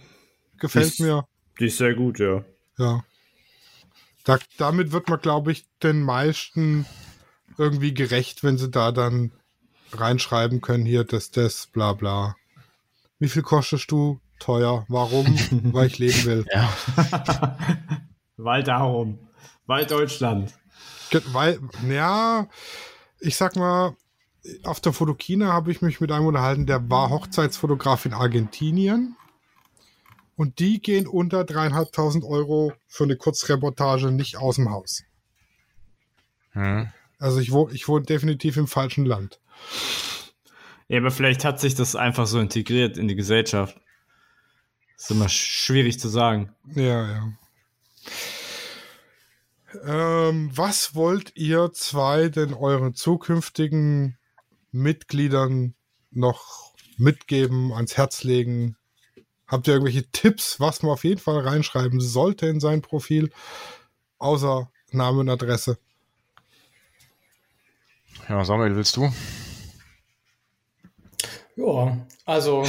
gefällt 0.58 0.86
Ist- 0.86 1.00
mir. 1.00 1.26
Die 1.60 1.66
ist 1.66 1.78
sehr 1.78 1.94
gut, 1.94 2.18
ja. 2.18 2.44
Ja. 2.78 3.04
Da, 4.24 4.38
damit 4.58 4.92
wird 4.92 5.08
man, 5.08 5.20
glaube 5.20 5.52
ich, 5.52 5.66
den 5.82 6.02
meisten 6.02 6.86
irgendwie 7.56 7.94
gerecht, 7.94 8.44
wenn 8.44 8.58
sie 8.58 8.70
da 8.70 8.92
dann 8.92 9.32
reinschreiben 9.92 10.60
können, 10.60 10.84
hier, 10.84 11.04
das, 11.04 11.30
das, 11.30 11.66
bla 11.66 11.92
bla. 11.92 12.36
Wie 13.18 13.28
viel 13.28 13.42
kostest 13.42 13.90
du? 13.90 14.20
Teuer. 14.38 14.84
Warum? 14.88 15.26
Weil 15.72 15.88
ich 15.88 15.98
leben 15.98 16.24
will. 16.24 16.46
Ja. 16.52 16.72
Weil 18.36 18.62
darum. 18.62 19.18
Weil 19.66 19.86
Deutschland. 19.86 20.54
Weil, 21.32 21.58
ja, 21.88 22.46
ich 23.18 23.36
sag 23.36 23.56
mal, 23.56 23.96
auf 24.64 24.80
der 24.80 24.92
Fotokina 24.92 25.52
habe 25.52 25.72
ich 25.72 25.82
mich 25.82 26.00
mit 26.00 26.12
einem 26.12 26.26
unterhalten, 26.26 26.66
der 26.66 26.88
war 26.88 27.10
Hochzeitsfotograf 27.10 28.06
in 28.06 28.14
Argentinien. 28.14 29.16
Und 30.36 30.60
die 30.60 30.80
gehen 30.80 31.08
unter 31.08 31.42
dreieinhalbtausend 31.42 32.24
Euro 32.24 32.72
für 32.86 33.04
eine 33.04 33.16
Kurzreportage 33.16 34.12
nicht 34.12 34.36
aus 34.36 34.54
dem 34.54 34.70
Haus. 34.70 35.02
Hm. 36.52 36.92
Also 37.18 37.40
ich 37.40 37.50
wohne, 37.50 37.74
ich 37.74 37.88
wohne 37.88 38.04
definitiv 38.04 38.56
im 38.56 38.68
falschen 38.68 39.04
Land. 39.04 39.40
Ja, 40.88 40.98
aber 40.98 41.10
vielleicht 41.10 41.44
hat 41.44 41.60
sich 41.60 41.74
das 41.74 41.96
einfach 41.96 42.26
so 42.26 42.40
integriert 42.40 42.96
in 42.96 43.08
die 43.08 43.14
Gesellschaft. 43.14 43.78
ist 44.96 45.10
immer 45.10 45.28
schwierig 45.28 46.00
zu 46.00 46.08
sagen. 46.08 46.54
Ja, 46.74 47.06
ja. 47.06 47.32
Ähm, 49.84 50.50
was 50.54 50.94
wollt 50.94 51.36
ihr 51.36 51.72
zwei 51.72 52.28
denn 52.28 52.54
euren 52.54 52.94
zukünftigen 52.94 54.16
Mitgliedern 54.72 55.74
noch 56.10 56.72
mitgeben, 56.96 57.72
ans 57.72 57.98
Herz 57.98 58.24
legen? 58.24 58.76
Habt 59.46 59.66
ihr 59.66 59.74
irgendwelche 59.74 60.10
Tipps, 60.10 60.58
was 60.58 60.82
man 60.82 60.92
auf 60.92 61.04
jeden 61.04 61.20
Fall 61.20 61.38
reinschreiben 61.40 62.00
sollte 62.00 62.46
in 62.46 62.60
sein 62.60 62.80
Profil, 62.80 63.30
außer 64.18 64.70
Name 64.90 65.20
und 65.20 65.28
Adresse? 65.28 65.78
ja, 68.28 68.44
Samuel, 68.44 68.76
willst 68.76 68.96
du? 68.96 69.10
Ja, 71.58 72.06
also 72.24 72.62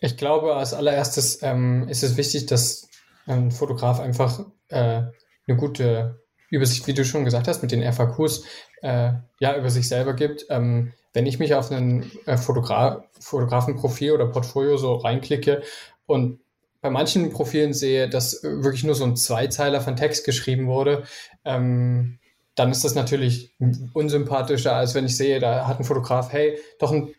ich 0.00 0.16
glaube, 0.16 0.56
als 0.56 0.72
allererstes 0.72 1.42
ähm, 1.42 1.86
ist 1.88 2.02
es 2.02 2.16
wichtig, 2.16 2.46
dass 2.46 2.88
ein 3.26 3.50
Fotograf 3.50 4.00
einfach 4.00 4.40
äh, 4.68 5.02
eine 5.46 5.56
gute 5.56 6.22
Übersicht, 6.48 6.86
wie 6.86 6.94
du 6.94 7.04
schon 7.04 7.26
gesagt 7.26 7.46
hast, 7.46 7.60
mit 7.60 7.72
den 7.72 7.92
FAQs, 7.92 8.44
äh, 8.80 9.12
ja, 9.38 9.56
über 9.56 9.68
sich 9.68 9.86
selber 9.86 10.14
gibt. 10.14 10.46
Ähm, 10.48 10.94
wenn 11.12 11.26
ich 11.26 11.38
mich 11.38 11.54
auf 11.54 11.70
einen 11.70 12.10
äh, 12.24 12.38
Fotogra 12.38 13.04
Fotografenprofil 13.20 14.12
oder 14.12 14.28
Portfolio 14.28 14.78
so 14.78 14.94
reinklicke 14.94 15.62
und 16.06 16.40
bei 16.80 16.88
manchen 16.88 17.30
Profilen 17.30 17.74
sehe, 17.74 18.08
dass 18.08 18.42
wirklich 18.42 18.84
nur 18.84 18.94
so 18.94 19.04
ein 19.04 19.16
Zweizeiler 19.16 19.82
von 19.82 19.96
Text 19.96 20.24
geschrieben 20.24 20.68
wurde, 20.68 21.04
ähm, 21.44 22.18
dann 22.54 22.70
ist 22.70 22.84
das 22.84 22.94
natürlich 22.94 23.54
unsympathischer, 23.92 24.74
als 24.74 24.94
wenn 24.94 25.04
ich 25.04 25.16
sehe, 25.18 25.38
da 25.38 25.66
hat 25.66 25.78
ein 25.78 25.84
Fotograf, 25.84 26.32
hey, 26.32 26.58
doch 26.78 26.92
einen 26.92 27.14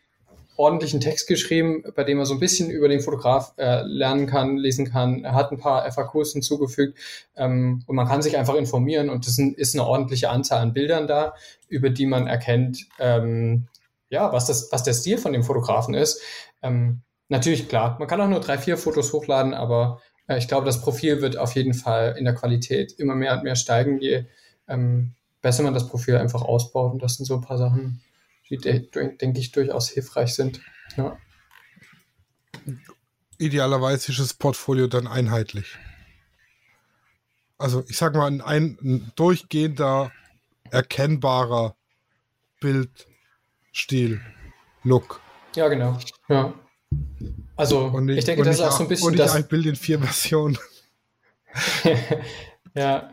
ordentlichen 0.58 1.00
Text 1.00 1.28
geschrieben, 1.28 1.84
bei 1.96 2.04
dem 2.04 2.20
er 2.20 2.26
so 2.26 2.34
ein 2.34 2.40
bisschen 2.40 2.70
über 2.70 2.90
den 2.90 3.00
Fotograf 3.00 3.54
äh, 3.58 3.82
lernen 3.84 4.28
kann, 4.28 4.58
lesen 4.58 4.90
kann. 4.90 5.24
Er 5.24 5.34
hat 5.34 5.52
ein 5.52 5.60
paar 5.60 5.90
FAQs 5.90 6.34
hinzugefügt 6.34 6.98
ähm, 7.36 7.84
und 7.86 7.96
man 7.96 8.08
kann 8.08 8.22
sich 8.22 8.38
einfach 8.38 8.56
informieren 8.56 9.10
und 9.10 9.28
es 9.28 9.38
ist 9.38 9.76
eine 9.76 9.86
ordentliche 9.86 10.30
Anzahl 10.30 10.60
an 10.60 10.74
Bildern 10.74 11.08
da, 11.08 11.36
über 11.70 11.90
die 11.90 12.08
man 12.08 12.28
erkennt, 12.28 12.86
ähm, 13.00 13.68
ja, 14.10 14.34
was, 14.34 14.48
das, 14.48 14.72
was 14.72 14.84
der 14.84 14.94
Stil 14.94 15.18
von 15.18 15.34
dem 15.34 15.44
Fotografen 15.44 15.94
ist. 15.94 16.22
Ähm, 16.62 17.02
natürlich, 17.30 17.70
klar, 17.70 17.98
man 18.00 18.08
kann 18.08 18.22
auch 18.22 18.30
nur 18.30 18.40
drei, 18.40 18.58
vier 18.58 18.78
Fotos 18.78 19.14
hochladen, 19.14 19.54
aber 19.54 20.02
äh, 20.28 20.38
ich 20.38 20.48
glaube, 20.48 20.66
das 20.66 20.82
Profil 20.82 21.22
wird 21.22 21.38
auf 21.38 21.56
jeden 21.56 21.74
Fall 21.74 22.16
in 22.18 22.26
der 22.26 22.36
Qualität 22.36 22.94
immer 22.94 23.16
mehr 23.16 23.34
und 23.34 23.44
mehr 23.44 23.56
steigen, 23.56 24.00
je 24.00 24.26
ähm, 24.68 25.14
besser 25.42 25.64
man 25.64 25.74
das 25.74 25.88
Profil 25.88 26.18
einfach 26.18 26.42
ausbaut. 26.42 26.94
Und 26.94 27.04
das 27.04 27.16
sind 27.16 27.26
so 27.26 27.36
ein 27.36 27.42
paar 27.42 27.58
Sachen, 27.58 28.02
die, 28.50 28.58
denke 28.58 29.40
ich, 29.40 29.52
durchaus 29.52 29.90
hilfreich 29.90 30.34
sind. 30.34 30.62
Ja. 30.96 31.18
Idealerweise 33.38 34.12
ist 34.12 34.20
das 34.20 34.34
Portfolio 34.34 34.88
dann 34.88 35.08
einheitlich. 35.08 35.78
Also 37.58 37.84
ich 37.88 37.98
sag 37.98 38.16
mal, 38.16 38.28
ein, 38.28 38.42
ein 38.82 39.12
durchgehender, 39.16 40.12
erkennbarer 40.70 41.76
Bildstil, 42.60 44.22
Look. 44.84 45.22
Ja, 45.56 45.68
genau. 45.68 45.98
Ja. 46.30 46.54
Also 47.56 48.00
nicht, 48.00 48.20
ich 48.20 48.26
denke, 48.26 48.44
das 48.44 48.56
ist 48.56 48.62
auch 48.62 48.72
so 48.72 48.84
ein 48.84 48.90
bisschen. 48.90 49.08
Und 49.08 49.18
nicht 49.18 49.30
ein 49.30 49.48
Bild 49.48 49.66
in 49.66 49.76
vier 49.76 50.00
Versionen. 50.00 50.58
ja, 52.76 53.12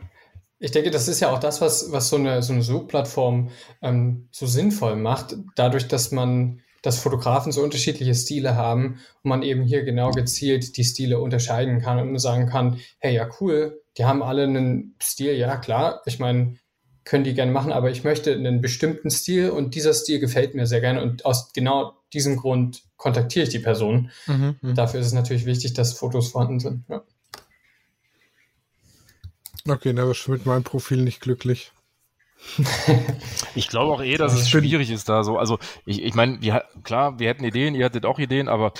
ich 0.64 0.70
denke, 0.70 0.90
das 0.90 1.08
ist 1.08 1.20
ja 1.20 1.30
auch 1.30 1.40
das, 1.40 1.60
was, 1.60 1.92
was 1.92 2.08
so 2.08 2.16
eine, 2.16 2.42
so 2.42 2.54
eine 2.54 2.62
Suchplattform 2.62 3.50
ähm, 3.82 4.28
so 4.30 4.46
sinnvoll 4.46 4.96
macht, 4.96 5.36
dadurch, 5.56 5.88
dass 5.88 6.10
man, 6.10 6.62
dass 6.80 6.98
Fotografen 6.98 7.52
so 7.52 7.62
unterschiedliche 7.62 8.14
Stile 8.14 8.56
haben 8.56 8.98
und 9.22 9.28
man 9.28 9.42
eben 9.42 9.62
hier 9.62 9.84
genau 9.84 10.10
gezielt 10.10 10.78
die 10.78 10.84
Stile 10.84 11.20
unterscheiden 11.20 11.82
kann 11.82 11.98
und 11.98 12.18
sagen 12.18 12.46
kann, 12.46 12.80
hey, 12.98 13.14
ja, 13.14 13.28
cool, 13.40 13.82
die 13.98 14.06
haben 14.06 14.22
alle 14.22 14.44
einen 14.44 14.96
Stil, 15.02 15.34
ja, 15.34 15.58
klar, 15.58 16.00
ich 16.06 16.18
meine, 16.18 16.56
können 17.04 17.24
die 17.24 17.34
gerne 17.34 17.52
machen, 17.52 17.70
aber 17.70 17.90
ich 17.90 18.02
möchte 18.02 18.32
einen 18.32 18.62
bestimmten 18.62 19.10
Stil 19.10 19.50
und 19.50 19.74
dieser 19.74 19.92
Stil 19.92 20.18
gefällt 20.18 20.54
mir 20.54 20.66
sehr 20.66 20.80
gerne 20.80 21.02
und 21.02 21.26
aus 21.26 21.52
genau 21.52 21.92
diesem 22.14 22.36
Grund 22.36 22.84
kontaktiere 22.96 23.42
ich 23.42 23.50
die 23.50 23.58
Person. 23.58 24.10
Mhm, 24.26 24.56
mhm. 24.62 24.74
Dafür 24.74 25.00
ist 25.00 25.08
es 25.08 25.12
natürlich 25.12 25.44
wichtig, 25.44 25.74
dass 25.74 25.92
Fotos 25.92 26.28
vorhanden 26.28 26.60
sind. 26.60 26.84
Ja. 26.88 27.02
Okay, 29.66 29.94
da 29.94 30.06
wirst 30.06 30.26
du 30.26 30.32
mit 30.32 30.44
meinem 30.44 30.64
Profil 30.64 31.02
nicht 31.02 31.20
glücklich. 31.20 31.72
ich 33.54 33.68
glaube 33.68 33.94
auch 33.94 34.02
eh, 34.02 34.18
dass 34.18 34.34
es 34.34 34.50
schwierig 34.50 34.90
ist 34.90 35.08
da 35.08 35.24
so. 35.24 35.38
Also 35.38 35.58
ich, 35.86 36.02
ich 36.02 36.14
meine, 36.14 36.40
wir, 36.42 36.64
klar, 36.82 37.18
wir 37.18 37.28
hätten 37.28 37.44
Ideen, 37.44 37.74
ihr 37.74 37.86
hattet 37.86 38.04
auch 38.04 38.18
Ideen, 38.18 38.48
aber 38.48 38.74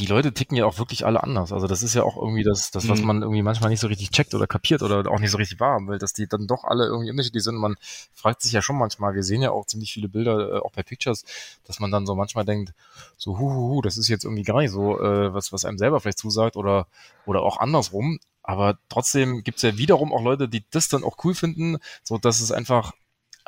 die 0.00 0.06
Leute 0.06 0.32
ticken 0.32 0.56
ja 0.56 0.64
auch 0.64 0.78
wirklich 0.78 1.04
alle 1.04 1.22
anders. 1.22 1.52
Also 1.52 1.66
das 1.66 1.82
ist 1.82 1.94
ja 1.94 2.02
auch 2.02 2.16
irgendwie 2.16 2.42
das, 2.42 2.70
das 2.70 2.88
was 2.88 3.00
mhm. 3.00 3.06
man 3.06 3.22
irgendwie 3.22 3.42
manchmal 3.42 3.70
nicht 3.70 3.80
so 3.80 3.86
richtig 3.86 4.10
checkt 4.10 4.34
oder 4.34 4.46
kapiert 4.46 4.82
oder 4.82 5.08
auch 5.10 5.20
nicht 5.20 5.30
so 5.30 5.36
richtig 5.36 5.60
wahrhaben 5.60 5.88
will, 5.88 5.98
dass 5.98 6.12
die 6.12 6.26
dann 6.26 6.46
doch 6.46 6.64
alle 6.64 6.86
irgendwie 6.86 7.10
unterschiedlich 7.10 7.44
sind. 7.44 7.56
Man 7.56 7.76
fragt 8.12 8.42
sich 8.42 8.52
ja 8.52 8.62
schon 8.62 8.78
manchmal, 8.78 9.14
wir 9.14 9.22
sehen 9.22 9.42
ja 9.42 9.50
auch 9.50 9.66
ziemlich 9.66 9.92
viele 9.92 10.08
Bilder, 10.08 10.54
äh, 10.54 10.58
auch 10.60 10.72
bei 10.72 10.82
Pictures, 10.82 11.24
dass 11.64 11.80
man 11.80 11.90
dann 11.90 12.06
so 12.06 12.14
manchmal 12.14 12.44
denkt, 12.44 12.72
so 13.16 13.38
hu, 13.38 13.50
hu, 13.50 13.68
hu 13.74 13.82
das 13.82 13.98
ist 13.98 14.08
jetzt 14.08 14.24
irgendwie 14.24 14.42
gar 14.42 14.60
nicht 14.60 14.70
so, 14.70 14.98
äh, 14.98 15.34
was, 15.34 15.52
was 15.52 15.64
einem 15.64 15.78
selber 15.78 16.00
vielleicht 16.00 16.18
zusagt 16.18 16.56
oder, 16.56 16.86
oder 17.26 17.42
auch 17.42 17.58
andersrum. 17.58 18.18
Aber 18.42 18.78
trotzdem 18.88 19.42
gibt's 19.42 19.62
ja 19.62 19.76
wiederum 19.76 20.12
auch 20.12 20.22
Leute, 20.22 20.48
die 20.48 20.64
das 20.70 20.88
dann 20.88 21.04
auch 21.04 21.16
cool 21.24 21.34
finden, 21.34 21.78
so 22.02 22.18
dass 22.18 22.40
es 22.40 22.52
einfach, 22.52 22.92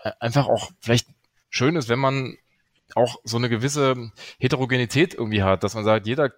äh, 0.03 0.12
einfach 0.20 0.47
auch 0.49 0.70
vielleicht 0.80 1.09
schön 1.51 1.76
ist, 1.76 1.88
wenn 1.88 1.99
man 1.99 2.36
auch 2.95 3.16
so 3.24 3.36
eine 3.36 3.49
gewisse 3.49 4.12
Heterogenität 4.38 5.14
irgendwie 5.14 5.43
hat, 5.43 5.64
dass 5.64 5.74
man 5.74 5.84
sagt, 5.84 6.07
jeder 6.07 6.32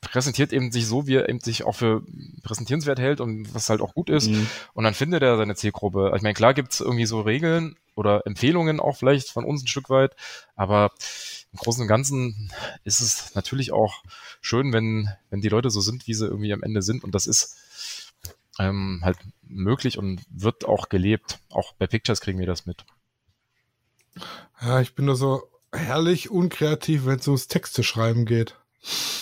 präsentiert 0.00 0.52
eben 0.52 0.70
sich 0.70 0.86
so, 0.86 1.06
wie 1.06 1.16
er 1.16 1.28
eben 1.28 1.40
sich 1.40 1.64
auch 1.64 1.74
für 1.74 2.02
präsentierenswert 2.42 2.98
hält 2.98 3.20
und 3.20 3.54
was 3.54 3.68
halt 3.70 3.80
auch 3.80 3.94
gut 3.94 4.10
ist. 4.10 4.28
Mhm. 4.28 4.46
Und 4.74 4.84
dann 4.84 4.94
findet 4.94 5.22
er 5.22 5.36
seine 5.36 5.54
Zielgruppe. 5.54 6.12
Ich 6.14 6.22
meine, 6.22 6.34
klar 6.34 6.54
gibt's 6.54 6.80
irgendwie 6.80 7.06
so 7.06 7.22
Regeln 7.22 7.76
oder 7.94 8.26
Empfehlungen 8.26 8.80
auch 8.80 8.96
vielleicht 8.96 9.30
von 9.30 9.44
uns 9.44 9.64
ein 9.64 9.68
Stück 9.68 9.88
weit, 9.90 10.14
aber 10.56 10.92
im 11.52 11.58
Großen 11.58 11.82
und 11.82 11.88
Ganzen 11.88 12.52
ist 12.84 13.00
es 13.00 13.34
natürlich 13.34 13.72
auch 13.72 14.02
schön, 14.40 14.72
wenn, 14.72 15.08
wenn 15.30 15.40
die 15.40 15.48
Leute 15.48 15.70
so 15.70 15.80
sind, 15.80 16.06
wie 16.06 16.14
sie 16.14 16.26
irgendwie 16.26 16.52
am 16.52 16.62
Ende 16.62 16.82
sind. 16.82 17.04
Und 17.04 17.14
das 17.14 17.26
ist 17.26 17.56
ähm, 18.58 19.00
halt 19.02 19.18
möglich 19.42 19.98
und 19.98 20.22
wird 20.30 20.64
auch 20.64 20.88
gelebt. 20.88 21.38
Auch 21.50 21.72
bei 21.74 21.86
Pictures 21.86 22.20
kriegen 22.20 22.38
wir 22.38 22.46
das 22.46 22.66
mit. 22.66 22.84
Ja, 24.60 24.80
ich 24.80 24.94
bin 24.94 25.06
nur 25.06 25.16
so 25.16 25.42
herrlich 25.72 26.30
unkreativ, 26.30 27.06
wenn 27.06 27.18
es 27.18 27.26
ums 27.26 27.48
Texte 27.48 27.82
schreiben 27.82 28.26
geht. 28.26 28.56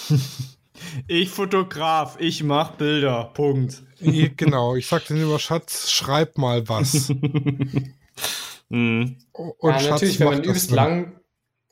ich 1.06 1.30
Fotograf, 1.30 2.16
ich 2.18 2.42
mach 2.42 2.72
Bilder. 2.72 3.30
Punkt. 3.34 3.82
Ich, 4.00 4.36
genau, 4.36 4.74
ich 4.74 4.86
sagte 4.86 5.14
immer, 5.14 5.38
Schatz, 5.38 5.90
schreib 5.90 6.36
mal 6.38 6.68
was. 6.68 7.08
mhm. 8.68 9.16
Und 9.32 9.56
ja, 9.62 9.78
Schatz 9.78 9.90
natürlich, 9.90 10.20
wenn 10.20 10.28
man 10.28 10.42
übelst 10.44 10.70
lang, 10.70 11.20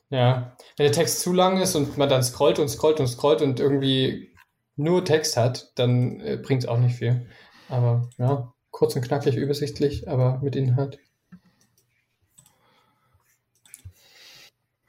ja, 0.09 0.55
wenn 0.77 0.85
der 0.85 0.93
Text 0.93 1.21
zu 1.21 1.33
lang 1.33 1.61
ist 1.61 1.75
und 1.75 1.97
man 1.97 2.09
dann 2.09 2.23
scrollt 2.23 2.59
und 2.59 2.69
scrollt 2.69 2.99
und 2.99 3.07
scrollt 3.07 3.41
und 3.41 3.59
irgendwie 3.59 4.31
nur 4.75 5.05
Text 5.05 5.37
hat, 5.37 5.71
dann 5.75 6.19
äh, 6.21 6.37
bringt 6.37 6.63
es 6.63 6.69
auch 6.69 6.77
nicht 6.77 6.95
viel. 6.95 7.27
Aber 7.71 8.09
ja, 8.17 8.53
kurz 8.69 8.95
und 8.97 9.01
knackig, 9.01 9.37
übersichtlich, 9.37 10.09
aber 10.09 10.39
mit 10.43 10.57
Inhalt. 10.57 10.99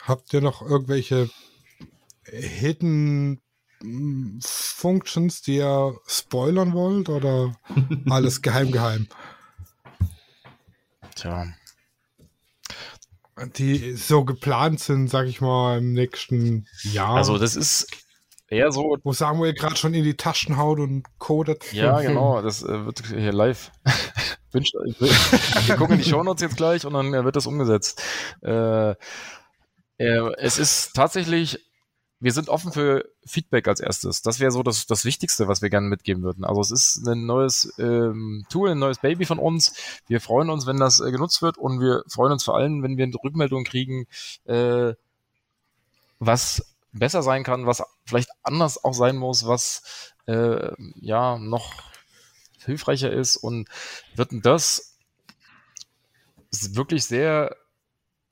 Habt 0.01 0.35
ihr 0.35 0.41
noch 0.41 0.63
irgendwelche 0.63 1.31
Hidden 2.25 3.41
hm, 3.81 4.41
Functions, 4.43 5.43
die 5.43 5.59
ihr 5.59 5.97
spoilern 6.09 6.73
wollt 6.73 7.09
oder 7.09 7.55
alles 8.11 8.43
geheim 8.43 8.73
geheim? 8.73 9.07
Tja. 11.15 11.47
Die 13.57 13.93
so 13.95 14.25
geplant 14.25 14.81
sind, 14.81 15.09
sag 15.09 15.29
ich 15.29 15.41
mal, 15.41 15.79
im 15.79 15.93
nächsten 15.93 16.67
Jahr. 16.83 17.15
Also 17.17 17.39
das 17.39 17.55
ist 17.55 18.02
eher 18.53 18.71
so. 18.71 18.97
Wo 19.03 19.13
Samuel 19.13 19.55
gerade 19.55 19.77
schon 19.77 19.95
in 19.95 20.05
die 20.05 20.17
Taschen 20.17 20.57
haut 20.57 20.79
und 20.79 21.05
codet. 21.19 21.73
Ja, 21.73 22.01
genau, 22.01 22.43
das 22.43 22.63
äh, 22.63 22.85
wird 22.85 23.03
hier 23.07 23.33
live. 23.33 23.73
Wünscht, 24.53 24.75
wir 24.75 25.77
gucken 25.77 25.97
die 25.97 26.05
Shownotes 26.05 26.43
jetzt 26.43 26.57
gleich 26.59 26.85
und 26.85 26.93
dann 26.93 27.15
äh, 27.15 27.25
wird 27.25 27.37
das 27.37 27.47
umgesetzt. 27.47 28.03
Äh, 28.43 28.91
äh, 28.91 28.95
es 30.37 30.59
ist 30.59 30.93
tatsächlich, 30.95 31.59
wir 32.21 32.33
sind 32.33 32.51
offen 32.51 32.71
für 32.71 33.09
Feedback 33.25 33.67
als 33.67 33.81
erstes. 33.81 34.21
Das 34.21 34.41
wäre 34.41 34.51
so 34.51 34.63
das, 34.63 34.87
das 34.87 35.07
Wichtigste, 35.07 35.49
was 35.49 35.63
wir 35.63 35.71
gerne 35.71 35.89
mitgeben 35.89 36.23
würden. 36.23 36.45
Also 36.45 36.61
es 36.61 36.71
ist 36.71 37.09
ein 37.09 37.25
neues 37.25 37.73
ähm, 37.79 38.45
Tool, 38.51 38.71
ein 38.71 38.79
neues 38.79 38.99
Baby 38.99 39.25
von 39.25 39.39
uns. 39.39 39.75
Wir 40.07 40.21
freuen 40.21 40.51
uns, 40.51 40.67
wenn 40.67 40.77
das 40.77 41.01
äh, 41.01 41.11
genutzt 41.11 41.41
wird 41.41 41.57
und 41.57 41.81
wir 41.81 42.03
freuen 42.07 42.33
uns 42.33 42.45
vor 42.45 42.57
allem, 42.57 42.83
wenn 42.83 42.99
wir 42.99 43.05
eine 43.05 43.15
Rückmeldung 43.25 43.65
kriegen, 43.65 44.07
äh, 44.45 44.93
was 46.19 46.72
besser 46.93 47.23
sein 47.23 47.43
kann, 47.43 47.67
was 47.67 47.83
vielleicht 48.05 48.31
anders 48.43 48.83
auch 48.83 48.95
sein 48.95 49.17
muss, 49.17 49.47
was 49.47 50.15
äh, 50.27 50.73
ja 51.01 51.39
noch 51.39 51.73
hilfreicher 52.65 53.11
ist 53.11 53.37
und 53.37 53.69
wird 54.15 54.31
das 54.43 54.97
wirklich 56.51 57.05
sehr 57.05 57.57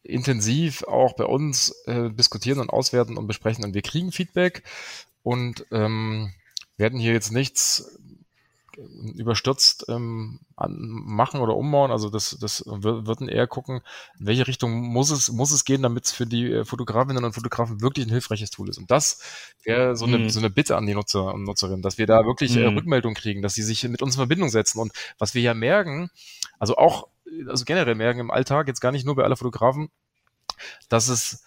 intensiv 0.03 0.83
auch 0.85 1.15
bei 1.15 1.25
uns 1.25 1.71
äh, 1.87 2.11
diskutieren 2.11 2.61
und 2.61 2.71
auswerten 2.71 3.17
und 3.17 3.27
besprechen. 3.27 3.65
Und 3.65 3.75
wir 3.75 3.83
kriegen 3.83 4.13
Feedback 4.13 4.63
und 5.23 5.67
ähm, 5.71 6.33
werden 6.77 6.99
hier 6.99 7.13
jetzt 7.13 7.33
nichts 7.33 7.99
überstürzt 9.15 9.87
ähm, 9.89 10.41
machen 10.57 11.41
oder 11.41 11.57
umbauen. 11.57 11.91
Also 11.91 12.09
das, 12.09 12.37
das 12.41 12.65
würden 12.67 13.29
eher 13.29 13.47
gucken, 13.47 13.81
in 14.19 14.27
welche 14.27 14.47
Richtung 14.47 14.73
muss 14.73 15.11
es, 15.11 15.31
muss 15.31 15.53
es 15.53 15.65
gehen, 15.65 15.83
damit 15.83 16.07
es 16.07 16.13
für 16.13 16.27
die 16.27 16.51
äh, 16.51 16.65
Fotografinnen 16.65 17.25
und 17.25 17.35
Fotografen 17.35 17.81
wirklich 17.81 18.07
ein 18.07 18.11
hilfreiches 18.11 18.51
Tool 18.51 18.69
ist. 18.69 18.79
Und 18.79 18.91
das 18.91 19.21
wäre 19.65 19.97
so 19.97 20.07
eine, 20.07 20.19
mm. 20.19 20.31
so 20.31 20.39
eine 20.39 20.51
Bitte 20.51 20.77
an 20.77 20.87
die 20.87 20.95
Nutzer 20.95 21.35
und 21.35 21.45
Nutzerinnen, 21.45 21.83
dass 21.83 21.99
wir 21.99 22.07
da 22.07 22.25
wirklich 22.25 22.57
äh, 22.57 22.71
mhm. 22.71 22.79
Rückmeldung 22.79 23.15
kriegen, 23.15 23.43
dass 23.43 23.55
sie 23.55 23.63
sich 23.63 23.83
mit 23.85 24.03
uns 24.03 24.15
in 24.15 24.21
Verbindung 24.21 24.49
setzen. 24.49 24.81
Und 24.81 24.93
was 25.19 25.35
wir 25.35 25.43
ja 25.43 25.55
merken, 25.55 26.11
also 26.59 26.77
auch, 26.77 27.09
also 27.49 27.65
generell 27.65 27.95
merken 27.95 28.21
im 28.21 28.31
Alltag, 28.31 28.69
jetzt 28.69 28.81
gar 28.81 28.93
nicht 28.93 29.05
nur 29.05 29.17
bei 29.17 29.25
aller 29.25 29.37
Fotografen, 29.37 29.91
dass 30.89 31.09
es 31.09 31.43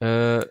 äh, 0.00 0.44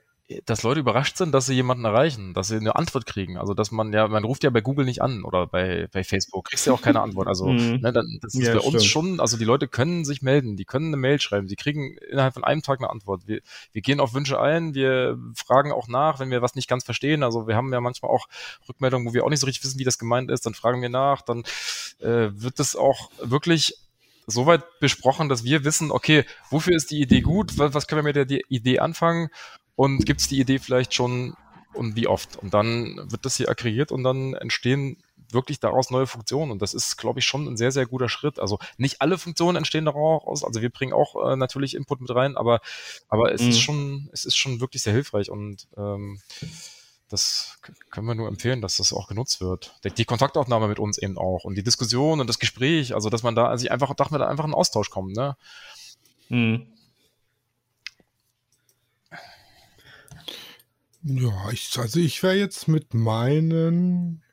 dass 0.46 0.64
Leute 0.64 0.80
überrascht 0.80 1.18
sind, 1.18 1.34
dass 1.34 1.46
sie 1.46 1.54
jemanden 1.54 1.86
erreichen, 1.86 2.34
dass 2.34 2.48
sie 2.48 2.56
eine 2.56 2.76
Antwort 2.76 3.06
kriegen. 3.06 3.38
Also 3.38 3.54
dass 3.54 3.70
man 3.70 3.94
ja, 3.94 4.08
man 4.08 4.24
ruft 4.24 4.44
ja 4.44 4.50
bei 4.50 4.62
Google 4.62 4.86
nicht 4.86 5.04
an 5.04 5.24
oder 5.24 5.46
bei, 5.46 5.88
bei 5.92 6.04
Facebook, 6.04 6.46
kriegst 6.46 6.66
ja 6.66 6.74
auch 6.74 6.82
keine 6.82 7.02
Antwort. 7.02 7.28
Also 7.28 7.46
mhm. 7.50 7.82
ne, 7.82 7.94
dann, 7.94 8.18
das 8.22 8.34
ist 8.34 8.42
ja, 8.42 8.54
bei 8.54 8.60
stimmt. 8.60 8.74
uns 8.74 8.86
schon, 8.86 9.20
also 9.20 9.38
die 9.38 9.44
Leute 9.44 9.68
können 9.68 10.04
sich 10.04 10.24
melden, 10.24 10.58
die 10.58 10.66
können 10.66 10.88
eine 10.88 10.98
Mail 10.98 11.22
schreiben, 11.22 11.48
die 11.48 11.56
kriegen 11.56 11.96
innerhalb 12.10 12.34
von 12.34 12.44
einem 12.44 12.64
Tag 12.64 12.80
eine 12.80 12.90
Antwort. 12.90 13.28
Wir, 13.28 13.42
wir 13.72 13.82
gehen 13.84 14.00
auf 14.00 14.16
Wünsche 14.16 14.42
ein, 14.42 14.74
wir 14.74 15.20
fragen 15.36 15.72
auch 15.72 15.88
nach, 15.88 16.20
wenn 16.20 16.32
wir 16.32 16.42
was 16.42 16.56
nicht 16.56 16.68
ganz 16.68 16.84
verstehen. 16.84 17.22
Also 17.22 17.48
wir 17.48 17.56
haben 17.56 17.72
ja 17.72 17.80
manchmal 17.80 18.10
auch 18.10 18.28
Rückmeldungen, 18.68 19.08
wo 19.08 19.14
wir 19.14 19.26
auch 19.26 19.30
nicht 19.30 19.42
so 19.42 19.46
richtig 19.46 19.64
wissen, 19.64 19.80
wie 19.80 19.84
das 19.84 20.00
gemeint 20.00 20.32
ist, 20.32 20.48
dann 20.48 20.56
fragen 20.56 20.82
wir 20.82 20.90
nach, 20.90 21.22
dann 21.22 21.44
äh, 22.00 22.30
wird 22.32 22.58
das 22.58 22.76
auch 22.76 23.12
wirklich 23.22 23.76
soweit 24.26 24.64
besprochen, 24.80 25.30
dass 25.30 25.44
wir 25.44 25.64
wissen, 25.66 25.92
okay, 25.92 26.26
wofür 26.50 26.76
ist 26.76 26.90
die 26.90 27.00
Idee 27.00 27.22
gut, 27.22 27.60
was, 27.60 27.76
was 27.76 27.86
können 27.86 28.04
wir 28.04 28.14
mit 28.16 28.32
der 28.32 28.40
Idee 28.50 28.80
anfangen 28.80 29.30
und 29.76 30.06
gibt 30.06 30.22
es 30.22 30.28
die 30.28 30.40
Idee 30.40 30.60
vielleicht 30.60 30.94
schon 30.94 31.36
und 31.74 31.96
wie 31.96 32.08
oft? 32.08 32.38
Und 32.38 32.54
dann 32.54 33.00
wird 33.12 33.26
das 33.26 33.38
hier 33.38 33.50
aggregiert 33.50 33.92
und 33.92 34.04
dann 34.04 34.34
entstehen 34.34 34.98
wirklich 35.32 35.60
daraus 35.60 35.92
neue 35.92 36.08
Funktionen. 36.08 36.52
Und 36.52 36.62
das 36.62 36.74
ist, 36.74 36.98
glaube 36.98 37.20
ich, 37.20 37.26
schon 37.26 37.48
ein 37.48 37.58
sehr, 37.58 37.72
sehr 37.72 37.86
guter 37.86 38.10
Schritt. 38.10 38.40
Also 38.40 38.60
nicht 38.78 39.02
alle 39.02 39.18
Funktionen 39.18 39.58
entstehen 39.58 39.86
daraus. 39.86 40.44
Also 40.44 40.62
wir 40.62 40.70
bringen 40.70 40.94
auch 40.94 41.32
äh, 41.32 41.36
natürlich 41.36 41.76
Input 41.76 42.02
mit 42.02 42.14
rein, 42.14 42.38
aber, 42.38 42.62
aber 43.10 43.34
es 43.34 43.42
mhm. 43.42 43.50
ist 43.50 43.60
schon, 43.60 44.10
es 44.14 44.26
ist 44.26 44.38
schon 44.38 44.60
wirklich 44.60 44.84
sehr 44.84 44.94
hilfreich 44.94 45.30
und 45.30 45.68
ähm, 45.78 46.20
das 47.10 47.60
können 47.92 48.08
wir 48.08 48.16
nur 48.16 48.28
empfehlen, 48.28 48.62
dass 48.62 48.78
das 48.78 48.92
auch 48.92 49.08
genutzt 49.08 49.40
wird. 49.40 49.76
Die 49.98 50.06
Kontaktaufnahme 50.06 50.68
mit 50.68 50.80
uns 50.80 50.98
eben 50.98 51.18
auch 51.18 51.44
und 51.44 51.56
die 51.56 51.64
Diskussion 51.64 52.20
und 52.20 52.28
das 52.28 52.40
Gespräch, 52.40 52.96
also 52.96 53.10
dass 53.10 53.22
man 53.22 53.36
da 53.36 53.48
also 53.48 53.68
einfach, 53.70 53.94
dass 53.94 54.10
man 54.10 54.20
da 54.20 54.28
einfach 54.28 54.46
in 54.46 54.54
Austausch 54.54 54.90
kommt, 54.90 55.16
ne? 55.16 55.38
Mhm. 56.30 56.68
Ja, 61.08 61.52
ich, 61.52 61.78
also 61.78 62.00
ich 62.00 62.24
wäre 62.24 62.34
jetzt 62.34 62.68
mit 62.68 62.96
meinen 62.96 64.24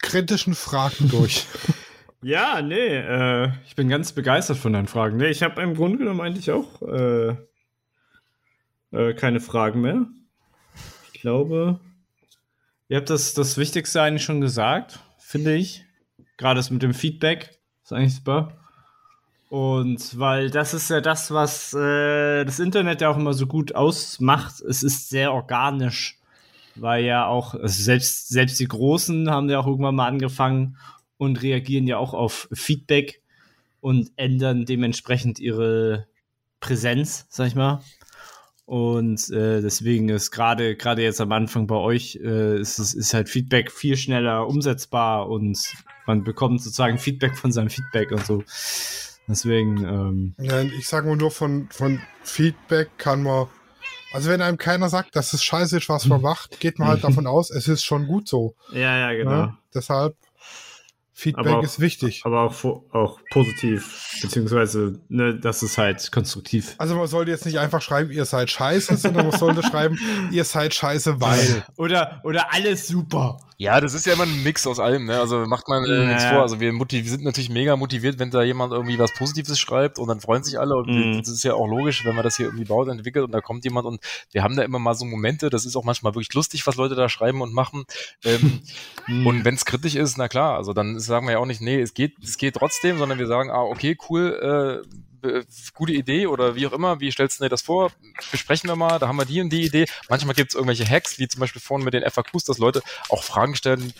kritischen 0.00 0.56
Fragen 0.56 1.08
durch. 1.08 1.46
ja, 2.22 2.60
nee, 2.60 2.96
äh, 2.96 3.52
ich 3.64 3.76
bin 3.76 3.88
ganz 3.88 4.10
begeistert 4.12 4.56
von 4.56 4.72
deinen 4.72 4.88
Fragen. 4.88 5.16
Nee, 5.16 5.28
ich 5.28 5.44
habe 5.44 5.62
im 5.62 5.76
Grunde 5.76 5.98
genommen 5.98 6.22
eigentlich 6.22 6.50
auch 6.50 6.82
äh, 6.82 7.36
äh, 8.90 9.14
keine 9.14 9.38
Fragen 9.38 9.80
mehr. 9.80 10.06
Ich 11.12 11.20
glaube, 11.20 11.78
ihr 12.88 12.96
habt 12.96 13.10
das, 13.10 13.34
das 13.34 13.56
Wichtigste 13.56 14.02
eigentlich 14.02 14.24
schon 14.24 14.40
gesagt, 14.40 14.98
finde 15.18 15.54
ich. 15.54 15.84
Gerade 16.36 16.58
das 16.58 16.70
mit 16.70 16.82
dem 16.82 16.94
Feedback 16.94 17.60
ist 17.84 17.92
eigentlich 17.92 18.16
super. 18.16 18.63
Und 19.54 20.18
weil 20.18 20.50
das 20.50 20.74
ist 20.74 20.90
ja 20.90 21.00
das, 21.00 21.30
was 21.30 21.72
äh, 21.74 22.44
das 22.44 22.58
Internet 22.58 23.00
ja 23.02 23.08
auch 23.08 23.16
immer 23.16 23.34
so 23.34 23.46
gut 23.46 23.72
ausmacht. 23.72 24.60
Es 24.62 24.82
ist 24.82 25.10
sehr 25.10 25.32
organisch, 25.32 26.18
weil 26.74 27.04
ja 27.04 27.28
auch 27.28 27.54
also 27.54 27.80
selbst 27.80 28.30
selbst 28.30 28.58
die 28.58 28.66
Großen 28.66 29.30
haben 29.30 29.48
ja 29.48 29.60
auch 29.60 29.68
irgendwann 29.68 29.94
mal 29.94 30.08
angefangen 30.08 30.76
und 31.18 31.40
reagieren 31.40 31.86
ja 31.86 31.98
auch 31.98 32.14
auf 32.14 32.48
Feedback 32.52 33.22
und 33.80 34.10
ändern 34.16 34.64
dementsprechend 34.64 35.38
ihre 35.38 36.08
Präsenz, 36.58 37.26
sag 37.28 37.46
ich 37.46 37.54
mal. 37.54 37.80
Und 38.66 39.30
äh, 39.30 39.60
deswegen 39.60 40.08
ist 40.08 40.32
gerade 40.32 40.74
gerade 40.74 41.02
jetzt 41.02 41.20
am 41.20 41.30
Anfang 41.30 41.68
bei 41.68 41.76
euch 41.76 42.18
äh, 42.20 42.58
ist, 42.58 42.80
ist 42.80 43.14
halt 43.14 43.28
Feedback 43.28 43.70
viel 43.70 43.96
schneller 43.96 44.48
umsetzbar 44.48 45.28
und 45.28 45.74
man 46.06 46.24
bekommt 46.24 46.60
sozusagen 46.60 46.98
Feedback 46.98 47.36
von 47.36 47.52
seinem 47.52 47.70
Feedback 47.70 48.10
und 48.10 48.26
so. 48.26 48.42
Deswegen. 49.26 49.84
Ähm, 49.84 50.34
ja, 50.38 50.60
ich 50.60 50.86
sage 50.86 51.08
mal 51.08 51.16
nur 51.16 51.30
von, 51.30 51.68
von 51.70 52.00
Feedback 52.22 52.90
kann 52.98 53.22
man. 53.22 53.46
Also 54.12 54.30
wenn 54.30 54.42
einem 54.42 54.58
keiner 54.58 54.88
sagt, 54.88 55.16
dass 55.16 55.32
es 55.32 55.42
scheiße 55.42 55.78
ist, 55.78 55.88
was 55.88 56.06
man 56.06 56.20
macht, 56.22 56.60
geht 56.60 56.78
man 56.78 56.88
halt 56.88 57.04
davon 57.04 57.26
aus, 57.26 57.50
es 57.50 57.68
ist 57.68 57.84
schon 57.84 58.06
gut 58.06 58.28
so. 58.28 58.54
Ja, 58.72 58.96
ja, 58.96 59.12
genau. 59.12 59.30
Ja, 59.30 59.58
deshalb 59.74 60.16
Feedback 61.16 61.46
auch, 61.46 61.62
ist 61.62 61.78
wichtig. 61.78 62.22
Aber 62.24 62.42
auch, 62.42 62.64
auch 62.92 63.20
positiv, 63.30 64.18
beziehungsweise, 64.20 65.00
ne, 65.08 65.38
das 65.38 65.62
ist 65.62 65.78
halt 65.78 66.10
konstruktiv. 66.10 66.74
Also 66.78 66.96
man 66.96 67.06
sollte 67.06 67.30
jetzt 67.30 67.46
nicht 67.46 67.60
einfach 67.60 67.80
schreiben, 67.80 68.10
ihr 68.10 68.24
seid 68.24 68.50
scheiße, 68.50 68.96
sondern 68.96 69.28
man 69.28 69.38
sollte 69.38 69.62
schreiben, 69.68 69.96
ihr 70.32 70.44
seid 70.44 70.74
scheiße, 70.74 71.20
weil. 71.20 71.64
Oder, 71.76 72.20
oder 72.24 72.52
alles 72.52 72.88
super. 72.88 73.36
Ja, 73.56 73.80
das 73.80 73.94
ist 73.94 74.04
ja 74.06 74.14
immer 74.14 74.24
ein 74.24 74.42
Mix 74.42 74.66
aus 74.66 74.80
allem, 74.80 75.04
ne? 75.04 75.20
Also 75.20 75.46
macht 75.46 75.68
man 75.68 75.84
äh, 75.84 76.06
nichts 76.06 76.24
vor. 76.24 76.42
Also 76.42 76.58
wir, 76.58 76.72
wir, 76.72 77.04
sind 77.04 77.22
natürlich 77.22 77.50
mega 77.50 77.76
motiviert, 77.76 78.18
wenn 78.18 78.30
da 78.30 78.42
jemand 78.42 78.72
irgendwie 78.72 78.98
was 78.98 79.12
Positives 79.14 79.58
schreibt 79.58 79.98
und 79.98 80.08
dann 80.08 80.20
freuen 80.20 80.42
sich 80.42 80.58
alle. 80.58 80.76
Und 80.76 80.88
mm. 80.88 81.18
das 81.18 81.28
ist 81.28 81.44
ja 81.44 81.54
auch 81.54 81.68
logisch, 81.68 82.04
wenn 82.04 82.16
man 82.16 82.24
das 82.24 82.36
hier 82.36 82.46
irgendwie 82.46 82.64
baut, 82.64 82.88
entwickelt 82.88 83.24
und 83.24 83.32
da 83.32 83.40
kommt 83.40 83.64
jemand 83.64 83.86
und 83.86 84.00
wir 84.32 84.42
haben 84.42 84.56
da 84.56 84.62
immer 84.62 84.80
mal 84.80 84.94
so 84.94 85.04
Momente, 85.04 85.50
das 85.50 85.66
ist 85.66 85.76
auch 85.76 85.84
manchmal 85.84 86.14
wirklich 86.14 86.34
lustig, 86.34 86.66
was 86.66 86.76
Leute 86.76 86.96
da 86.96 87.08
schreiben 87.08 87.42
und 87.42 87.54
machen. 87.54 87.84
Ähm, 88.24 88.60
mm. 89.06 89.26
Und 89.26 89.44
wenn 89.44 89.54
es 89.54 89.64
kritisch 89.64 89.94
ist, 89.94 90.18
na 90.18 90.28
klar, 90.28 90.56
also 90.56 90.72
dann 90.72 90.98
sagen 90.98 91.26
wir 91.26 91.32
ja 91.32 91.38
auch 91.38 91.46
nicht, 91.46 91.60
nee, 91.60 91.80
es 91.80 91.94
geht, 91.94 92.14
es 92.24 92.38
geht 92.38 92.56
trotzdem, 92.56 92.98
sondern 92.98 93.18
wir 93.18 93.28
sagen, 93.28 93.50
ah, 93.50 93.62
okay, 93.62 93.96
cool, 94.08 94.38
äh, 94.42 94.54
äh, 94.54 94.82
gute 95.74 95.92
Idee 95.92 96.26
oder 96.26 96.54
wie 96.54 96.66
auch 96.66 96.72
immer, 96.72 97.00
wie 97.00 97.10
stellst 97.10 97.38
du 97.38 97.44
dir 97.44 97.48
das 97.48 97.62
vor? 97.62 97.90
Besprechen 98.30 98.68
wir 98.68 98.76
mal, 98.76 98.98
da 98.98 99.08
haben 99.08 99.16
wir 99.16 99.24
die 99.24 99.40
und 99.40 99.50
die 99.50 99.64
Idee. 99.64 99.86
Manchmal 100.08 100.34
gibt 100.34 100.50
es 100.50 100.54
irgendwelche 100.54 100.88
Hacks, 100.88 101.18
wie 101.18 101.28
zum 101.28 101.40
Beispiel 101.40 101.60
vorhin 101.60 101.84
mit 101.84 101.94
den 101.94 102.08
FAQs, 102.08 102.44
dass 102.44 102.58
Leute 102.58 102.82
auch 103.08 103.24
Fragen 103.24 103.54
stellen, 103.54 103.92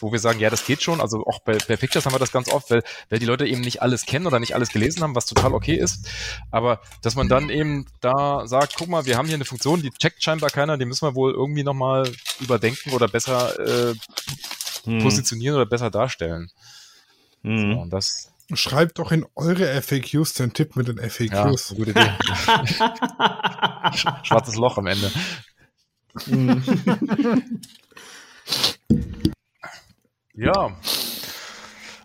wo 0.00 0.12
wir 0.12 0.18
sagen, 0.18 0.40
ja, 0.40 0.50
das 0.50 0.64
geht 0.66 0.82
schon. 0.82 1.00
Also 1.00 1.24
auch 1.26 1.40
bei, 1.40 1.58
bei 1.68 1.76
Pictures 1.76 2.06
haben 2.06 2.14
wir 2.14 2.18
das 2.18 2.32
ganz 2.32 2.48
oft, 2.48 2.70
weil, 2.70 2.82
weil 3.10 3.18
die 3.18 3.26
Leute 3.26 3.46
eben 3.46 3.60
nicht 3.60 3.82
alles 3.82 4.06
kennen 4.06 4.26
oder 4.26 4.40
nicht 4.40 4.54
alles 4.54 4.70
gelesen 4.70 5.02
haben, 5.02 5.14
was 5.14 5.26
total 5.26 5.54
okay 5.54 5.74
ist. 5.74 6.08
Aber 6.50 6.80
dass 7.02 7.14
man 7.14 7.28
dann 7.28 7.48
eben 7.50 7.86
da 8.00 8.46
sagt, 8.46 8.74
guck 8.76 8.88
mal, 8.88 9.06
wir 9.06 9.16
haben 9.16 9.26
hier 9.26 9.36
eine 9.36 9.44
Funktion, 9.44 9.82
die 9.82 9.90
checkt 9.90 10.22
scheinbar 10.22 10.50
keiner, 10.50 10.78
die 10.78 10.84
müssen 10.84 11.06
wir 11.06 11.14
wohl 11.14 11.32
irgendwie 11.32 11.64
nochmal 11.64 12.10
überdenken 12.40 12.90
oder 12.92 13.08
besser 13.08 13.58
äh, 13.58 13.94
hm. 14.84 15.02
positionieren 15.02 15.56
oder 15.56 15.66
besser 15.66 15.90
darstellen. 15.90 16.50
Hm. 17.42 17.72
So, 17.72 17.80
und 17.80 17.90
das, 17.90 18.31
Schreibt 18.54 18.98
doch 18.98 19.12
in 19.12 19.24
eure 19.34 19.80
FAQs 19.80 20.34
den 20.34 20.52
Tipp 20.52 20.76
mit 20.76 20.88
den 20.88 20.98
FAQs. 20.98 21.70
Ja, 21.70 21.76
gute 21.76 21.92
Idee. 21.92 22.00
Schwarzes 24.22 24.56
Loch 24.56 24.76
am 24.78 24.86
Ende. 24.86 25.10
ja. 30.34 30.76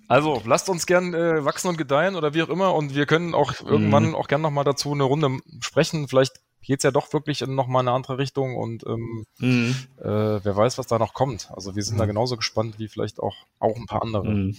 Also, 0.08 0.42
lasst 0.46 0.70
uns 0.70 0.86
gern 0.86 1.14
äh, 1.14 1.44
wachsen 1.44 1.68
und 1.68 1.78
gedeihen 1.78 2.16
oder 2.16 2.34
wie 2.34 2.42
auch 2.42 2.48
immer 2.50 2.74
und 2.74 2.96
wir 2.96 3.06
können 3.06 3.36
auch 3.36 3.54
irgendwann 3.62 4.08
mhm. 4.10 4.16
auch 4.16 4.30
gern 4.30 4.42
nochmal 4.42 4.64
dazu 4.64 4.94
eine 4.94 5.04
Runde 5.04 5.40
sprechen. 5.60 6.08
Vielleicht 6.08 6.40
geht 6.62 6.80
es 6.80 6.84
ja 6.84 6.92
doch 6.92 7.12
wirklich 7.12 7.42
in 7.42 7.56
nochmal 7.56 7.82
eine 7.82 7.92
andere 7.92 8.18
Richtung 8.18 8.56
und 8.56 8.86
ähm, 8.86 9.26
mhm. 9.40 9.76
äh, 10.00 10.40
wer 10.44 10.56
weiß, 10.56 10.78
was 10.78 10.88
da 10.88 10.98
noch 10.98 11.14
kommt. 11.14 11.52
Also 11.54 11.76
wir 11.76 11.84
sind 11.84 11.96
mhm. 11.96 12.00
da 12.00 12.06
genauso 12.06 12.38
gespannt 12.38 12.80
wie 12.80 12.88
vielleicht 12.88 13.20
auch, 13.20 13.36
auch 13.60 13.76
ein 13.76 13.86
paar 13.86 14.02
andere. 14.02 14.54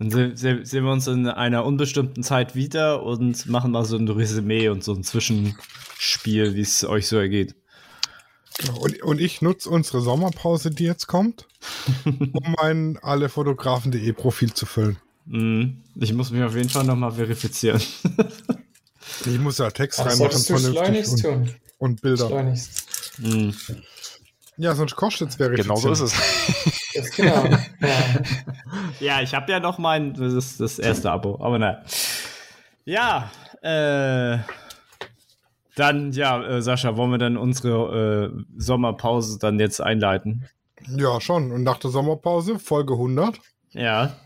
Mhm. 0.00 0.10
Dann 0.10 0.36
sehen 0.36 0.84
wir 0.84 0.90
uns 0.90 1.06
in 1.06 1.28
einer 1.28 1.64
unbestimmten 1.64 2.22
Zeit 2.22 2.54
wieder 2.54 3.02
und 3.02 3.46
machen 3.46 3.70
mal 3.70 3.84
so 3.84 3.96
ein 3.96 4.08
Resümee 4.08 4.68
und 4.68 4.82
so 4.82 4.94
ein 4.94 5.04
Zwischenspiel, 5.04 6.54
wie 6.54 6.60
es 6.62 6.84
euch 6.84 7.06
so 7.06 7.18
ergeht. 7.18 7.54
Und, 8.80 9.02
und 9.02 9.20
ich 9.20 9.42
nutze 9.42 9.70
unsere 9.70 10.00
Sommerpause, 10.00 10.70
die 10.70 10.84
jetzt 10.84 11.06
kommt, 11.06 11.46
um 12.04 12.56
mein 12.60 12.98
allefotografen.de 13.02 14.12
Profil 14.12 14.52
zu 14.52 14.66
füllen. 14.66 14.98
Mm, 15.26 15.82
ich 15.96 16.12
muss 16.14 16.30
mich 16.30 16.42
auf 16.42 16.56
jeden 16.56 16.70
Fall 16.70 16.84
nochmal 16.84 17.12
verifizieren. 17.12 17.80
ich 19.26 19.38
muss 19.38 19.58
ja 19.58 19.70
Text 19.70 20.00
reinmachen, 20.00 20.42
vernünftig 20.42 21.26
und, 21.26 21.56
und 21.78 22.02
Bilder. 22.02 22.26
Schleunigst. 22.26 22.86
Mm. 23.18 23.50
Ja, 24.56 24.74
sonst 24.74 24.96
kostet 24.96 25.30
es 25.30 25.36
Verifizierung. 25.36 25.80
Genau 25.82 25.94
so 25.94 26.04
ist 26.04 26.12
es. 26.12 26.79
Genau. 27.16 27.44
Ja, 27.80 27.98
ja 29.00 29.22
ich 29.22 29.34
habe 29.34 29.50
ja 29.50 29.60
noch 29.60 29.78
mein, 29.78 30.14
das 30.14 30.32
ist 30.32 30.60
das 30.60 30.78
erste 30.78 31.10
Abo, 31.10 31.38
aber 31.40 31.58
naja. 31.58 31.82
Ja, 32.84 33.30
äh, 33.62 34.38
dann, 35.76 36.12
ja, 36.12 36.42
äh, 36.42 36.62
Sascha, 36.62 36.96
wollen 36.96 37.10
wir 37.10 37.18
dann 37.18 37.36
unsere 37.36 38.32
äh, 38.32 38.44
Sommerpause 38.56 39.38
dann 39.38 39.58
jetzt 39.58 39.80
einleiten? 39.80 40.46
Ja, 40.96 41.20
schon. 41.20 41.52
Und 41.52 41.62
nach 41.62 41.78
der 41.78 41.90
Sommerpause, 41.90 42.58
Folge 42.58 42.94
100. 42.94 43.40
Ja, 43.72 44.16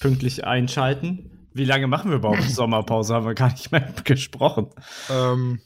pünktlich 0.00 0.44
einschalten. 0.44 1.48
Wie 1.52 1.64
lange 1.64 1.86
machen 1.86 2.10
wir 2.10 2.18
überhaupt 2.18 2.42
Sommerpause? 2.48 3.14
Haben 3.14 3.26
wir 3.26 3.34
gar 3.34 3.50
nicht 3.50 3.72
mehr 3.72 3.92
gesprochen. 4.04 4.68
Ähm, 5.10 5.60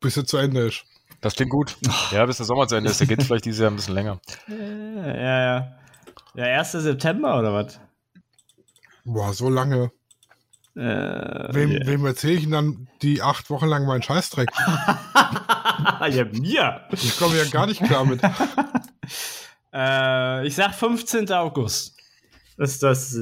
bis 0.00 0.14
sie 0.14 0.24
zu 0.24 0.38
Ende 0.38 0.68
ist. 0.68 0.84
Das 1.22 1.36
klingt 1.36 1.52
gut. 1.52 1.76
Ja, 2.10 2.26
bis 2.26 2.38
der 2.38 2.46
Sommer 2.46 2.66
zu 2.66 2.74
Ende 2.74 2.90
ist. 2.90 2.98
Der 2.98 3.06
geht 3.06 3.22
vielleicht 3.22 3.44
dieses 3.44 3.60
Jahr 3.60 3.70
ein 3.70 3.76
bisschen 3.76 3.94
länger. 3.94 4.20
Ja, 4.48 5.40
ja. 5.40 5.76
Ja, 6.34 6.44
1. 6.58 6.72
September 6.72 7.38
oder 7.38 7.54
was? 7.54 7.80
Boah, 9.04 9.32
so 9.32 9.48
lange. 9.48 9.92
Äh, 10.74 10.80
wem, 11.54 11.70
yeah. 11.70 11.86
wem 11.86 12.06
erzähle 12.06 12.32
ich 12.34 12.42
denn 12.42 12.50
dann 12.50 12.88
die 13.02 13.22
acht 13.22 13.50
Wochen 13.50 13.66
lang 13.66 13.86
meinen 13.86 14.02
Scheißdreck? 14.02 14.50
ja, 14.56 16.24
mir. 16.32 16.86
Ich 16.90 17.16
komme 17.18 17.36
ja 17.36 17.44
gar 17.44 17.66
nicht 17.66 17.84
klar 17.84 18.04
mit. 18.04 18.20
äh, 19.72 20.46
ich 20.46 20.56
sag 20.56 20.74
15. 20.74 21.30
August. 21.30 21.96
Ist 22.56 22.82
das. 22.82 23.16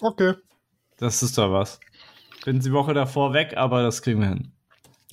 Okay. 0.00 0.34
Das 0.98 1.22
ist 1.22 1.38
doch 1.38 1.50
was. 1.50 1.80
Bin 2.44 2.60
die 2.60 2.72
Woche 2.72 2.92
davor 2.92 3.32
weg, 3.32 3.56
aber 3.56 3.82
das 3.82 4.02
kriegen 4.02 4.20
wir 4.20 4.28
hin. 4.28 4.52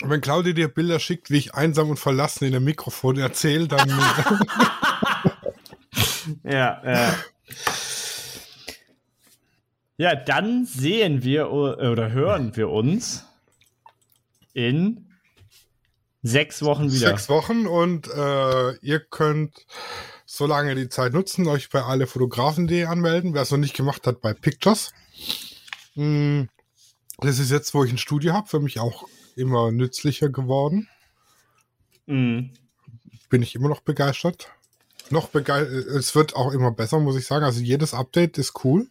Wenn 0.06 0.22
Claudia 0.22 0.54
dir 0.54 0.68
Bilder 0.68 1.00
schickt, 1.00 1.30
wie 1.30 1.38
ich 1.38 1.56
einsam 1.56 1.90
und 1.90 1.98
verlassen 1.98 2.46
in 2.46 2.52
dem 2.52 2.66
Mikrofon 2.66 3.18
erzähle, 3.18 3.68
dann. 3.68 3.90
ja, 6.44 6.82
ja. 6.86 7.16
Ja, 9.98 10.16
dann 10.16 10.66
sehen 10.66 11.24
wir 11.24 11.52
oder 11.52 12.12
hören 12.12 12.56
wir 12.58 12.70
uns 12.70 13.26
in 14.54 15.06
sechs 16.22 16.64
Wochen 16.64 16.92
wieder. 16.92 17.10
Sechs 17.10 17.30
Wochen 17.30 17.68
und 17.68 18.08
äh, 18.08 18.76
ihr 18.78 19.00
könnt 19.00 19.66
so 20.26 20.48
lange 20.48 20.76
die 20.76 20.90
Zeit 20.90 21.14
nutzen, 21.14 21.48
euch 21.48 21.70
bei 21.70 21.84
allefotografen.de 21.84 22.86
anmelden. 22.86 23.34
Wer 23.34 23.44
es 23.44 23.52
noch 23.52 23.60
nicht 23.60 23.76
gemacht 23.76 24.08
hat, 24.08 24.22
bei 24.22 24.34
Pictures. 24.34 24.94
Hm, 25.94 26.50
das 27.20 27.40
ist 27.40 27.52
jetzt, 27.52 27.74
wo 27.74 27.84
ich 27.84 27.92
ein 27.92 27.98
Studio 27.98 28.34
habe, 28.34 28.48
für 28.48 28.60
mich 28.60 28.80
auch 28.80 29.08
immer 29.36 29.72
nützlicher 29.72 30.30
geworden. 30.30 30.88
Mhm. 32.06 32.52
Bin 33.30 33.42
ich 33.42 33.56
immer 33.56 33.70
noch 33.70 33.82
begeistert. 33.82 34.50
Noch 35.10 35.30
begeistert. 35.30 35.86
Es 35.88 36.16
wird 36.16 36.36
auch 36.36 36.52
immer 36.54 36.72
besser, 36.72 37.00
muss 37.00 37.16
ich 37.16 37.26
sagen. 37.26 37.46
Also 37.46 37.62
jedes 37.62 37.94
Update 37.94 38.38
ist 38.38 38.64
cool. 38.64 38.88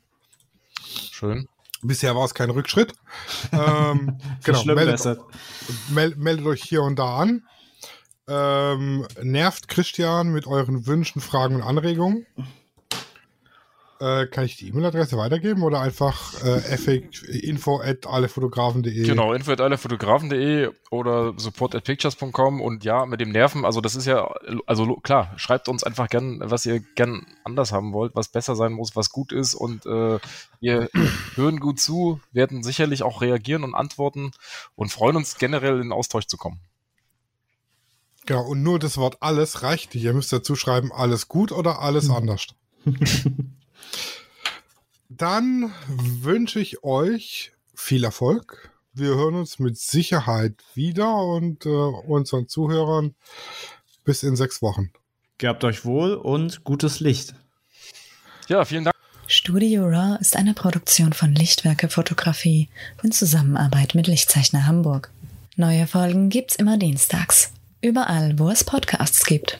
Schön. 1.11 1.49
Bisher 1.82 2.14
war 2.14 2.24
es 2.24 2.34
kein 2.34 2.51
Rückschritt. 2.51 2.95
ähm, 3.53 4.18
genau, 4.45 4.64
meldet, 4.64 5.18
meld, 5.90 6.16
meldet, 6.16 6.47
euch 6.47 6.62
hier 6.62 6.82
und 6.82 6.99
da 6.99 7.16
an. 7.16 7.47
Ähm, 8.28 9.07
nervt 9.20 9.66
Christian 9.66 10.32
mit 10.32 10.47
euren 10.47 10.86
Wünschen, 10.86 11.20
Fragen 11.20 11.57
und 11.57 11.62
Anregungen. 11.62 12.26
Äh, 14.03 14.26
kann 14.26 14.44
ich 14.44 14.57
die 14.57 14.66
E-Mail-Adresse 14.66 15.16
weitergeben 15.16 15.62
oder 15.62 15.80
einfach 15.80 16.34
äh, 16.42 16.98
info 17.38 17.80
at 17.80 18.05
allefotografen.de? 18.05 19.07
Genau, 19.07 19.32
info 19.32 19.53
at 19.53 19.61
allefotografen.de 19.61 20.70
oder 20.90 21.34
support 21.36 21.76
at 21.76 21.84
pictures.com 21.84 22.61
und 22.61 22.82
ja, 22.82 23.07
mit 23.07 23.20
dem 23.20 23.30
Nerven, 23.30 23.64
also 23.64 23.80
das 23.80 23.94
ist 23.94 24.07
ja, 24.07 24.28
also 24.66 24.96
klar, 24.96 25.32
schreibt 25.36 25.68
uns 25.68 25.84
einfach 25.84 26.09
gern, 26.09 26.40
was 26.42 26.66
ihr 26.66 26.80
gern 26.80 27.28
anders 27.44 27.70
haben 27.70 27.92
wollt, 27.92 28.16
was 28.16 28.26
besser 28.26 28.57
sein 28.57 28.72
muss, 28.72 28.96
was 28.96 29.11
gut 29.11 29.30
ist 29.30 29.55
und 29.55 29.86
äh, 29.86 30.18
wir 30.59 30.88
hören 31.36 31.61
gut 31.61 31.78
zu, 31.78 32.20
werden 32.32 32.64
sicherlich 32.64 33.05
auch 33.05 33.20
reagieren 33.20 33.62
und 33.62 33.76
antworten 33.76 34.32
und 34.74 34.90
freuen 34.90 35.14
uns 35.14 35.38
generell 35.38 35.80
in 35.80 35.92
Austausch 35.92 36.26
zu 36.26 36.36
kommen. 36.36 36.59
Genau, 38.26 38.42
und 38.48 38.64
nur 38.64 38.80
das 38.80 38.96
Wort 38.98 39.18
alles 39.20 39.62
reicht 39.62 39.94
nicht. 39.94 40.03
Ihr 40.03 40.12
müsst 40.12 40.32
dazu 40.32 40.57
schreiben, 40.57 40.90
alles 40.90 41.28
gut 41.28 41.53
oder 41.53 41.78
alles 41.78 42.11
anders. 42.11 42.48
Dann 45.16 45.72
wünsche 45.88 46.60
ich 46.60 46.84
euch 46.84 47.52
viel 47.74 48.04
Erfolg. 48.04 48.70
Wir 48.94 49.08
hören 49.08 49.34
uns 49.34 49.58
mit 49.58 49.76
Sicherheit 49.76 50.54
wieder 50.74 51.16
und 51.16 51.66
äh, 51.66 51.68
unseren 51.68 52.48
Zuhörern 52.48 53.14
bis 54.04 54.22
in 54.22 54.36
sechs 54.36 54.62
Wochen. 54.62 54.90
Gehabt 55.38 55.64
euch 55.64 55.84
wohl 55.84 56.14
und 56.14 56.64
gutes 56.64 57.00
Licht. 57.00 57.34
Ja, 58.48 58.64
vielen 58.64 58.84
Dank. 58.84 58.96
Studio 59.26 59.84
Raw 59.86 60.18
ist 60.20 60.36
eine 60.36 60.54
Produktion 60.54 61.12
von 61.12 61.34
Lichtwerke 61.34 61.88
Fotografie 61.88 62.68
in 63.02 63.12
Zusammenarbeit 63.12 63.94
mit 63.94 64.06
Lichtzeichner 64.06 64.66
Hamburg. 64.66 65.10
Neue 65.56 65.86
Folgen 65.86 66.28
gibt's 66.28 66.56
immer 66.56 66.78
dienstags. 66.78 67.52
Überall, 67.80 68.38
wo 68.38 68.48
es 68.50 68.64
Podcasts 68.64 69.26
gibt. 69.26 69.58